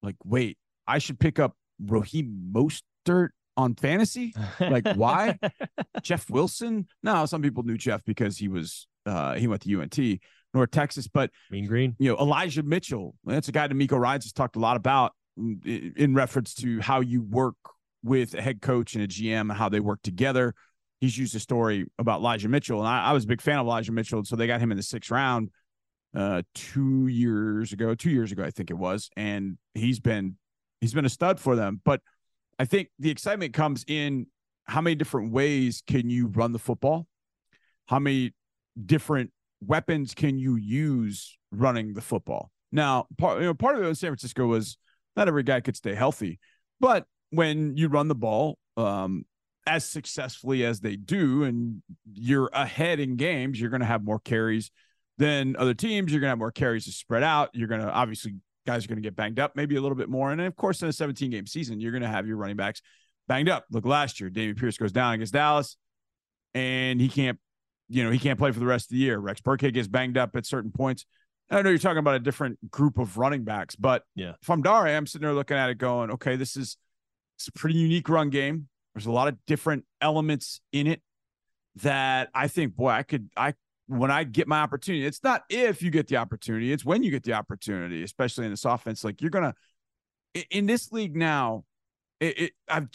like, 0.02 0.16
wait, 0.24 0.58
I 0.86 0.98
should 0.98 1.18
pick 1.18 1.38
up 1.38 1.56
Raheem 1.80 2.52
Mostert 2.52 3.28
on 3.56 3.74
fantasy? 3.74 4.34
Like, 4.60 4.86
why? 4.94 5.38
Jeff 6.02 6.28
Wilson? 6.28 6.86
No, 7.02 7.24
some 7.26 7.42
people 7.42 7.62
knew 7.62 7.78
Jeff 7.78 8.04
because 8.04 8.36
he 8.36 8.48
was 8.48 8.86
uh 9.06 9.34
he 9.34 9.46
went 9.46 9.62
to 9.62 9.80
UNT. 9.80 9.98
North 10.54 10.70
Texas. 10.70 11.08
But 11.08 11.30
Mean 11.50 11.66
Green, 11.66 11.96
you 11.98 12.10
know, 12.10 12.18
Elijah 12.18 12.62
Mitchell, 12.62 13.14
that's 13.24 13.48
a 13.48 13.52
guy 13.52 13.68
DeMeco 13.68 13.98
Ryans 13.98 14.24
has 14.24 14.32
talked 14.32 14.56
a 14.56 14.60
lot 14.60 14.76
about 14.76 15.12
in, 15.36 15.94
in 15.96 16.14
reference 16.14 16.54
to 16.54 16.80
how 16.80 17.00
you 17.00 17.22
work 17.22 17.56
with 18.02 18.34
a 18.34 18.42
head 18.42 18.60
coach 18.60 18.94
and 18.94 19.04
a 19.04 19.08
GM 19.08 19.42
and 19.42 19.52
how 19.52 19.68
they 19.68 19.80
work 19.80 20.00
together. 20.02 20.54
He's 21.00 21.16
used 21.18 21.34
a 21.34 21.40
story 21.40 21.86
about 21.98 22.20
Elijah 22.20 22.48
Mitchell, 22.48 22.78
and 22.78 22.88
I, 22.88 23.06
I 23.06 23.12
was 23.12 23.24
a 23.24 23.26
big 23.26 23.40
fan 23.40 23.58
of 23.58 23.66
Elijah 23.66 23.92
Mitchell, 23.92 24.24
so 24.24 24.36
they 24.36 24.46
got 24.46 24.60
him 24.60 24.70
in 24.70 24.76
the 24.76 24.82
sixth 24.82 25.10
round 25.10 25.50
uh, 26.14 26.42
two 26.54 27.06
years 27.08 27.72
ago, 27.72 27.94
two 27.94 28.10
years 28.10 28.32
ago, 28.32 28.44
I 28.44 28.50
think 28.50 28.70
it 28.70 28.76
was, 28.76 29.10
and 29.16 29.56
he's 29.74 30.00
been 30.00 30.36
he's 30.80 30.92
been 30.92 31.04
a 31.04 31.10
stud 31.10 31.40
for 31.40 31.56
them. 31.56 31.80
But 31.84 32.00
I 32.58 32.64
think 32.64 32.88
the 32.98 33.10
excitement 33.10 33.54
comes 33.54 33.84
in 33.86 34.26
how 34.64 34.80
many 34.80 34.94
different 34.94 35.32
ways 35.32 35.82
can 35.86 36.10
you 36.10 36.28
run 36.28 36.52
the 36.52 36.58
football? 36.58 37.06
How 37.86 37.98
many 37.98 38.32
different 38.84 39.30
weapons 39.66 40.14
can 40.14 40.38
you 40.38 40.56
use 40.56 41.38
running 41.50 41.94
the 41.94 42.00
football? 42.00 42.50
Now, 42.70 43.06
part 43.18 43.40
you 43.40 43.46
know, 43.46 43.54
part 43.54 43.76
of 43.76 43.82
it 43.82 43.88
in 43.88 43.94
San 43.94 44.10
Francisco 44.10 44.46
was 44.46 44.76
not 45.16 45.28
every 45.28 45.42
guy 45.42 45.60
could 45.60 45.76
stay 45.76 45.94
healthy, 45.94 46.38
but 46.80 47.06
when 47.30 47.76
you 47.76 47.88
run 47.88 48.08
the 48.08 48.14
ball 48.14 48.58
um, 48.76 49.24
as 49.66 49.84
successfully 49.84 50.64
as 50.64 50.80
they 50.80 50.96
do, 50.96 51.44
and 51.44 51.82
you're 52.12 52.50
ahead 52.52 53.00
in 53.00 53.16
games, 53.16 53.60
you're 53.60 53.70
going 53.70 53.80
to 53.80 53.86
have 53.86 54.04
more 54.04 54.18
carries 54.18 54.70
than 55.18 55.56
other 55.56 55.74
teams. 55.74 56.10
You're 56.10 56.20
going 56.20 56.28
to 56.28 56.32
have 56.32 56.38
more 56.38 56.52
carries 56.52 56.86
to 56.86 56.92
spread 56.92 57.22
out. 57.22 57.50
You're 57.52 57.68
going 57.68 57.80
to 57.80 57.90
obviously 57.90 58.34
guys 58.66 58.84
are 58.84 58.88
going 58.88 58.96
to 58.96 59.02
get 59.02 59.16
banged 59.16 59.38
up, 59.38 59.56
maybe 59.56 59.76
a 59.76 59.80
little 59.80 59.96
bit 59.96 60.08
more, 60.08 60.30
and 60.30 60.40
of 60.40 60.56
course, 60.56 60.82
in 60.82 60.88
a 60.88 60.92
17 60.92 61.30
game 61.30 61.46
season, 61.46 61.80
you're 61.80 61.92
going 61.92 62.02
to 62.02 62.08
have 62.08 62.26
your 62.26 62.36
running 62.36 62.56
backs 62.56 62.80
banged 63.28 63.48
up. 63.48 63.64
Look, 63.70 63.84
last 63.84 64.20
year, 64.20 64.30
Dameon 64.30 64.58
Pierce 64.58 64.76
goes 64.76 64.92
down 64.92 65.14
against 65.14 65.32
Dallas, 65.32 65.76
and 66.54 67.00
he 67.00 67.08
can't 67.08 67.38
you 67.92 68.02
know, 68.02 68.10
he 68.10 68.18
can't 68.18 68.38
play 68.38 68.50
for 68.52 68.60
the 68.60 68.66
rest 68.66 68.86
of 68.86 68.90
the 68.90 68.96
year. 68.96 69.18
Rex 69.18 69.40
Burkhead 69.40 69.74
gets 69.74 69.88
banged 69.88 70.16
up 70.16 70.34
at 70.34 70.46
certain 70.46 70.72
points. 70.72 71.04
I 71.50 71.60
know 71.60 71.68
you're 71.68 71.78
talking 71.78 71.98
about 71.98 72.14
a 72.14 72.20
different 72.20 72.70
group 72.70 72.98
of 72.98 73.18
running 73.18 73.44
backs, 73.44 73.76
but 73.76 74.04
yeah, 74.14 74.32
if 74.40 74.48
I'm 74.48 74.62
Dare, 74.62 74.86
I'm 74.86 75.06
sitting 75.06 75.26
there 75.26 75.34
looking 75.34 75.56
at 75.56 75.68
it 75.68 75.76
going, 75.76 76.10
okay, 76.12 76.36
this 76.36 76.56
is 76.56 76.78
it's 77.36 77.48
a 77.48 77.52
pretty 77.52 77.78
unique 77.78 78.08
run 78.08 78.30
game. 78.30 78.68
There's 78.94 79.06
a 79.06 79.12
lot 79.12 79.28
of 79.28 79.36
different 79.46 79.84
elements 80.00 80.60
in 80.72 80.86
it 80.86 81.02
that 81.76 82.30
I 82.34 82.48
think, 82.48 82.76
boy, 82.76 82.90
I 82.90 83.02
could, 83.02 83.28
I, 83.36 83.54
when 83.86 84.10
I 84.10 84.24
get 84.24 84.46
my 84.46 84.60
opportunity, 84.60 85.04
it's 85.04 85.22
not 85.22 85.42
if 85.48 85.82
you 85.82 85.90
get 85.90 86.06
the 86.06 86.16
opportunity, 86.16 86.72
it's 86.72 86.84
when 86.84 87.02
you 87.02 87.10
get 87.10 87.24
the 87.24 87.32
opportunity, 87.32 88.02
especially 88.02 88.44
in 88.44 88.50
this 88.50 88.64
offense. 88.64 89.04
Like 89.04 89.20
you're 89.20 89.30
going 89.30 89.52
to, 90.34 90.46
in 90.50 90.66
this 90.66 90.92
league 90.92 91.16
now, 91.16 91.64
it, 92.20 92.38
it 92.38 92.52
I've, 92.68 92.88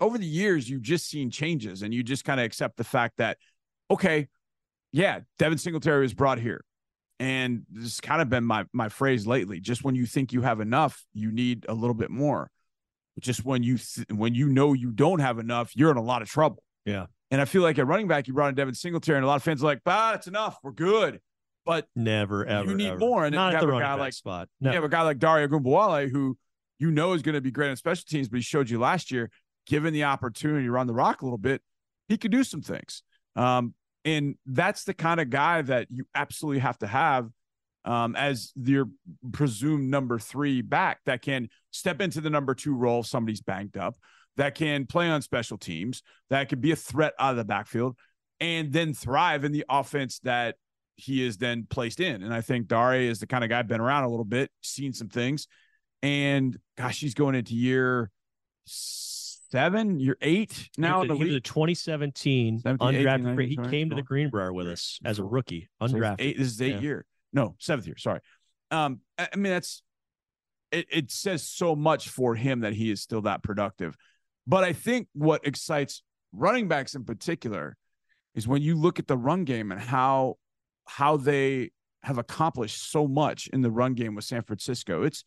over 0.00 0.18
the 0.18 0.26
years, 0.26 0.68
you've 0.68 0.82
just 0.82 1.08
seen 1.08 1.30
changes 1.30 1.82
and 1.82 1.94
you 1.94 2.02
just 2.02 2.24
kind 2.24 2.40
of 2.40 2.46
accept 2.46 2.76
the 2.76 2.84
fact 2.84 3.18
that 3.18 3.38
okay, 3.90 4.28
yeah, 4.92 5.20
Devin 5.38 5.58
Singletary 5.58 6.02
was 6.02 6.14
brought 6.14 6.38
here. 6.38 6.64
And 7.18 7.62
this 7.70 7.84
has 7.84 8.00
kind 8.00 8.20
of 8.20 8.28
been 8.28 8.44
my 8.44 8.66
my 8.72 8.88
phrase 8.90 9.26
lately. 9.26 9.58
Just 9.60 9.82
when 9.82 9.94
you 9.94 10.04
think 10.04 10.32
you 10.34 10.42
have 10.42 10.60
enough, 10.60 11.02
you 11.14 11.32
need 11.32 11.64
a 11.68 11.72
little 11.74 11.94
bit 11.94 12.10
more. 12.10 12.50
Just 13.20 13.42
when 13.44 13.62
you 13.62 13.78
th- 13.78 14.06
when 14.12 14.34
you 14.34 14.48
know 14.50 14.74
you 14.74 14.90
don't 14.90 15.20
have 15.20 15.38
enough, 15.38 15.74
you're 15.74 15.90
in 15.90 15.96
a 15.96 16.02
lot 16.02 16.20
of 16.20 16.28
trouble. 16.28 16.62
Yeah. 16.84 17.06
And 17.30 17.40
I 17.40 17.46
feel 17.46 17.62
like 17.62 17.78
at 17.78 17.86
running 17.86 18.06
back, 18.06 18.28
you 18.28 18.34
brought 18.34 18.50
in 18.50 18.54
Devin 18.54 18.74
Singletary, 18.74 19.16
and 19.16 19.24
a 19.24 19.28
lot 19.28 19.36
of 19.36 19.42
fans 19.42 19.62
are 19.62 19.66
like, 19.66 19.82
"Bah, 19.82 20.12
it's 20.14 20.26
enough. 20.26 20.58
We're 20.62 20.72
good." 20.72 21.20
but 21.64 21.88
Never 21.96 22.46
ever. 22.46 22.70
You 22.70 22.76
need 22.76 22.90
ever. 22.90 22.98
more, 22.98 23.24
and 23.24 23.34
not 23.34 23.52
you 23.52 23.58
have 23.58 23.68
a 23.68 23.80
guy 23.80 23.94
like- 23.94 24.12
spot. 24.12 24.48
you 24.60 24.66
No, 24.68 24.72
have 24.74 24.84
a 24.84 24.88
guy 24.88 25.02
like 25.02 25.18
Dare 25.18 25.48
Ogunbowale 25.48 26.08
who 26.08 26.38
you 26.78 26.92
know 26.92 27.12
is 27.14 27.22
going 27.22 27.34
to 27.34 27.40
be 27.40 27.50
great 27.50 27.70
on 27.70 27.76
special 27.76 28.04
teams, 28.06 28.28
but 28.28 28.36
he 28.36 28.42
showed 28.42 28.70
you 28.70 28.78
last 28.78 29.10
year, 29.10 29.30
given 29.66 29.92
the 29.92 30.04
opportunity 30.04 30.66
to 30.66 30.70
run 30.70 30.86
the 30.86 30.92
rock 30.94 31.22
a 31.22 31.24
little 31.24 31.38
bit, 31.38 31.62
he 32.08 32.16
could 32.18 32.30
do 32.30 32.44
some 32.44 32.60
things. 32.62 33.02
Um, 33.36 33.74
and 34.04 34.36
that's 34.46 34.84
the 34.84 34.94
kind 34.94 35.20
of 35.20 35.30
guy 35.30 35.62
that 35.62 35.88
you 35.90 36.06
absolutely 36.14 36.60
have 36.60 36.78
to 36.78 36.86
have 36.86 37.28
um, 37.84 38.16
as 38.16 38.52
your 38.56 38.88
presumed 39.32 39.90
number 39.90 40.18
three 40.18 40.60
back 40.60 41.00
that 41.06 41.22
can 41.22 41.48
step 41.70 42.00
into 42.00 42.20
the 42.20 42.30
number 42.30 42.54
two 42.54 42.74
role 42.74 43.00
if 43.00 43.06
somebody's 43.06 43.40
banked 43.40 43.76
up, 43.76 43.94
that 44.36 44.54
can 44.54 44.86
play 44.86 45.08
on 45.08 45.22
special 45.22 45.56
teams, 45.56 46.02
that 46.28 46.48
could 46.48 46.60
be 46.60 46.72
a 46.72 46.76
threat 46.76 47.14
out 47.18 47.30
of 47.30 47.36
the 47.36 47.44
backfield, 47.44 47.96
and 48.40 48.72
then 48.72 48.92
thrive 48.92 49.44
in 49.44 49.52
the 49.52 49.64
offense 49.68 50.18
that 50.20 50.56
he 50.96 51.24
is 51.24 51.36
then 51.36 51.66
placed 51.68 52.00
in. 52.00 52.22
And 52.22 52.34
I 52.34 52.40
think 52.40 52.66
Dare 52.66 52.94
is 52.94 53.20
the 53.20 53.26
kind 53.26 53.44
of 53.44 53.50
guy 53.50 53.62
been 53.62 53.80
around 53.80 54.04
a 54.04 54.08
little 54.08 54.24
bit, 54.24 54.50
seen 54.62 54.92
some 54.92 55.08
things, 55.08 55.46
and 56.02 56.56
gosh, 56.76 57.00
he's 57.00 57.14
going 57.14 57.34
into 57.34 57.54
year 57.54 58.10
seven, 59.50 59.98
year 59.98 60.16
eight 60.22 60.68
now. 60.78 61.02
he 61.02 61.08
was 61.08 61.34
a 61.34 61.40
2017 61.40 62.60
17, 62.60 62.88
18, 62.88 63.06
undrafted. 63.06 63.20
19, 63.22 63.34
free. 63.34 63.48
He 63.48 63.56
20, 63.56 63.70
came 63.70 63.90
to 63.90 63.96
the 63.96 64.02
Greenbrier 64.02 64.52
with 64.52 64.68
us 64.68 64.98
as 65.04 65.18
a 65.18 65.24
rookie, 65.24 65.68
So 65.80 65.88
undrafted. 65.88 66.16
Eight, 66.20 66.38
this 66.38 66.48
is 66.48 66.60
eight 66.62 66.74
Yeah. 66.74 66.80
year. 66.80 67.06
No, 67.32 67.56
seventh 67.58 67.86
year. 67.86 67.96
Sorry. 67.96 68.20
Um, 68.70 69.00
I, 69.18 69.28
I 69.32 69.36
mean 69.36 69.52
that's 69.52 69.82
it. 70.72 70.86
It 70.90 71.10
says 71.10 71.46
so 71.46 71.76
much 71.76 72.08
for 72.08 72.34
him 72.34 72.60
that 72.60 72.72
he 72.72 72.90
is 72.90 73.00
still 73.02 73.22
that 73.22 73.42
productive. 73.42 73.96
But 74.46 74.64
I 74.64 74.72
think 74.72 75.08
what 75.12 75.46
excites 75.46 76.02
running 76.32 76.68
backs 76.68 76.94
in 76.94 77.04
particular 77.04 77.76
is 78.34 78.46
when 78.46 78.62
you 78.62 78.74
look 78.76 78.98
at 78.98 79.06
the 79.06 79.16
run 79.16 79.44
game 79.44 79.72
and 79.72 79.80
how 79.80 80.36
how 80.86 81.16
they 81.16 81.70
have 82.02 82.18
accomplished 82.18 82.90
so 82.90 83.08
much 83.08 83.48
in 83.48 83.60
the 83.62 83.70
run 83.70 83.94
game 83.94 84.14
with 84.14 84.24
San 84.24 84.42
Francisco. 84.42 85.02
It's 85.02 85.24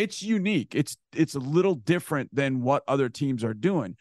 it's 0.00 0.22
unique. 0.22 0.74
It's 0.74 0.96
it's 1.14 1.34
a 1.34 1.38
little 1.40 1.74
different 1.74 2.34
than 2.34 2.62
what 2.62 2.82
other 2.88 3.08
teams 3.08 3.44
are 3.44 3.54
doing. 3.54 3.96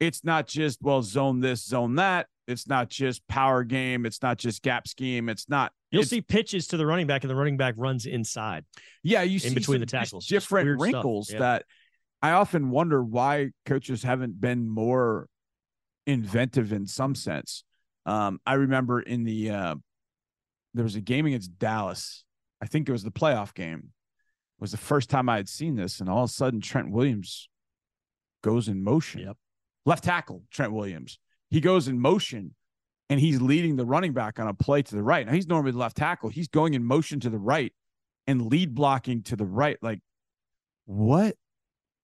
It's 0.00 0.24
not 0.24 0.46
just 0.46 0.80
well 0.82 1.02
zone 1.02 1.40
this, 1.40 1.64
zone 1.64 1.96
that. 1.96 2.26
It's 2.46 2.68
not 2.68 2.90
just 2.90 3.26
power 3.26 3.64
game. 3.64 4.04
It's 4.04 4.22
not 4.22 4.38
just 4.38 4.62
gap 4.62 4.86
scheme. 4.86 5.28
It's 5.28 5.48
not. 5.48 5.72
You'll 5.90 6.00
it's- 6.00 6.10
see 6.10 6.20
pitches 6.20 6.66
to 6.68 6.76
the 6.76 6.86
running 6.86 7.06
back, 7.06 7.24
and 7.24 7.30
the 7.30 7.34
running 7.36 7.56
back 7.56 7.74
runs 7.76 8.06
inside. 8.06 8.64
yeah, 9.02 9.22
you 9.22 9.38
see 9.38 9.54
between 9.54 9.80
the 9.80 9.86
tackles. 9.86 10.26
Different 10.26 10.80
wrinkles 10.80 11.32
Yeah. 11.32 11.38
that 11.40 11.64
I 12.22 12.32
often 12.32 12.70
wonder 12.70 13.02
why 13.02 13.50
coaches 13.66 14.02
haven't 14.02 14.40
been 14.40 14.68
more 14.68 15.28
inventive 16.06 16.72
in 16.72 16.86
some 16.86 17.14
sense. 17.14 17.64
Um, 18.06 18.40
I 18.46 18.54
remember 18.54 19.00
in 19.00 19.24
the 19.24 19.50
uh, 19.50 19.74
there 20.74 20.84
was 20.84 20.96
a 20.96 21.00
game 21.00 21.26
against 21.26 21.58
Dallas. 21.58 22.24
I 22.60 22.66
think 22.66 22.88
it 22.88 22.92
was 22.92 23.02
the 23.04 23.10
playoff 23.10 23.54
game. 23.54 23.90
Was 24.64 24.70
the 24.70 24.78
first 24.78 25.10
time 25.10 25.28
I 25.28 25.36
had 25.36 25.46
seen 25.46 25.76
this, 25.76 26.00
and 26.00 26.08
all 26.08 26.24
of 26.24 26.30
a 26.30 26.32
sudden 26.32 26.58
Trent 26.58 26.90
Williams 26.90 27.50
goes 28.42 28.66
in 28.66 28.82
motion. 28.82 29.20
Yep. 29.20 29.36
Left 29.84 30.02
tackle 30.02 30.42
Trent 30.50 30.72
Williams. 30.72 31.18
He 31.50 31.60
goes 31.60 31.86
in 31.86 32.00
motion 32.00 32.54
and 33.10 33.20
he's 33.20 33.42
leading 33.42 33.76
the 33.76 33.84
running 33.84 34.14
back 34.14 34.40
on 34.40 34.48
a 34.48 34.54
play 34.54 34.80
to 34.80 34.94
the 34.94 35.02
right. 35.02 35.26
Now 35.26 35.34
he's 35.34 35.46
normally 35.46 35.72
the 35.72 35.78
left 35.78 35.98
tackle. 35.98 36.30
He's 36.30 36.48
going 36.48 36.72
in 36.72 36.82
motion 36.82 37.20
to 37.20 37.28
the 37.28 37.36
right 37.36 37.74
and 38.26 38.46
lead 38.46 38.74
blocking 38.74 39.22
to 39.24 39.36
the 39.36 39.44
right. 39.44 39.76
Like, 39.82 40.00
what 40.86 41.36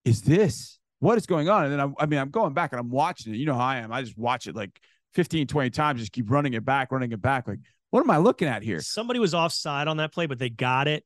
is 0.04 0.20
this? 0.20 0.78
What 0.98 1.16
is 1.16 1.24
going 1.24 1.48
on? 1.48 1.64
And 1.64 1.72
then 1.72 1.80
I'm, 1.80 1.94
I 1.98 2.04
mean, 2.04 2.20
I'm 2.20 2.28
going 2.28 2.52
back 2.52 2.72
and 2.72 2.80
I'm 2.80 2.90
watching 2.90 3.32
it. 3.32 3.38
You 3.38 3.46
know 3.46 3.54
how 3.54 3.64
I 3.64 3.78
am. 3.78 3.90
I 3.90 4.02
just 4.02 4.18
watch 4.18 4.46
it 4.46 4.54
like 4.54 4.78
15, 5.14 5.46
20 5.46 5.70
times, 5.70 6.00
just 6.00 6.12
keep 6.12 6.30
running 6.30 6.52
it 6.52 6.66
back, 6.66 6.92
running 6.92 7.12
it 7.12 7.22
back. 7.22 7.48
Like, 7.48 7.60
what 7.88 8.00
am 8.00 8.10
I 8.10 8.18
looking 8.18 8.48
at 8.48 8.62
here? 8.62 8.82
Somebody 8.82 9.18
was 9.18 9.32
offside 9.32 9.88
on 9.88 9.96
that 9.96 10.12
play, 10.12 10.26
but 10.26 10.38
they 10.38 10.50
got 10.50 10.88
it, 10.88 11.04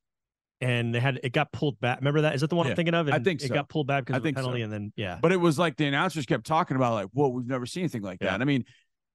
and 0.61 0.95
they 0.95 1.01
had 1.01 1.21
it 1.23 1.33
got 1.33 1.53
pulled 1.53 1.79
back. 1.81 1.99
Remember 1.99 2.23
that? 2.23 2.35
Is 2.35 2.41
that 2.41 2.51
the 2.51 2.57
one 2.57 2.67
Yeah, 2.67 2.71
I'm 2.73 2.77
thinking 2.77 2.95
of? 2.95 3.09
I 3.09 3.17
And 3.17 3.25
think 3.25 3.43
it 3.43 3.49
got 3.53 3.69
pulled 3.69 3.87
back 3.87 4.05
because 4.05 4.15
I 4.15 4.17
of 4.19 4.23
a 4.23 4.27
think 4.27 4.37
so. 4.39 4.43
penalty, 4.45 4.63
and 4.63 4.73
then 4.73 4.93
yeah, 4.97 5.19
But 5.21 5.33
it 5.33 5.37
was 5.37 5.59
like 5.59 5.77
the 5.77 5.87
announcers 5.87 6.27
kept 6.27 6.47
talking 6.47 6.77
about, 6.77 6.95
like, 6.95 7.09
whoa, 7.13 7.29
we've 7.29 7.47
never 7.47 7.67
seen 7.67 7.83
anything 7.83 8.03
like 8.03 8.19
Yeah. 8.21 8.31
that. 8.31 8.41
I 8.41 8.45
mean, 8.45 8.65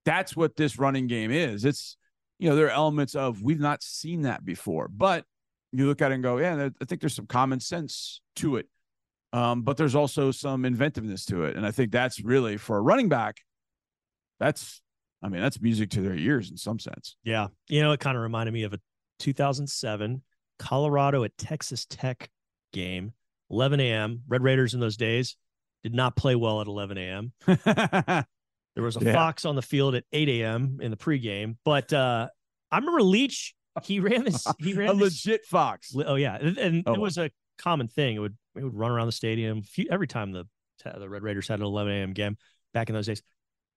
that's 0.06 0.36
what 0.36 0.56
this 0.56 0.78
running 0.80 1.08
game 1.08 1.32
is. 1.32 1.66
It's, 1.66 1.98
you 2.40 2.50
know, 2.50 2.56
there 2.56 2.68
are 2.68 2.72
elements 2.72 3.16
of 3.16 3.42
we've 3.42 3.60
not 3.60 3.84
seen 3.84 4.22
that 4.24 4.44
before, 4.46 4.88
but 4.88 5.26
you 5.72 5.88
look 5.88 6.02
at 6.02 6.12
it 6.12 6.16
and 6.16 6.24
go, 6.24 6.38
yeah, 6.40 6.70
I 6.82 6.86
think 6.86 7.02
there's 7.02 7.16
some 7.16 7.28
common 7.28 7.60
sense 7.60 8.22
to 8.38 8.56
it. 8.58 8.68
Um, 9.34 9.62
but 9.62 9.78
there's 9.78 9.94
also 9.96 10.32
some 10.32 10.66
inventiveness 10.66 11.26
to 11.26 11.44
it. 11.44 11.56
And 11.56 11.66
I 11.66 11.72
think 11.72 11.92
that's 11.92 12.24
really 12.24 12.58
for 12.58 12.78
a 12.78 12.82
running 12.82 13.10
back, 13.10 13.38
that's, 14.40 14.82
I 15.22 15.30
mean, 15.30 15.42
that's 15.42 15.62
music 15.62 15.92
to 15.92 16.02
their 16.02 16.16
ears 16.16 16.50
in 16.50 16.58
some 16.58 16.80
sense. 16.80 17.18
yeah. 17.24 17.48
You 17.68 17.82
know, 17.82 17.92
it 17.92 18.00
kind 18.00 18.18
of 18.18 18.24
reminded 18.24 18.54
me 18.54 18.64
of 18.64 18.74
a 18.74 18.80
2007 19.20 20.24
Colorado 20.60 21.24
at 21.24 21.36
Texas 21.38 21.86
Tech 21.90 22.30
game, 22.74 23.14
11 23.50 23.80
a.m. 23.80 24.22
Red 24.28 24.44
Raiders 24.44 24.74
in 24.76 24.80
those 24.80 24.98
days 24.98 25.36
did 25.84 25.96
not 25.96 26.16
play 26.16 26.36
well 26.36 26.62
at 26.62 26.68
11 26.68 26.98
a.m. 26.98 27.34
There 28.76 28.84
was 28.84 28.96
a 28.98 29.04
Yeah. 29.04 29.14
fox 29.14 29.46
on 29.46 29.56
the 29.56 29.62
field 29.62 29.96
at 29.96 30.04
8 30.14 30.30
a.m. 30.30 30.78
in 30.82 30.92
the 30.92 30.98
pregame, 30.98 31.58
but 31.66 31.92
uh, 31.92 32.28
I 32.72 32.78
remember 32.78 33.02
Leach. 33.02 33.56
He 33.84 34.00
ran 34.00 34.24
this. 34.24 34.46
He 34.60 34.74
a 34.74 34.76
ran 34.76 34.98
this, 34.98 35.26
legit 35.26 35.46
fox. 35.46 35.94
Oh 35.96 36.16
yeah, 36.16 36.36
and, 36.40 36.58
and 36.58 36.84
Oh, 36.86 36.94
it 36.94 37.00
was 37.00 37.18
a 37.18 37.32
common 37.58 37.88
thing. 37.88 38.16
It 38.16 38.20
would 38.20 38.38
it 38.56 38.64
would 38.64 38.76
run 38.76 38.92
around 38.92 39.08
the 39.08 39.12
stadium 39.12 39.64
few, 39.64 39.88
every 39.90 40.08
time 40.08 40.32
the 40.32 40.46
the 40.98 41.10
Red 41.10 41.24
Raiders 41.24 41.48
had 41.48 41.60
an 41.60 41.66
11 41.66 41.92
a.m. 41.92 42.14
game 42.14 42.38
back 42.74 42.90
in 42.90 42.96
those 42.96 43.08
days. 43.08 43.22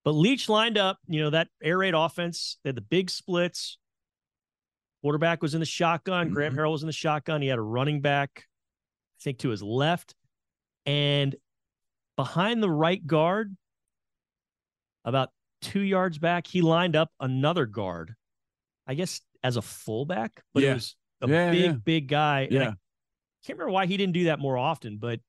But 0.05 0.11
Leach 0.11 0.47
lined 0.47 0.77
up, 0.77 0.99
you 1.07 1.21
know, 1.21 1.31
that 1.31 1.47
air 1.61 1.77
raid 1.79 1.95
offense. 1.95 2.57
They 2.63 2.69
had 2.69 2.75
the 2.75 2.81
big 2.81 3.09
splits. 3.09 3.77
Quarterback 5.03 5.41
was 5.41 5.53
in 5.53 5.59
the 5.59 5.65
shotgun. 5.65 6.29
Graham 6.33 6.53
Mhm. 6.53 6.57
Harrell 6.57 6.71
was 6.71 6.81
in 6.81 6.87
the 6.87 6.93
shotgun. 6.93 7.41
He 7.41 7.49
had 7.49 7.59
a 7.59 7.61
running 7.61 7.99
back, 7.99 8.47
I 9.19 9.21
think, 9.23 9.39
to 9.39 9.49
his 9.49 9.61
left, 9.61 10.15
and 10.85 11.35
behind 12.15 12.63
the 12.63 12.69
right 12.69 13.05
guard, 13.05 13.55
about 15.05 15.29
two 15.61 15.81
yards 15.81 16.17
back, 16.17 16.47
he 16.47 16.61
lined 16.61 16.95
up 16.95 17.11
another 17.19 17.65
guard. 17.65 18.15
I 18.87 18.93
guess 18.95 19.21
as 19.43 19.57
a 19.57 19.61
fullback, 19.61 20.41
but 20.53 20.63
Yeah. 20.63 20.71
it 20.71 20.73
was 20.75 20.95
a 21.21 21.27
Yeah, 21.27 21.51
big, 21.51 21.61
yeah. 21.63 21.71
big 21.73 22.07
guy. 22.07 22.41
and 22.41 22.57
I 22.57 22.61
Yeah. 22.61 22.73
can't 23.45 23.59
remember 23.59 23.71
why 23.71 23.85
he 23.85 23.97
didn't 23.97 24.13
do 24.13 24.25
that 24.25 24.39
more 24.39 24.57
often, 24.57 24.97
but 24.97 25.19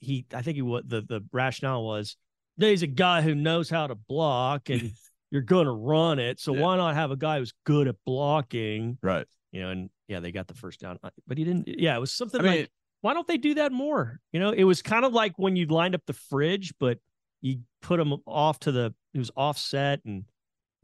he, 0.00 0.24
I 0.32 0.42
think 0.42 0.54
he 0.56 0.62
what 0.62 0.88
the 0.88 1.02
the 1.02 1.22
rationale 1.32 1.84
was. 1.84 2.16
He's 2.56 2.82
a 2.82 2.86
guy 2.86 3.22
who 3.22 3.34
knows 3.34 3.70
how 3.70 3.86
to 3.88 3.94
block, 3.96 4.68
and 4.70 4.92
you're 5.30 5.42
going 5.42 5.66
to 5.66 5.72
run 5.72 6.18
it. 6.18 6.40
So 6.40 6.54
Yeah. 6.54 6.60
why 6.62 6.76
not 6.76 6.94
have 6.94 7.10
a 7.10 7.16
guy 7.16 7.38
who's 7.38 7.52
good 7.64 7.88
at 7.88 7.96
blocking? 8.04 8.98
Right. 9.02 9.26
You 9.52 9.62
know, 9.62 9.70
and 9.70 9.90
yeah, 10.08 10.20
they 10.20 10.32
got 10.32 10.46
the 10.48 10.54
first 10.54 10.80
down, 10.80 10.98
uh, 11.02 11.10
but 11.26 11.38
he 11.38 11.44
didn't. 11.44 11.68
Yeah, 11.68 11.96
it 11.96 12.00
was 12.00 12.12
something 12.12 12.40
I 12.40 12.44
mean, 12.44 12.52
like, 12.62 12.70
why 13.00 13.14
don't 13.14 13.26
they 13.26 13.38
do 13.38 13.54
that 13.54 13.72
more? 13.72 14.20
You 14.32 14.40
know, 14.40 14.50
it 14.50 14.64
was 14.64 14.82
kind 14.82 15.04
of 15.04 15.12
like 15.12 15.32
when 15.38 15.56
you 15.56 15.66
lined 15.66 15.94
up 15.94 16.02
the 16.06 16.12
fridge, 16.12 16.72
but 16.78 16.98
you 17.40 17.60
put 17.82 17.98
him 17.98 18.12
off 18.26 18.58
to 18.60 18.72
the, 18.72 18.94
it 19.14 19.18
was 19.18 19.30
offset 19.36 20.00
and 20.04 20.24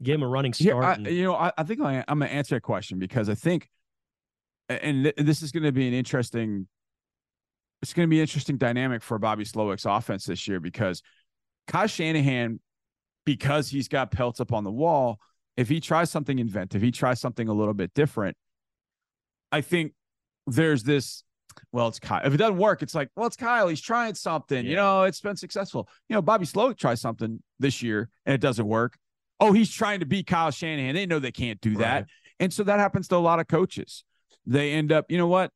give 0.01 0.15
him 0.15 0.23
a 0.23 0.27
running 0.27 0.53
start. 0.53 0.83
I, 0.83 0.93
and- 0.93 1.07
you 1.07 1.23
know, 1.23 1.35
I, 1.35 1.51
I 1.57 1.63
think 1.63 1.81
I, 1.81 2.03
I'm 2.07 2.19
going 2.19 2.29
to 2.29 2.35
answer 2.35 2.55
that 2.55 2.61
question 2.61 2.99
because 2.99 3.29
I 3.29 3.35
think, 3.35 3.69
and 4.69 5.03
th- 5.05 5.15
this 5.17 5.41
is 5.41 5.51
going 5.51 5.63
to 5.63 5.71
be 5.71 5.87
an 5.87 5.93
interesting, 5.93 6.67
it's 7.81 7.93
going 7.93 8.07
to 8.07 8.09
be 8.09 8.17
an 8.17 8.21
interesting 8.23 8.57
dynamic 8.57 9.01
for 9.03 9.17
Bobby 9.19 9.43
Slowik's 9.45 9.85
offense 9.85 10.25
this 10.25 10.47
year 10.47 10.59
because 10.59 11.01
Kyle 11.67 11.87
Shanahan, 11.87 12.59
because 13.27 13.67
he's 13.67 13.89
got 13.89 14.09
pelts 14.09 14.39
up 14.39 14.53
on 14.53 14.63
the 14.63 14.71
wall, 14.71 15.19
if 15.57 15.67
he 15.67 15.81
tries 15.81 16.09
something 16.09 16.39
inventive, 16.39 16.81
he 16.81 16.91
tries 16.91 17.19
something 17.19 17.49
a 17.49 17.53
little 17.53 17.73
bit 17.73 17.93
different. 17.93 18.37
I 19.51 19.59
think 19.59 19.91
there's 20.47 20.83
this. 20.83 21.23
Well, 21.73 21.89
it's 21.89 21.99
Kyle. 21.99 22.25
If 22.25 22.33
it 22.33 22.37
doesn't 22.37 22.57
work, 22.57 22.81
it's 22.81 22.95
like, 22.95 23.09
well, 23.17 23.27
it's 23.27 23.35
Kyle. 23.35 23.67
He's 23.67 23.81
trying 23.81 24.15
something. 24.15 24.65
You 24.65 24.77
know, 24.77 25.03
it's 25.03 25.19
been 25.19 25.35
successful. 25.35 25.89
You 26.07 26.13
know, 26.13 26.21
Bobby 26.21 26.45
Slowik 26.45 26.77
tries 26.77 27.01
something 27.01 27.43
this 27.59 27.81
year 27.81 28.09
and 28.25 28.33
it 28.33 28.39
doesn't 28.39 28.65
work. 28.65 28.97
Oh, 29.41 29.51
he's 29.51 29.71
trying 29.71 29.99
to 29.99 30.05
beat 30.05 30.25
Kyle 30.25 30.51
Shanahan. 30.51 30.95
They 30.95 31.05
know 31.05 31.19
they 31.19 31.31
can't 31.31 31.59
do 31.59 31.75
that. 31.77 31.93
Right. 31.93 32.05
And 32.39 32.53
so 32.53 32.63
that 32.63 32.79
happens 32.79 33.09
to 33.09 33.17
a 33.17 33.17
lot 33.17 33.41
of 33.41 33.47
coaches. 33.49 34.05
They 34.45 34.71
end 34.71 34.93
up, 34.93 35.07
you 35.09 35.17
know 35.17 35.27
what? 35.27 35.51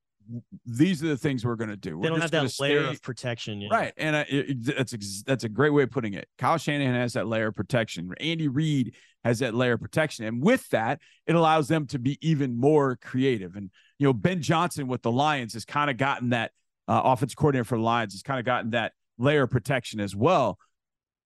These 0.66 1.04
are 1.04 1.08
the 1.08 1.18
things 1.18 1.46
we're 1.46 1.56
going 1.56 1.70
to 1.70 1.76
do. 1.78 1.92
they 1.92 1.96
We're 1.96 2.10
don't 2.10 2.22
have 2.22 2.32
that 2.32 2.60
layer 2.60 2.84
stay- 2.84 2.90
of 2.92 3.02
protection. 3.02 3.60
know? 3.60 3.68
Right. 3.70 3.94
And 3.98 4.16
uh, 4.16 4.26
it, 4.28 4.64
that's 4.78 4.94
ex- 4.94 5.24
that's 5.26 5.44
a 5.44 5.50
great 5.50 5.72
way 5.72 5.84
of 5.84 5.92
putting 5.92 6.14
it. 6.14 6.28
Kyle 6.38 6.58
Shanahan 6.58 6.96
has 6.96 7.14
that 7.14 7.28
layer 7.28 7.48
of 7.48 7.56
protection. 7.56 8.12
Andy 8.20 8.48
Reid 8.48 8.96
has 9.24 9.40
that 9.40 9.54
layer 9.54 9.74
of 9.74 9.82
protection. 9.82 10.26
And 10.26 10.42
with 10.42 10.68
that, 10.70 11.00
it 11.28 11.36
allows 11.36 11.68
them 11.68 11.86
to 11.88 12.00
be 12.00 12.18
even 12.28 12.58
more 12.58 12.98
creative. 12.98 13.56
And, 13.56 13.70
you 14.00 14.08
know, 14.08 14.14
Ben 14.14 14.42
Johnson 14.42 14.88
with 14.88 15.02
the 15.02 15.12
Lions 15.12 15.54
has 15.54 15.66
kind 15.66 15.90
of 15.90 15.98
gotten 15.98 16.30
that 16.30 16.52
uh, 16.88 17.02
offense 17.06 17.36
coordinator 17.36 17.64
for 17.64 17.78
the 17.78 17.84
Lions 17.84 18.14
has 18.14 18.24
kind 18.24 18.40
of 18.40 18.46
gotten 18.46 18.72
that 18.72 18.94
layer 19.18 19.44
of 19.44 19.52
protection 19.52 20.00
as 20.00 20.16
well 20.16 20.58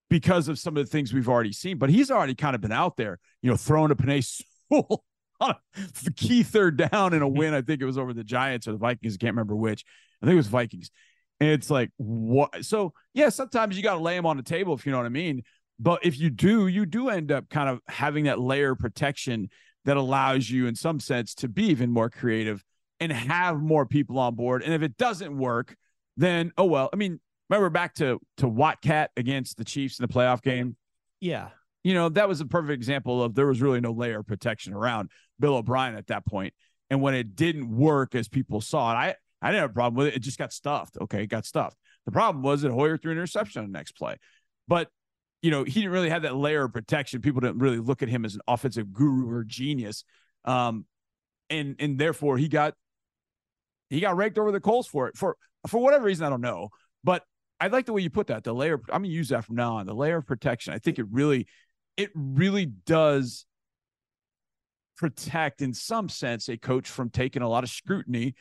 because 0.10 0.48
of 0.48 0.60
some 0.60 0.76
of 0.78 0.86
the 0.86 0.90
things 0.90 1.14
we've 1.14 1.30
already 1.30 1.54
seen. 1.54 1.78
But 1.78 1.90
he's 1.90 2.12
already 2.12 2.36
kind 2.36 2.54
of 2.56 2.62
been 2.62 2.72
out 2.74 2.98
there, 2.98 3.20
you 3.42 3.50
know, 3.50 3.58
throwing 3.58 3.92
a 3.92 3.96
Penei 3.96 4.24
Sewell 4.70 5.04
the 5.40 6.14
key 6.16 6.44
third 6.44 6.78
down 6.78 7.14
in 7.14 7.22
a 7.22 7.28
win. 7.28 7.54
I 7.54 7.62
think 7.62 7.82
it 7.82 7.86
was 7.86 7.98
over 7.98 8.14
the 8.14 8.24
Giants 8.24 8.68
or 8.68 8.72
the 8.72 8.78
Vikings. 8.78 9.16
I 9.16 9.18
can't 9.18 9.34
remember 9.34 9.56
which. 9.56 9.84
I 10.22 10.26
think 10.26 10.34
it 10.34 10.38
was 10.38 10.48
Vikings. 10.48 10.90
And 11.40 11.50
it's 11.50 11.70
like, 11.70 11.92
what? 11.98 12.64
So, 12.64 12.94
yeah, 13.14 13.30
sometimes 13.30 13.76
you 13.76 13.84
got 13.84 13.96
to 13.96 14.00
lay 14.00 14.16
them 14.16 14.26
on 14.26 14.38
the 14.38 14.44
table, 14.44 14.74
if 14.74 14.86
you 14.86 14.92
know 14.92 14.98
what 14.98 15.06
I 15.06 15.10
mean. 15.10 15.44
But 15.80 16.06
if 16.06 16.18
you 16.18 16.30
do, 16.30 16.68
you 16.68 16.86
do 16.86 17.10
end 17.10 17.32
up 17.32 17.50
kind 17.50 17.68
of 17.70 17.82
having 17.88 18.26
that 18.26 18.40
layer 18.40 18.72
of 18.72 18.80
protection 18.80 19.50
that 19.84 19.98
allows 19.98 20.50
you, 20.50 20.68
in 20.68 20.76
some 20.76 21.00
sense, 21.00 21.36
to 21.36 21.50
be 21.50 21.66
even 21.66 21.92
more 21.92 22.10
creative 22.10 22.64
and 23.00 23.12
have 23.12 23.62
more 23.62 23.86
people 23.86 24.18
on 24.20 24.36
board. 24.36 24.64
And 24.64 24.74
if 24.74 24.82
it 24.82 24.98
doesn't 24.98 25.38
work, 25.38 25.76
then 26.18 26.52
oh 26.58 26.66
well. 26.66 26.90
I 26.94 26.96
mean, 26.96 27.20
remember 27.50 27.70
back 27.70 27.96
to 27.96 28.20
to 28.38 28.48
Wildcat 28.48 29.12
against 29.18 29.58
the 29.58 29.66
Chiefs 29.66 30.00
in 30.00 30.08
the 30.08 30.14
playoff 30.14 30.42
game. 30.42 30.78
Yeah, 31.20 31.50
You 31.86 31.94
know, 31.94 32.10
that 32.10 32.28
was 32.28 32.42
a 32.42 32.48
perfect 32.48 32.74
example 32.74 33.22
of 33.22 33.36
there 33.36 33.46
was 33.46 33.62
really 33.62 33.80
no 33.80 33.92
layer 33.92 34.22
of 34.22 34.26
protection 34.26 34.74
around 34.74 35.12
Bill 35.40 35.54
O'Brien 35.54 35.96
at 35.96 36.08
that 36.08 36.26
point. 36.26 36.56
And 36.90 37.00
when 37.00 37.14
it 37.14 37.36
didn't 37.36 37.70
work 37.70 38.16
as 38.16 38.28
people 38.28 38.60
saw 38.60 38.92
it, 38.92 38.96
I 38.96 39.16
I 39.40 39.52
didn't 39.52 39.62
have 39.62 39.70
a 39.70 39.74
problem 39.74 39.96
with 39.96 40.08
it. 40.08 40.16
It 40.16 40.22
just 40.22 40.40
got 40.40 40.52
stuffed. 40.52 40.98
Okay, 41.00 41.22
it 41.22 41.28
got 41.28 41.46
stuffed. 41.46 41.78
The 42.08 42.12
problem 42.12 42.42
was 42.42 42.64
that 42.64 42.72
Hoyer 42.72 42.98
threw 42.98 43.12
an 43.12 43.20
interception 43.20 43.62
on 43.62 43.72
the 43.72 43.78
next 43.78 43.92
play. 43.92 44.18
But 44.68 44.90
you 45.44 45.52
know, 45.52 45.64
he 45.64 45.82
didn't 45.82 45.92
really 45.92 46.10
have 46.10 46.24
that 46.24 46.36
layer 46.36 46.64
of 46.64 46.74
protection. 46.74 47.22
People 47.22 47.42
didn't 47.42 47.60
really 47.60 47.78
look 47.78 48.02
at 48.02 48.10
him 48.10 48.26
as 48.26 48.34
an 48.34 48.42
offensive 48.48 48.92
guru 48.92 49.30
or 49.30 49.44
genius. 49.44 50.04
Um, 50.44 50.86
and 51.52 51.76
and 51.78 52.00
therefore 52.00 52.40
he 52.40 52.48
got 52.48 52.74
he 53.92 54.00
got 54.00 54.18
raked 54.18 54.40
over 54.40 54.52
the 54.52 54.60
coals 54.60 54.88
for 54.88 55.08
it 55.08 55.16
for 55.16 55.38
for 55.68 55.80
whatever 55.84 56.06
reason 56.06 56.26
I 56.26 56.32
don't 56.32 56.42
know. 56.42 56.70
But 57.04 57.24
I 57.60 57.68
like 57.68 57.86
the 57.86 57.94
way 57.94 58.02
you 58.02 58.10
put 58.10 58.28
that. 58.28 58.44
The 58.44 58.54
layer. 58.54 58.82
I'm 58.92 59.04
gonna 59.04 59.08
use 59.08 59.30
that 59.30 59.46
from 59.46 59.56
now 59.56 59.78
on. 59.78 59.86
The 59.86 59.94
layer 59.94 60.18
of 60.18 60.26
protection. 60.26 60.74
I 60.74 60.80
think 60.80 61.00
it 61.00 61.06
really, 61.12 61.48
it 61.98 62.12
really 62.14 62.66
does 62.66 63.46
protect 64.98 65.62
in 65.62 65.74
some 65.74 66.10
sense 66.10 66.48
a 66.48 66.58
coach 66.58 66.88
from 66.88 67.10
taking 67.10 67.42
a 67.42 67.50
lot 67.50 67.64
of 67.64 67.70
scrutiny 67.70 68.34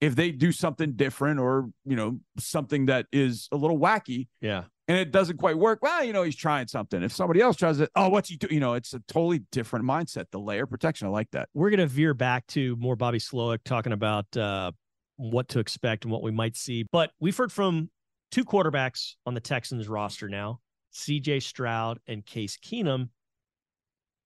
if 0.00 0.14
they 0.14 0.30
do 0.30 0.52
something 0.52 0.92
different 0.92 1.40
or 1.40 1.70
you 1.84 1.96
know 1.96 2.18
something 2.38 2.86
that 2.86 3.06
is 3.12 3.48
a 3.52 3.56
little 3.56 3.78
wacky 3.78 4.28
yeah. 4.40 4.64
and 4.88 4.98
it 4.98 5.10
doesn't 5.10 5.38
quite 5.38 5.56
work. 5.56 5.78
Well, 5.80 6.04
you 6.04 6.12
know 6.12 6.22
he's 6.22 6.36
trying 6.36 6.66
something. 6.68 7.02
If 7.02 7.12
somebody 7.12 7.40
else 7.40 7.56
tries 7.56 7.80
it, 7.80 7.90
oh, 7.96 8.08
what's 8.08 8.28
he 8.28 8.36
do? 8.36 8.48
You 8.50 8.60
know, 8.60 8.74
it's 8.74 8.92
a 8.92 9.00
totally 9.08 9.40
different 9.52 9.86
mindset. 9.86 10.26
The 10.30 10.38
layer 10.38 10.66
protection. 10.66 11.08
I 11.08 11.10
like 11.10 11.30
that. 11.30 11.48
We're 11.54 11.70
gonna 11.70 11.86
veer 11.86 12.12
back 12.14 12.46
to 12.48 12.76
more 12.76 12.96
Bobby 12.96 13.18
Slowik 13.18 13.60
talking 13.64 13.92
about 13.92 14.36
uh, 14.36 14.72
what 15.16 15.48
to 15.48 15.60
expect 15.60 16.04
and 16.04 16.12
what 16.12 16.22
we 16.22 16.30
might 16.30 16.56
see. 16.56 16.84
But 16.92 17.10
we've 17.18 17.36
heard 17.36 17.52
from 17.52 17.88
two 18.30 18.44
quarterbacks 18.44 19.14
on 19.24 19.34
the 19.34 19.40
Texans 19.40 19.88
roster 19.88 20.28
now, 20.28 20.60
C.J. 20.96 21.40
Stroud 21.40 21.98
and 22.06 22.24
Case 22.24 22.56
Keenum, 22.56 23.10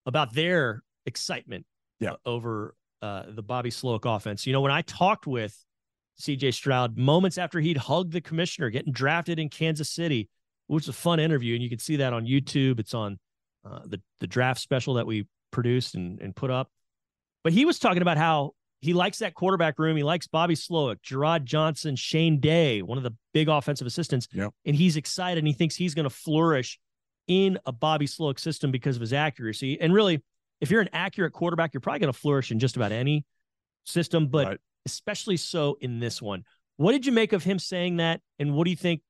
about 0.05 0.33
their 0.33 0.83
excitement 1.05 1.65
Yeah. 1.99 2.11
uh, 2.13 2.15
over 2.25 2.75
uh, 3.01 3.23
the 3.29 3.43
Bobby 3.43 3.69
Slowik 3.69 4.05
offense. 4.05 4.45
You 4.47 4.53
know, 4.53 4.61
when 4.61 4.71
I 4.71 4.81
talked 4.83 5.27
with 5.27 5.57
C.J. 6.17 6.51
Stroud 6.51 6.97
moments 6.97 7.37
after 7.37 7.59
he'd 7.59 7.77
hugged 7.77 8.13
the 8.13 8.21
commissioner, 8.21 8.69
getting 8.69 8.93
drafted 8.93 9.39
in 9.39 9.49
Kansas 9.49 9.89
City, 9.89 10.29
which 10.67 10.87
was 10.87 10.95
a 10.95 10.97
fun 10.99 11.19
interview, 11.19 11.55
and 11.55 11.63
you 11.63 11.69
can 11.69 11.79
see 11.79 11.97
that 11.97 12.13
on 12.13 12.25
YouTube. 12.25 12.79
It's 12.79 12.93
on 12.93 13.19
uh, 13.65 13.81
the 13.85 14.01
the 14.19 14.27
draft 14.27 14.59
special 14.61 14.95
that 14.95 15.05
we 15.07 15.27
produced 15.51 15.95
and, 15.95 16.19
and 16.21 16.35
put 16.35 16.49
up. 16.51 16.69
But 17.43 17.53
he 17.53 17.65
was 17.65 17.79
talking 17.79 18.01
about 18.01 18.17
how 18.17 18.53
he 18.81 18.93
likes 18.93 19.19
that 19.19 19.33
quarterback 19.35 19.77
room. 19.79 19.95
He 19.95 20.03
likes 20.03 20.27
Bobby 20.27 20.55
Slowik, 20.55 20.97
Jerrod 21.01 21.43
Johnson, 21.43 21.95
Shane 21.95 22.39
Day, 22.39 22.81
one 22.81 22.97
of 22.97 23.03
the 23.03 23.13
big 23.33 23.47
offensive 23.47 23.87
assistants. 23.87 24.27
Yep. 24.33 24.51
And 24.65 24.75
he's 24.75 24.97
excited 24.97 25.37
and 25.37 25.47
he 25.47 25.53
thinks 25.53 25.75
he's 25.75 25.93
going 25.93 26.05
to 26.05 26.09
flourish 26.09 26.79
in 27.27 27.59
a 27.65 27.71
Bobby 27.71 28.07
Slowik 28.07 28.39
system 28.39 28.71
because 28.71 28.95
of 28.95 29.01
his 29.01 29.13
accuracy. 29.13 29.79
And 29.79 29.93
really, 29.93 30.21
if 30.59 30.71
you're 30.71 30.81
an 30.81 30.89
accurate 30.93 31.33
quarterback, 31.33 31.73
you're 31.73 31.81
probably 31.81 31.99
going 31.99 32.11
to 32.11 32.19
flourish 32.19 32.51
in 32.51 32.59
just 32.59 32.75
about 32.75 32.91
any 32.91 33.25
system, 33.85 34.27
but 34.27 34.47
Right. 34.47 34.59
especially 34.85 35.37
so 35.37 35.77
in 35.79 35.99
this 35.99 36.21
one. 36.21 36.43
What 36.77 36.93
did 36.93 37.05
you 37.05 37.11
make 37.11 37.33
of 37.33 37.43
him 37.43 37.59
saying 37.59 37.97
that? 37.97 38.21
And 38.39 38.55
what 38.55 38.63
do 38.65 38.71
you 38.71 38.77
think 38.77 39.01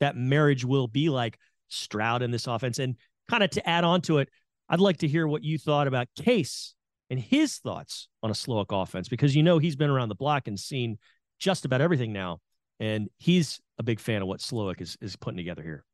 that 0.00 0.16
marriage 0.16 0.64
will 0.64 0.86
be 0.86 1.08
like 1.08 1.38
Stroud 1.68 2.22
in 2.22 2.30
this 2.30 2.46
offense? 2.46 2.78
And 2.78 2.96
kind 3.28 3.42
of 3.42 3.50
to 3.50 3.68
add 3.68 3.82
on 3.82 4.00
to 4.02 4.18
it, 4.18 4.28
I'd 4.68 4.80
like 4.80 4.98
to 4.98 5.08
hear 5.08 5.26
what 5.26 5.42
you 5.42 5.58
thought 5.58 5.88
about 5.88 6.08
Case 6.16 6.74
and 7.10 7.18
his 7.18 7.58
thoughts 7.58 8.08
on 8.22 8.30
a 8.30 8.34
Slowik 8.34 8.66
offense 8.70 9.08
because 9.08 9.34
you 9.34 9.42
know 9.42 9.58
he's 9.58 9.76
been 9.76 9.90
around 9.90 10.08
the 10.08 10.14
block 10.14 10.48
and 10.48 10.58
seen 10.58 10.98
just 11.38 11.64
about 11.64 11.80
everything 11.80 12.12
now. 12.12 12.38
And 12.80 13.08
he's 13.18 13.60
a 13.78 13.82
big 13.82 14.00
fan 14.00 14.22
of 14.22 14.28
what 14.28 14.40
Slowik 14.40 14.80
is, 14.80 14.96
is 15.00 15.16
putting 15.16 15.36
together 15.36 15.62
here. 15.62 15.84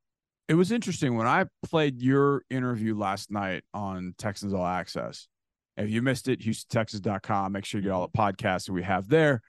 It 0.48 0.54
was 0.54 0.72
interesting 0.72 1.16
when 1.16 1.26
I 1.26 1.44
played 1.62 2.00
your 2.00 2.42
interview 2.48 2.96
last 2.96 3.30
night 3.30 3.64
on 3.74 4.14
Texans 4.16 4.54
All 4.54 4.64
Access. 4.64 5.28
If 5.76 5.90
you 5.90 6.00
missed 6.00 6.28
it, 6.28 6.40
HoustonTexans.com. 6.40 7.52
Make 7.52 7.64
sure 7.64 7.80
you 7.80 7.84
get 7.84 7.92
all 7.92 8.06
the 8.06 8.18
podcasts 8.18 8.66
that 8.66 8.72
we 8.72 8.82
have 8.82 9.08
there. 9.08 9.42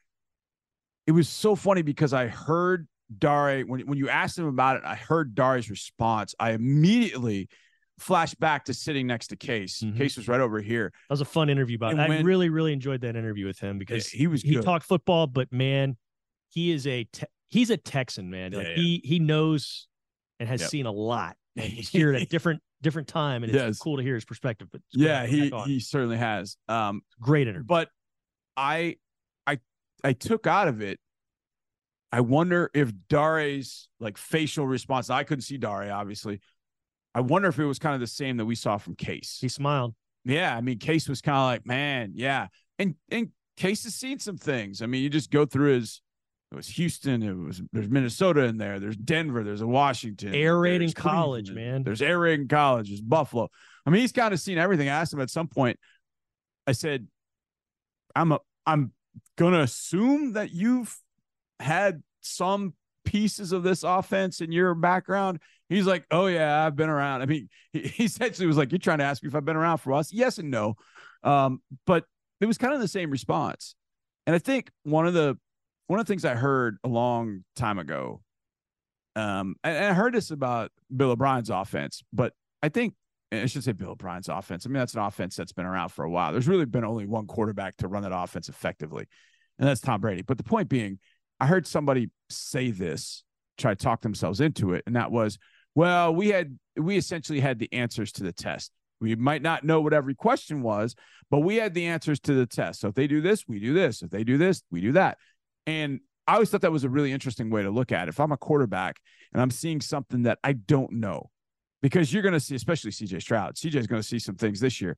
It 1.08 1.12
was 1.14 1.30
so 1.30 1.56
funny 1.56 1.82
because 1.82 2.14
I 2.14 2.28
heard 2.28 2.88
Dare 3.18 3.62
when 3.62 3.82
when 3.88 3.98
you 3.98 4.10
asked 4.10 4.38
him 4.38 4.46
about 4.46 4.78
it, 4.78 4.84
I 4.86 4.96
heard 4.96 5.34
Dare's 5.34 5.70
response. 5.70 6.36
I 6.40 6.52
immediately 6.52 7.50
flashed 8.00 8.40
back 8.40 8.66
to 8.66 8.74
sitting 8.74 9.06
next 9.08 9.28
to 9.28 9.36
Case. 9.36 9.82
Mhm. 9.82 9.98
Case 9.98 10.18
was 10.18 10.28
right 10.28 10.40
over 10.42 10.62
here. 10.62 10.92
That 11.10 11.14
was 11.14 11.22
a 11.22 11.26
fun 11.26 11.50
interview, 11.50 11.78
but 11.78 11.92
And 11.92 12.02
I 12.02 12.08
when- 12.10 12.26
really, 12.26 12.50
really 12.50 12.74
enjoyed 12.74 13.02
that 13.02 13.16
interview 13.16 13.46
with 13.46 13.60
him 13.60 13.78
because 13.78 14.08
He 14.08 14.28
was 14.28 14.42
he 14.42 14.56
good. 14.56 14.64
talked 14.64 14.86
football, 14.86 15.28
but 15.28 15.52
man, 15.52 15.98
he 16.50 16.72
is 16.72 16.88
a 16.88 17.04
te- 17.06 17.26
he's 17.50 17.70
a 17.70 17.78
Texan, 17.78 18.30
man. 18.30 18.52
Like 18.54 18.64
Yeah, 18.64 18.70
yeah. 18.70 18.76
he 18.76 19.02
he 19.04 19.20
knows 19.20 19.88
and 20.40 20.48
has 20.50 20.62
Yep. 20.62 20.70
seen 20.70 20.86
a 20.86 20.92
lot. 20.92 21.36
And 21.56 21.66
he 21.66 21.82
here 21.82 22.14
at 22.14 22.22
a 22.22 22.26
different 22.30 22.62
different 22.82 23.08
time, 23.10 23.44
and 23.44 23.54
it's 23.54 23.62
Yes. 23.62 23.78
cool 23.80 23.98
to 23.98 24.04
hear 24.04 24.16
his 24.16 24.24
perspective. 24.24 24.70
But 24.72 24.82
it's 24.88 24.96
good 24.96 25.04
to 25.04 25.10
yeah, 25.10 25.26
he 25.26 25.50
he 25.74 25.80
certainly 25.82 26.18
has. 26.18 26.56
Um, 26.70 27.02
great 27.20 27.48
interview. 27.48 27.66
but 27.66 27.90
I 28.56 28.96
I 29.46 29.60
I 30.04 30.14
took 30.14 30.48
out 30.48 30.68
of 30.70 30.82
it. 30.82 31.00
I 32.12 32.22
wonder 32.22 32.72
if 32.74 32.92
Dare's 33.10 33.88
like 34.00 34.18
facial 34.18 34.66
response. 34.66 35.10
I 35.10 35.24
couldn't 35.24 35.44
see 35.44 35.58
Dare, 35.58 35.92
obviously. 35.94 36.40
I 37.16 37.22
wonder 37.22 37.50
if 37.50 37.60
it 37.60 37.66
was 37.66 37.80
kind 37.80 37.96
of 37.96 38.02
the 38.02 38.08
same 38.08 38.38
that 38.38 38.46
we 38.46 38.56
saw 38.56 38.78
from 38.78 38.96
Case. 38.96 39.38
He 39.42 39.50
smiled. 39.50 39.96
Yeah, 40.26 40.56
I 40.56 40.62
mean, 40.62 40.80
Case 40.80 41.10
was 41.10 41.22
kind 41.22 41.38
of 41.38 41.44
like, 41.46 41.66
man, 41.66 42.12
yeah, 42.14 42.48
and 42.78 42.96
and 43.10 43.30
Case 43.58 43.84
has 43.84 43.96
seen 43.96 44.20
some 44.20 44.38
things. 44.38 44.82
I 44.82 44.86
mean, 44.86 45.04
you 45.04 45.10
just 45.10 45.32
go 45.32 45.46
through 45.46 45.74
his. 45.74 46.02
It 46.52 46.56
was 46.56 46.68
Houston. 46.68 47.22
It 47.22 47.36
was 47.36 47.62
there's 47.72 47.90
Minnesota 47.90 48.46
in 48.46 48.58
there. 48.58 48.80
There's 48.80 48.98
Denver. 48.98 49.44
There's 49.44 49.62
a 49.62 49.68
Washington. 49.68 50.34
Air 50.34 50.58
raid 50.58 50.82
in 50.82 50.92
college, 50.92 51.48
Cleveland, 51.48 51.72
man. 51.74 51.84
There's 51.84 52.02
air 52.02 52.20
raid 52.20 52.40
in 52.40 52.48
college. 52.48 52.90
There's 52.90 53.02
Buffalo. 53.02 53.50
I 53.86 53.90
mean, 53.90 54.02
he's 54.02 54.12
kind 54.12 54.34
of 54.34 54.40
seen 54.40 54.58
everything. 54.58 54.90
I 54.90 54.94
asked 55.00 55.14
him 55.14 55.22
at 55.22 55.30
some 55.30 55.48
point. 55.48 55.78
I 56.66 56.72
said, 56.72 57.08
"I'm 58.16 58.32
a, 58.32 58.40
I'm 58.66 58.94
gonna 59.38 59.62
assume 59.62 60.34
that 60.34 60.52
you've 60.52 60.96
had 61.60 62.02
some 62.22 62.74
pieces 63.06 63.52
of 63.52 63.64
this 63.64 63.84
offense 63.84 64.42
in 64.42 64.52
your 64.52 64.74
background." 64.74 65.40
He's 65.70 65.86
like, 65.86 66.06
"Oh 66.12 66.26
yeah, 66.28 66.66
I've 66.66 66.76
been 66.76 66.90
around." 66.90 67.22
I 67.22 67.26
mean, 67.28 67.48
he, 67.74 68.04
essentially 68.04 68.48
was 68.48 68.58
like, 68.58 68.72
"You're 68.72 68.80
trying 68.80 68.98
to 68.98 69.06
ask 69.06 69.24
me 69.24 69.28
if 69.28 69.36
I've 69.36 69.46
been 69.46 69.56
around 69.56 69.78
for 69.78 69.94
us?" 69.94 70.12
Yes 70.12 70.40
and 70.40 70.52
no, 70.52 70.76
um, 71.24 71.62
but 71.86 72.06
it 72.42 72.46
was 72.46 72.58
kind 72.58 72.74
of 72.74 72.80
the 72.80 72.88
same 72.88 73.12
response. 73.12 73.76
And 74.26 74.36
I 74.36 74.40
think 74.40 74.72
one 74.84 75.08
of 75.08 75.14
the 75.14 75.38
one 75.88 76.00
of 76.00 76.06
the 76.06 76.12
things 76.12 76.26
I 76.26 76.36
heard 76.36 76.78
a 76.84 76.88
long 76.88 77.44
time 77.56 77.80
ago, 77.80 78.22
um, 79.16 79.56
and, 79.64 79.76
and 79.76 79.86
I 79.86 79.94
heard 79.94 80.14
this 80.14 80.32
about 80.32 80.72
Bill 80.96 81.12
O'Brien's 81.12 81.50
offense, 81.50 82.04
but 82.14 82.34
I 82.62 82.70
think 82.70 82.94
I 83.32 83.46
should 83.46 83.64
say 83.64 83.72
Bill 83.72 83.92
O'Brien's 83.92 84.30
offense. 84.30 84.66
I 84.66 84.70
mean, 84.70 84.80
that's 84.80 84.94
an 84.94 85.02
offense 85.02 85.36
that's 85.36 85.52
been 85.52 85.66
around 85.66 85.90
for 85.90 86.04
a 86.04 86.10
while. 86.10 86.32
There's 86.32 86.48
really 86.48 86.66
been 86.66 86.84
only 86.84 87.06
one 87.06 87.28
quarterback 87.28 87.78
to 87.78 87.88
run 87.88 88.04
that 88.04 88.16
offense 88.16 88.50
effectively, 88.50 89.08
and 89.58 89.68
that's 89.68 89.82
Tom 89.82 90.02
Brady. 90.02 90.22
But 90.22 90.38
the 90.38 90.44
point 90.44 90.70
being, 90.70 91.00
I 91.40 91.46
heard 91.46 91.68
somebody 91.68 92.10
say 92.30 92.72
this, 92.72 93.24
try 93.58 93.74
to 93.74 93.84
talk 93.84 94.02
themselves 94.02 94.42
into 94.42 94.74
it, 94.74 94.84
and 94.86 94.96
that 94.96 95.12
was, 95.12 95.38
well, 95.80 96.14
we 96.14 96.28
had 96.28 96.60
we 96.76 96.98
essentially 96.98 97.40
had 97.40 97.58
the 97.58 97.72
answers 97.72 98.12
to 98.12 98.24
the 98.24 98.34
test. 98.34 98.74
We 99.00 99.16
might 99.16 99.42
not 99.42 99.64
know 99.64 99.80
what 99.80 99.94
every 99.94 100.14
question 100.14 100.62
was, 100.62 100.94
but 101.32 101.40
we 101.40 101.56
had 101.56 101.74
the 101.74 101.86
answers 101.86 102.20
to 102.22 102.34
the 102.34 102.46
test. 102.46 102.82
So 102.82 102.90
if 102.90 102.96
they 102.96 103.08
do 103.08 103.22
this, 103.22 103.48
we 103.48 103.62
do 103.62 103.74
this. 103.74 104.02
If 104.02 104.10
they 104.10 104.26
do 104.26 104.38
this, 104.38 104.62
we 104.72 104.82
do 104.82 104.92
that. 104.92 105.18
And 105.66 106.02
I 106.28 106.34
always 106.34 106.50
thought 106.50 106.60
that 106.64 106.74
was 106.74 106.84
a 106.84 106.90
really 106.90 107.14
interesting 107.14 107.50
way 107.50 107.64
to 107.64 107.70
look 107.72 107.94
at 107.94 108.10
it. 108.10 108.10
If 108.10 108.20
I'm 108.20 108.34
a 108.34 108.38
quarterback 108.38 108.98
and 109.32 109.42
I'm 109.42 109.52
seeing 109.52 109.80
something 109.80 110.24
that 110.24 110.38
I 110.44 110.52
don't 110.52 110.92
know, 110.96 111.30
because 111.82 112.12
you're 112.12 112.24
going 112.24 112.34
to 112.34 112.42
see, 112.42 112.56
especially 112.56 112.92
CJ 112.92 113.22
Stroud, 113.22 113.56
CJ 113.56 113.76
is 113.76 113.88
going 113.88 114.02
to 114.02 114.08
see 114.08 114.20
some 114.20 114.36
things 114.36 114.60
this 114.60 114.82
year. 114.82 114.98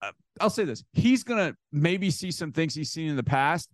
Uh, 0.00 0.12
I'll 0.40 0.50
say 0.50 0.64
this: 0.64 0.84
he's 0.92 1.24
going 1.24 1.50
to 1.50 1.56
maybe 1.72 2.12
see 2.12 2.30
some 2.30 2.52
things 2.52 2.76
he's 2.76 2.92
seen 2.92 3.10
in 3.10 3.16
the 3.16 3.24
past, 3.24 3.70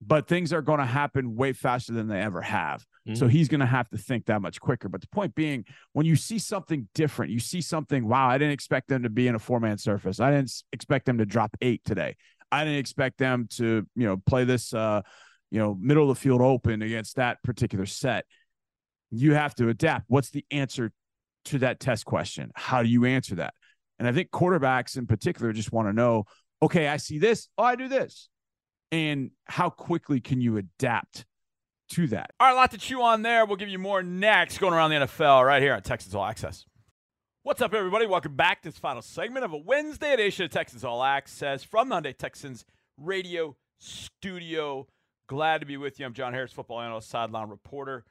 but 0.00 0.26
things 0.26 0.52
are 0.52 0.62
going 0.62 0.78
to 0.78 0.86
happen 0.86 1.36
way 1.36 1.52
faster 1.52 1.92
than 1.92 2.08
they 2.08 2.20
ever 2.20 2.40
have. 2.40 2.86
So 3.14 3.28
he's 3.28 3.48
going 3.48 3.60
to 3.60 3.66
have 3.66 3.88
to 3.90 3.98
think 3.98 4.26
that 4.26 4.40
much 4.40 4.60
quicker. 4.60 4.88
But 4.88 5.02
the 5.02 5.08
point 5.08 5.34
being, 5.34 5.64
when 5.92 6.06
you 6.06 6.16
see 6.16 6.38
something 6.38 6.88
different, 6.94 7.32
you 7.32 7.40
see 7.40 7.60
something, 7.60 8.08
wow, 8.08 8.28
I 8.28 8.38
didn't 8.38 8.52
expect 8.52 8.88
them 8.88 9.02
to 9.02 9.10
be 9.10 9.28
in 9.28 9.34
a 9.34 9.38
four 9.38 9.60
man 9.60 9.76
surface. 9.76 10.20
I 10.20 10.30
didn't 10.30 10.52
expect 10.72 11.06
them 11.06 11.18
to 11.18 11.26
drop 11.26 11.54
eight 11.60 11.82
today. 11.84 12.16
I 12.50 12.64
didn't 12.64 12.78
expect 12.78 13.18
them 13.18 13.46
to, 13.56 13.86
you 13.94 14.06
know, 14.06 14.16
play 14.16 14.44
this, 14.44 14.72
uh, 14.72 15.02
you 15.50 15.58
know, 15.58 15.76
middle 15.78 16.10
of 16.10 16.16
the 16.16 16.20
field 16.20 16.40
open 16.40 16.80
against 16.80 17.16
that 17.16 17.42
particular 17.42 17.84
set. 17.84 18.24
You 19.10 19.34
have 19.34 19.54
to 19.56 19.68
adapt. 19.68 20.06
What's 20.08 20.30
the 20.30 20.44
answer 20.50 20.92
to 21.46 21.58
that 21.58 21.78
test 21.78 22.06
question? 22.06 22.52
How 22.54 22.82
do 22.82 22.88
you 22.88 23.04
answer 23.04 23.34
that? 23.36 23.52
And 23.98 24.08
I 24.08 24.12
think 24.12 24.30
quarterbacks 24.30 24.96
in 24.96 25.06
particular 25.06 25.52
just 25.52 25.72
want 25.72 25.88
to 25.88 25.92
know, 25.92 26.24
okay, 26.62 26.88
I 26.88 26.96
see 26.96 27.18
this. 27.18 27.48
Oh, 27.58 27.64
I 27.64 27.76
do 27.76 27.86
this. 27.86 28.29
And 28.92 29.30
how 29.44 29.70
quickly 29.70 30.20
can 30.20 30.40
you 30.40 30.56
adapt 30.56 31.24
to 31.92 32.08
that? 32.08 32.32
All 32.40 32.48
right, 32.48 32.52
a 32.52 32.56
lot 32.56 32.72
to 32.72 32.78
chew 32.78 33.02
on 33.02 33.22
there. 33.22 33.46
We'll 33.46 33.56
give 33.56 33.68
you 33.68 33.78
more 33.78 34.02
next 34.02 34.58
going 34.58 34.74
around 34.74 34.90
the 34.90 34.96
NFL 34.96 35.46
right 35.46 35.62
here 35.62 35.74
on 35.74 35.82
Texans 35.82 36.14
All 36.14 36.24
Access. 36.24 36.64
What's 37.42 37.62
up, 37.62 37.72
everybody? 37.72 38.06
Welcome 38.06 38.34
back 38.34 38.62
to 38.62 38.68
this 38.68 38.78
final 38.78 39.00
segment 39.00 39.44
of 39.44 39.52
a 39.52 39.56
Wednesday 39.56 40.12
edition 40.12 40.44
of 40.44 40.50
Texans 40.50 40.84
All 40.84 41.02
Access 41.02 41.62
from 41.62 41.88
Monday 41.88 42.12
Texans 42.12 42.64
Radio 42.96 43.56
Studio. 43.78 44.88
Glad 45.28 45.60
to 45.60 45.66
be 45.66 45.76
with 45.76 46.00
you. 46.00 46.06
I'm 46.06 46.12
John 46.12 46.32
Harris, 46.32 46.52
football 46.52 46.80
analyst, 46.80 47.08
sideline 47.08 47.48
reporter. 47.48 48.04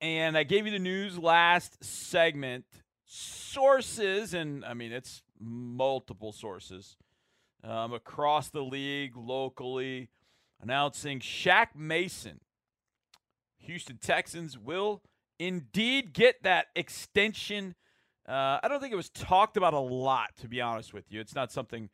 And 0.00 0.36
I 0.36 0.42
gave 0.42 0.66
you 0.66 0.72
the 0.72 0.78
news 0.80 1.16
last 1.16 1.82
segment. 1.82 2.64
Sources, 3.06 4.34
and 4.34 4.64
I 4.64 4.74
mean, 4.74 4.90
it's 4.90 5.22
multiple 5.38 6.32
sources 6.32 6.96
um, 7.62 7.92
across 7.92 8.50
the 8.50 8.62
league, 8.62 9.16
locally, 9.16 10.10
announcing 10.64 11.20
Shaq 11.20 11.68
Mason, 11.76 12.40
Houston 13.58 13.98
Texans, 13.98 14.58
will 14.58 15.02
indeed 15.38 16.12
get 16.12 16.42
that 16.42 16.66
extension 16.74 17.74
uh, 18.26 18.58
I 18.62 18.68
don't 18.68 18.80
think 18.80 18.92
it 18.92 18.96
was 18.96 19.10
talked 19.10 19.56
about 19.56 19.74
a 19.74 19.78
lot, 19.78 20.30
to 20.40 20.48
be 20.48 20.60
honest 20.60 20.94
with 20.94 21.12
you. 21.12 21.20
It's 21.20 21.34
not 21.34 21.52
something. 21.52 21.90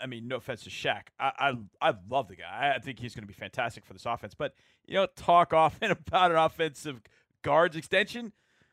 I 0.00 0.06
mean, 0.06 0.26
no 0.26 0.36
offense 0.36 0.62
to 0.64 0.70
Shaq. 0.70 1.02
I 1.20 1.54
I, 1.80 1.90
I 1.90 1.94
love 2.10 2.26
the 2.28 2.36
guy. 2.36 2.74
I 2.74 2.80
think 2.80 2.98
he's 2.98 3.14
going 3.14 3.22
to 3.22 3.28
be 3.28 3.34
fantastic 3.34 3.84
for 3.84 3.92
this 3.92 4.06
offense. 4.06 4.34
But 4.34 4.54
you 4.86 4.94
know, 4.94 5.06
talk 5.16 5.52
often 5.52 5.92
about 5.92 6.32
an 6.32 6.36
offensive 6.38 7.00
guards 7.42 7.76
extension, 7.76 8.32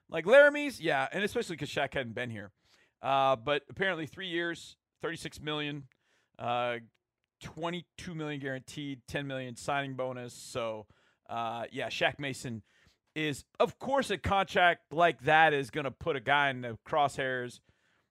like 0.10 0.26
Laremy's, 0.26 0.82
yeah, 0.82 1.08
and 1.12 1.24
especially 1.24 1.56
because 1.56 1.70
Shaq 1.70 1.94
hadn't 1.94 2.16
been 2.16 2.32
here. 2.32 2.52
Uh, 3.04 3.36
but 3.36 3.64
apparently, 3.70 4.08
three 4.08 4.30
years, 4.30 4.76
thirty-six 5.02 5.40
million, 5.40 5.84
uh, 6.40 6.78
twenty-two 7.44 8.16
million 8.16 8.40
guaranteed, 8.40 9.02
ten 9.08 9.28
million 9.28 9.56
signing 9.56 9.94
bonus. 9.94 10.34
So, 10.34 10.88
uh, 11.30 11.66
yeah, 11.72 11.90
Shaq 11.90 12.18
Mason 12.18 12.64
is, 13.16 13.46
of 13.60 13.78
course, 13.80 14.10
a 14.10 14.18
contract 14.18 14.92
like 14.92 15.22
that 15.24 15.54
is 15.54 15.70
going 15.70 15.84
to 15.84 15.92
put 15.92 16.16
a 16.16 16.20
guy 16.20 16.50
in 16.50 16.62
the 16.62 16.78
crosshairs 16.88 17.60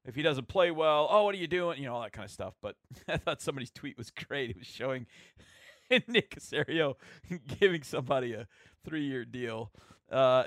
if 0.04 0.14
he 0.14 0.22
doesn't 0.22 0.48
play 0.48 0.70
well. 0.70 1.08
Oh, 1.10 1.24
what 1.24 1.34
are 1.34 1.38
you 1.38 1.46
doing? 1.46 1.78
You 1.78 1.86
know, 1.86 1.94
all 1.94 2.02
that 2.02 2.12
kind 2.12 2.24
of 2.24 2.30
stuff. 2.30 2.54
But 2.62 2.76
I 3.08 3.16
thought 3.16 3.40
somebody's 3.40 3.70
tweet 3.70 3.98
was 3.98 4.10
great. 4.10 4.50
It 4.50 4.58
was 4.58 4.66
showing 4.66 5.06
Nick 5.90 6.34
Caserio 6.36 6.94
giving 7.60 7.82
somebody 7.82 8.34
a 8.34 8.46
three 8.84 9.04
year 9.04 9.24
deal. 9.24 9.72
Uh, 10.10 10.44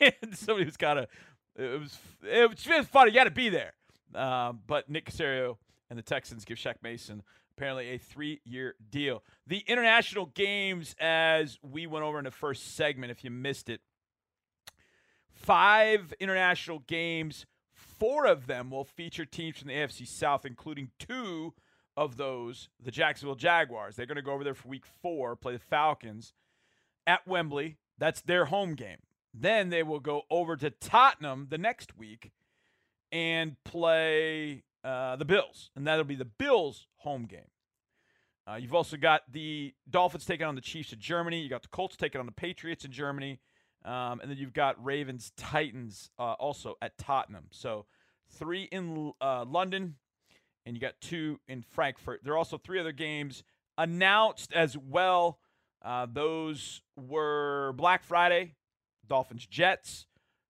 and 0.00 0.36
somebody 0.36 0.66
was 0.66 0.76
kind 0.76 0.98
of, 1.00 1.06
it 1.56 1.80
was, 1.80 1.98
it 2.22 2.48
was 2.48 2.86
funny. 2.86 3.10
You 3.10 3.14
got 3.16 3.24
to 3.24 3.30
be 3.30 3.48
there. 3.48 3.72
Uh, 4.14 4.52
but 4.66 4.88
Nick 4.88 5.10
Caserio 5.10 5.56
and 5.90 5.98
the 5.98 6.02
Texans 6.02 6.44
give 6.44 6.58
Shaq 6.58 6.76
Mason 6.82 7.22
apparently 7.58 7.90
a 7.90 7.98
three 7.98 8.40
year 8.44 8.76
deal. 8.90 9.24
The 9.46 9.64
international 9.66 10.26
games, 10.26 10.94
as 11.00 11.58
we 11.60 11.88
went 11.88 12.04
over 12.04 12.18
in 12.18 12.24
the 12.24 12.30
first 12.30 12.76
segment, 12.76 13.10
if 13.10 13.24
you 13.24 13.30
missed 13.30 13.68
it, 13.68 13.80
five 15.32 16.14
international 16.20 16.78
games. 16.86 17.46
Four 17.74 18.26
of 18.26 18.46
them 18.46 18.70
will 18.70 18.84
feature 18.84 19.24
teams 19.24 19.58
from 19.58 19.68
the 19.68 19.74
AFC 19.74 20.06
South, 20.06 20.46
including 20.46 20.90
two 21.00 21.52
of 21.96 22.16
those, 22.16 22.68
the 22.80 22.92
Jacksonville 22.92 23.34
Jaguars. 23.34 23.96
They're 23.96 24.06
going 24.06 24.16
to 24.16 24.22
go 24.22 24.32
over 24.32 24.44
there 24.44 24.54
for 24.54 24.68
week 24.68 24.84
four, 25.02 25.34
play 25.34 25.54
the 25.54 25.58
Falcons 25.58 26.32
at 27.08 27.26
Wembley. 27.26 27.78
That's 27.98 28.20
their 28.20 28.46
home 28.46 28.74
game. 28.74 28.98
Then 29.34 29.70
they 29.70 29.82
will 29.82 29.98
go 29.98 30.22
over 30.30 30.56
to 30.56 30.70
Tottenham 30.70 31.48
the 31.50 31.58
next 31.58 31.98
week 31.98 32.30
and 33.10 33.56
play 33.64 34.62
uh, 34.84 35.16
the 35.16 35.24
Bills, 35.24 35.70
and 35.74 35.86
that'll 35.86 36.04
be 36.04 36.14
the 36.14 36.24
Bills' 36.24 36.86
home 36.98 37.26
game. 37.26 37.50
Uh, 38.48 38.56
you've 38.56 38.74
also 38.74 38.96
got 38.96 39.22
the 39.30 39.74
Dolphins 39.90 40.24
taking 40.24 40.46
on 40.46 40.54
the 40.54 40.60
Chiefs 40.60 40.92
of 40.92 40.98
Germany. 40.98 41.40
You 41.40 41.50
got 41.50 41.62
the 41.62 41.68
Colts 41.68 41.96
taking 41.96 42.18
on 42.18 42.26
the 42.26 42.32
Patriots 42.32 42.84
in 42.84 42.92
Germany. 42.92 43.40
Um, 43.84 44.20
and 44.20 44.30
then 44.30 44.38
you've 44.38 44.54
got 44.54 44.82
Ravens 44.82 45.32
Titans 45.36 46.10
uh, 46.18 46.32
also 46.32 46.76
at 46.80 46.96
Tottenham. 46.98 47.46
So 47.50 47.86
three 48.30 48.64
in 48.64 49.12
uh, 49.20 49.44
London, 49.44 49.96
and 50.66 50.74
you 50.74 50.80
got 50.80 51.00
two 51.00 51.40
in 51.46 51.62
Frankfurt. 51.62 52.20
There 52.24 52.34
are 52.34 52.38
also 52.38 52.58
three 52.58 52.80
other 52.80 52.92
games 52.92 53.44
announced 53.76 54.52
as 54.52 54.76
well. 54.76 55.38
Uh, 55.82 56.06
those 56.10 56.82
were 56.96 57.72
Black 57.76 58.02
Friday, 58.02 58.54
Dolphins 59.06 59.46
Jets, 59.46 60.06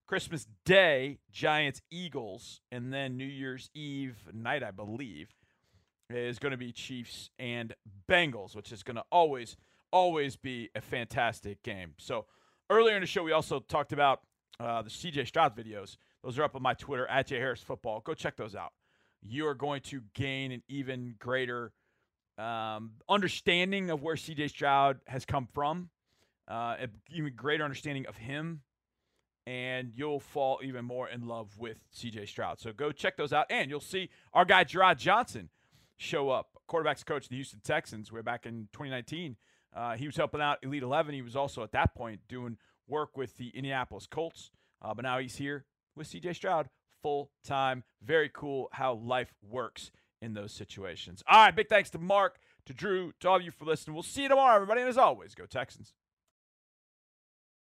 Christmas 0.06 0.46
Day, 0.64 1.18
Giants 1.30 1.82
Eagles, 1.90 2.60
and 2.72 2.92
then 2.92 3.16
New 3.16 3.26
Year's 3.26 3.70
Eve 3.74 4.16
night, 4.32 4.62
I 4.62 4.70
believe, 4.70 5.34
is 6.10 6.38
going 6.38 6.52
to 6.52 6.58
be 6.58 6.72
Chiefs 6.72 7.30
and 7.38 7.74
Bengals, 8.08 8.56
which 8.56 8.72
is 8.72 8.82
going 8.82 8.96
to 8.96 9.04
always, 9.10 9.56
always 9.92 10.36
be 10.36 10.70
a 10.74 10.80
fantastic 10.80 11.62
game. 11.62 11.94
So 11.98 12.26
Earlier 12.70 12.96
in 12.96 13.00
the 13.00 13.06
show, 13.06 13.22
we 13.22 13.32
also 13.32 13.60
talked 13.60 13.92
about 13.94 14.20
uh, 14.60 14.82
the 14.82 14.90
CJ 14.90 15.26
Stroud 15.26 15.56
videos. 15.56 15.96
Those 16.22 16.38
are 16.38 16.42
up 16.42 16.54
on 16.54 16.60
my 16.60 16.74
Twitter 16.74 17.06
at 17.06 17.26
J 17.28 17.36
Harris 17.36 17.62
Football. 17.62 18.00
Go 18.00 18.12
check 18.12 18.36
those 18.36 18.54
out. 18.54 18.72
You 19.22 19.46
are 19.46 19.54
going 19.54 19.80
to 19.82 20.02
gain 20.14 20.52
an 20.52 20.62
even 20.68 21.14
greater 21.18 21.72
um, 22.36 22.92
understanding 23.08 23.88
of 23.88 24.02
where 24.02 24.16
CJ 24.16 24.50
Stroud 24.50 24.98
has 25.06 25.24
come 25.24 25.48
from, 25.54 25.88
uh, 26.46 26.76
an 26.78 26.90
even 27.10 27.32
greater 27.34 27.64
understanding 27.64 28.06
of 28.06 28.16
him, 28.18 28.60
and 29.46 29.92
you'll 29.94 30.20
fall 30.20 30.60
even 30.62 30.84
more 30.84 31.08
in 31.08 31.26
love 31.26 31.56
with 31.58 31.78
CJ 31.96 32.28
Stroud. 32.28 32.60
So 32.60 32.74
go 32.74 32.92
check 32.92 33.16
those 33.16 33.32
out, 33.32 33.46
and 33.48 33.70
you'll 33.70 33.80
see 33.80 34.10
our 34.34 34.44
guy 34.44 34.64
Jerrod 34.64 34.98
Johnson 34.98 35.48
show 35.98 36.30
up, 36.30 36.56
quarterbacks 36.70 37.04
coach 37.04 37.24
of 37.24 37.28
the 37.28 37.36
Houston 37.36 37.60
Texans, 37.62 38.10
way 38.10 38.22
back 38.22 38.46
in 38.46 38.68
2019 38.72 39.36
uh, 39.74 39.96
he 39.96 40.06
was 40.06 40.16
helping 40.16 40.40
out 40.40 40.58
Elite 40.62 40.82
11. 40.82 41.14
He 41.14 41.22
was 41.22 41.36
also 41.36 41.62
at 41.62 41.72
that 41.72 41.94
point 41.94 42.20
doing 42.28 42.56
work 42.86 43.16
with 43.16 43.36
the 43.36 43.48
Indianapolis 43.48 44.06
Colts. 44.06 44.50
Uh, 44.80 44.94
but 44.94 45.02
now 45.02 45.18
he's 45.18 45.36
here 45.36 45.66
with 45.96 46.08
CJ 46.08 46.34
Stroud 46.34 46.68
full 47.02 47.30
time. 47.44 47.84
Very 48.02 48.30
cool 48.32 48.68
how 48.72 48.94
life 48.94 49.34
works 49.42 49.90
in 50.20 50.34
those 50.34 50.52
situations. 50.52 51.22
All 51.28 51.44
right, 51.44 51.54
big 51.54 51.68
thanks 51.68 51.90
to 51.90 51.98
Marc, 51.98 52.38
to 52.66 52.74
Drew, 52.74 53.12
to 53.20 53.28
all 53.28 53.36
of 53.36 53.42
you 53.42 53.50
for 53.50 53.64
listening. 53.64 53.94
We'll 53.94 54.02
see 54.02 54.22
you 54.22 54.28
tomorrow, 54.28 54.56
everybody. 54.56 54.80
And 54.80 54.90
as 54.90 54.98
always, 54.98 55.34
go 55.34 55.46
Texans. 55.46 55.92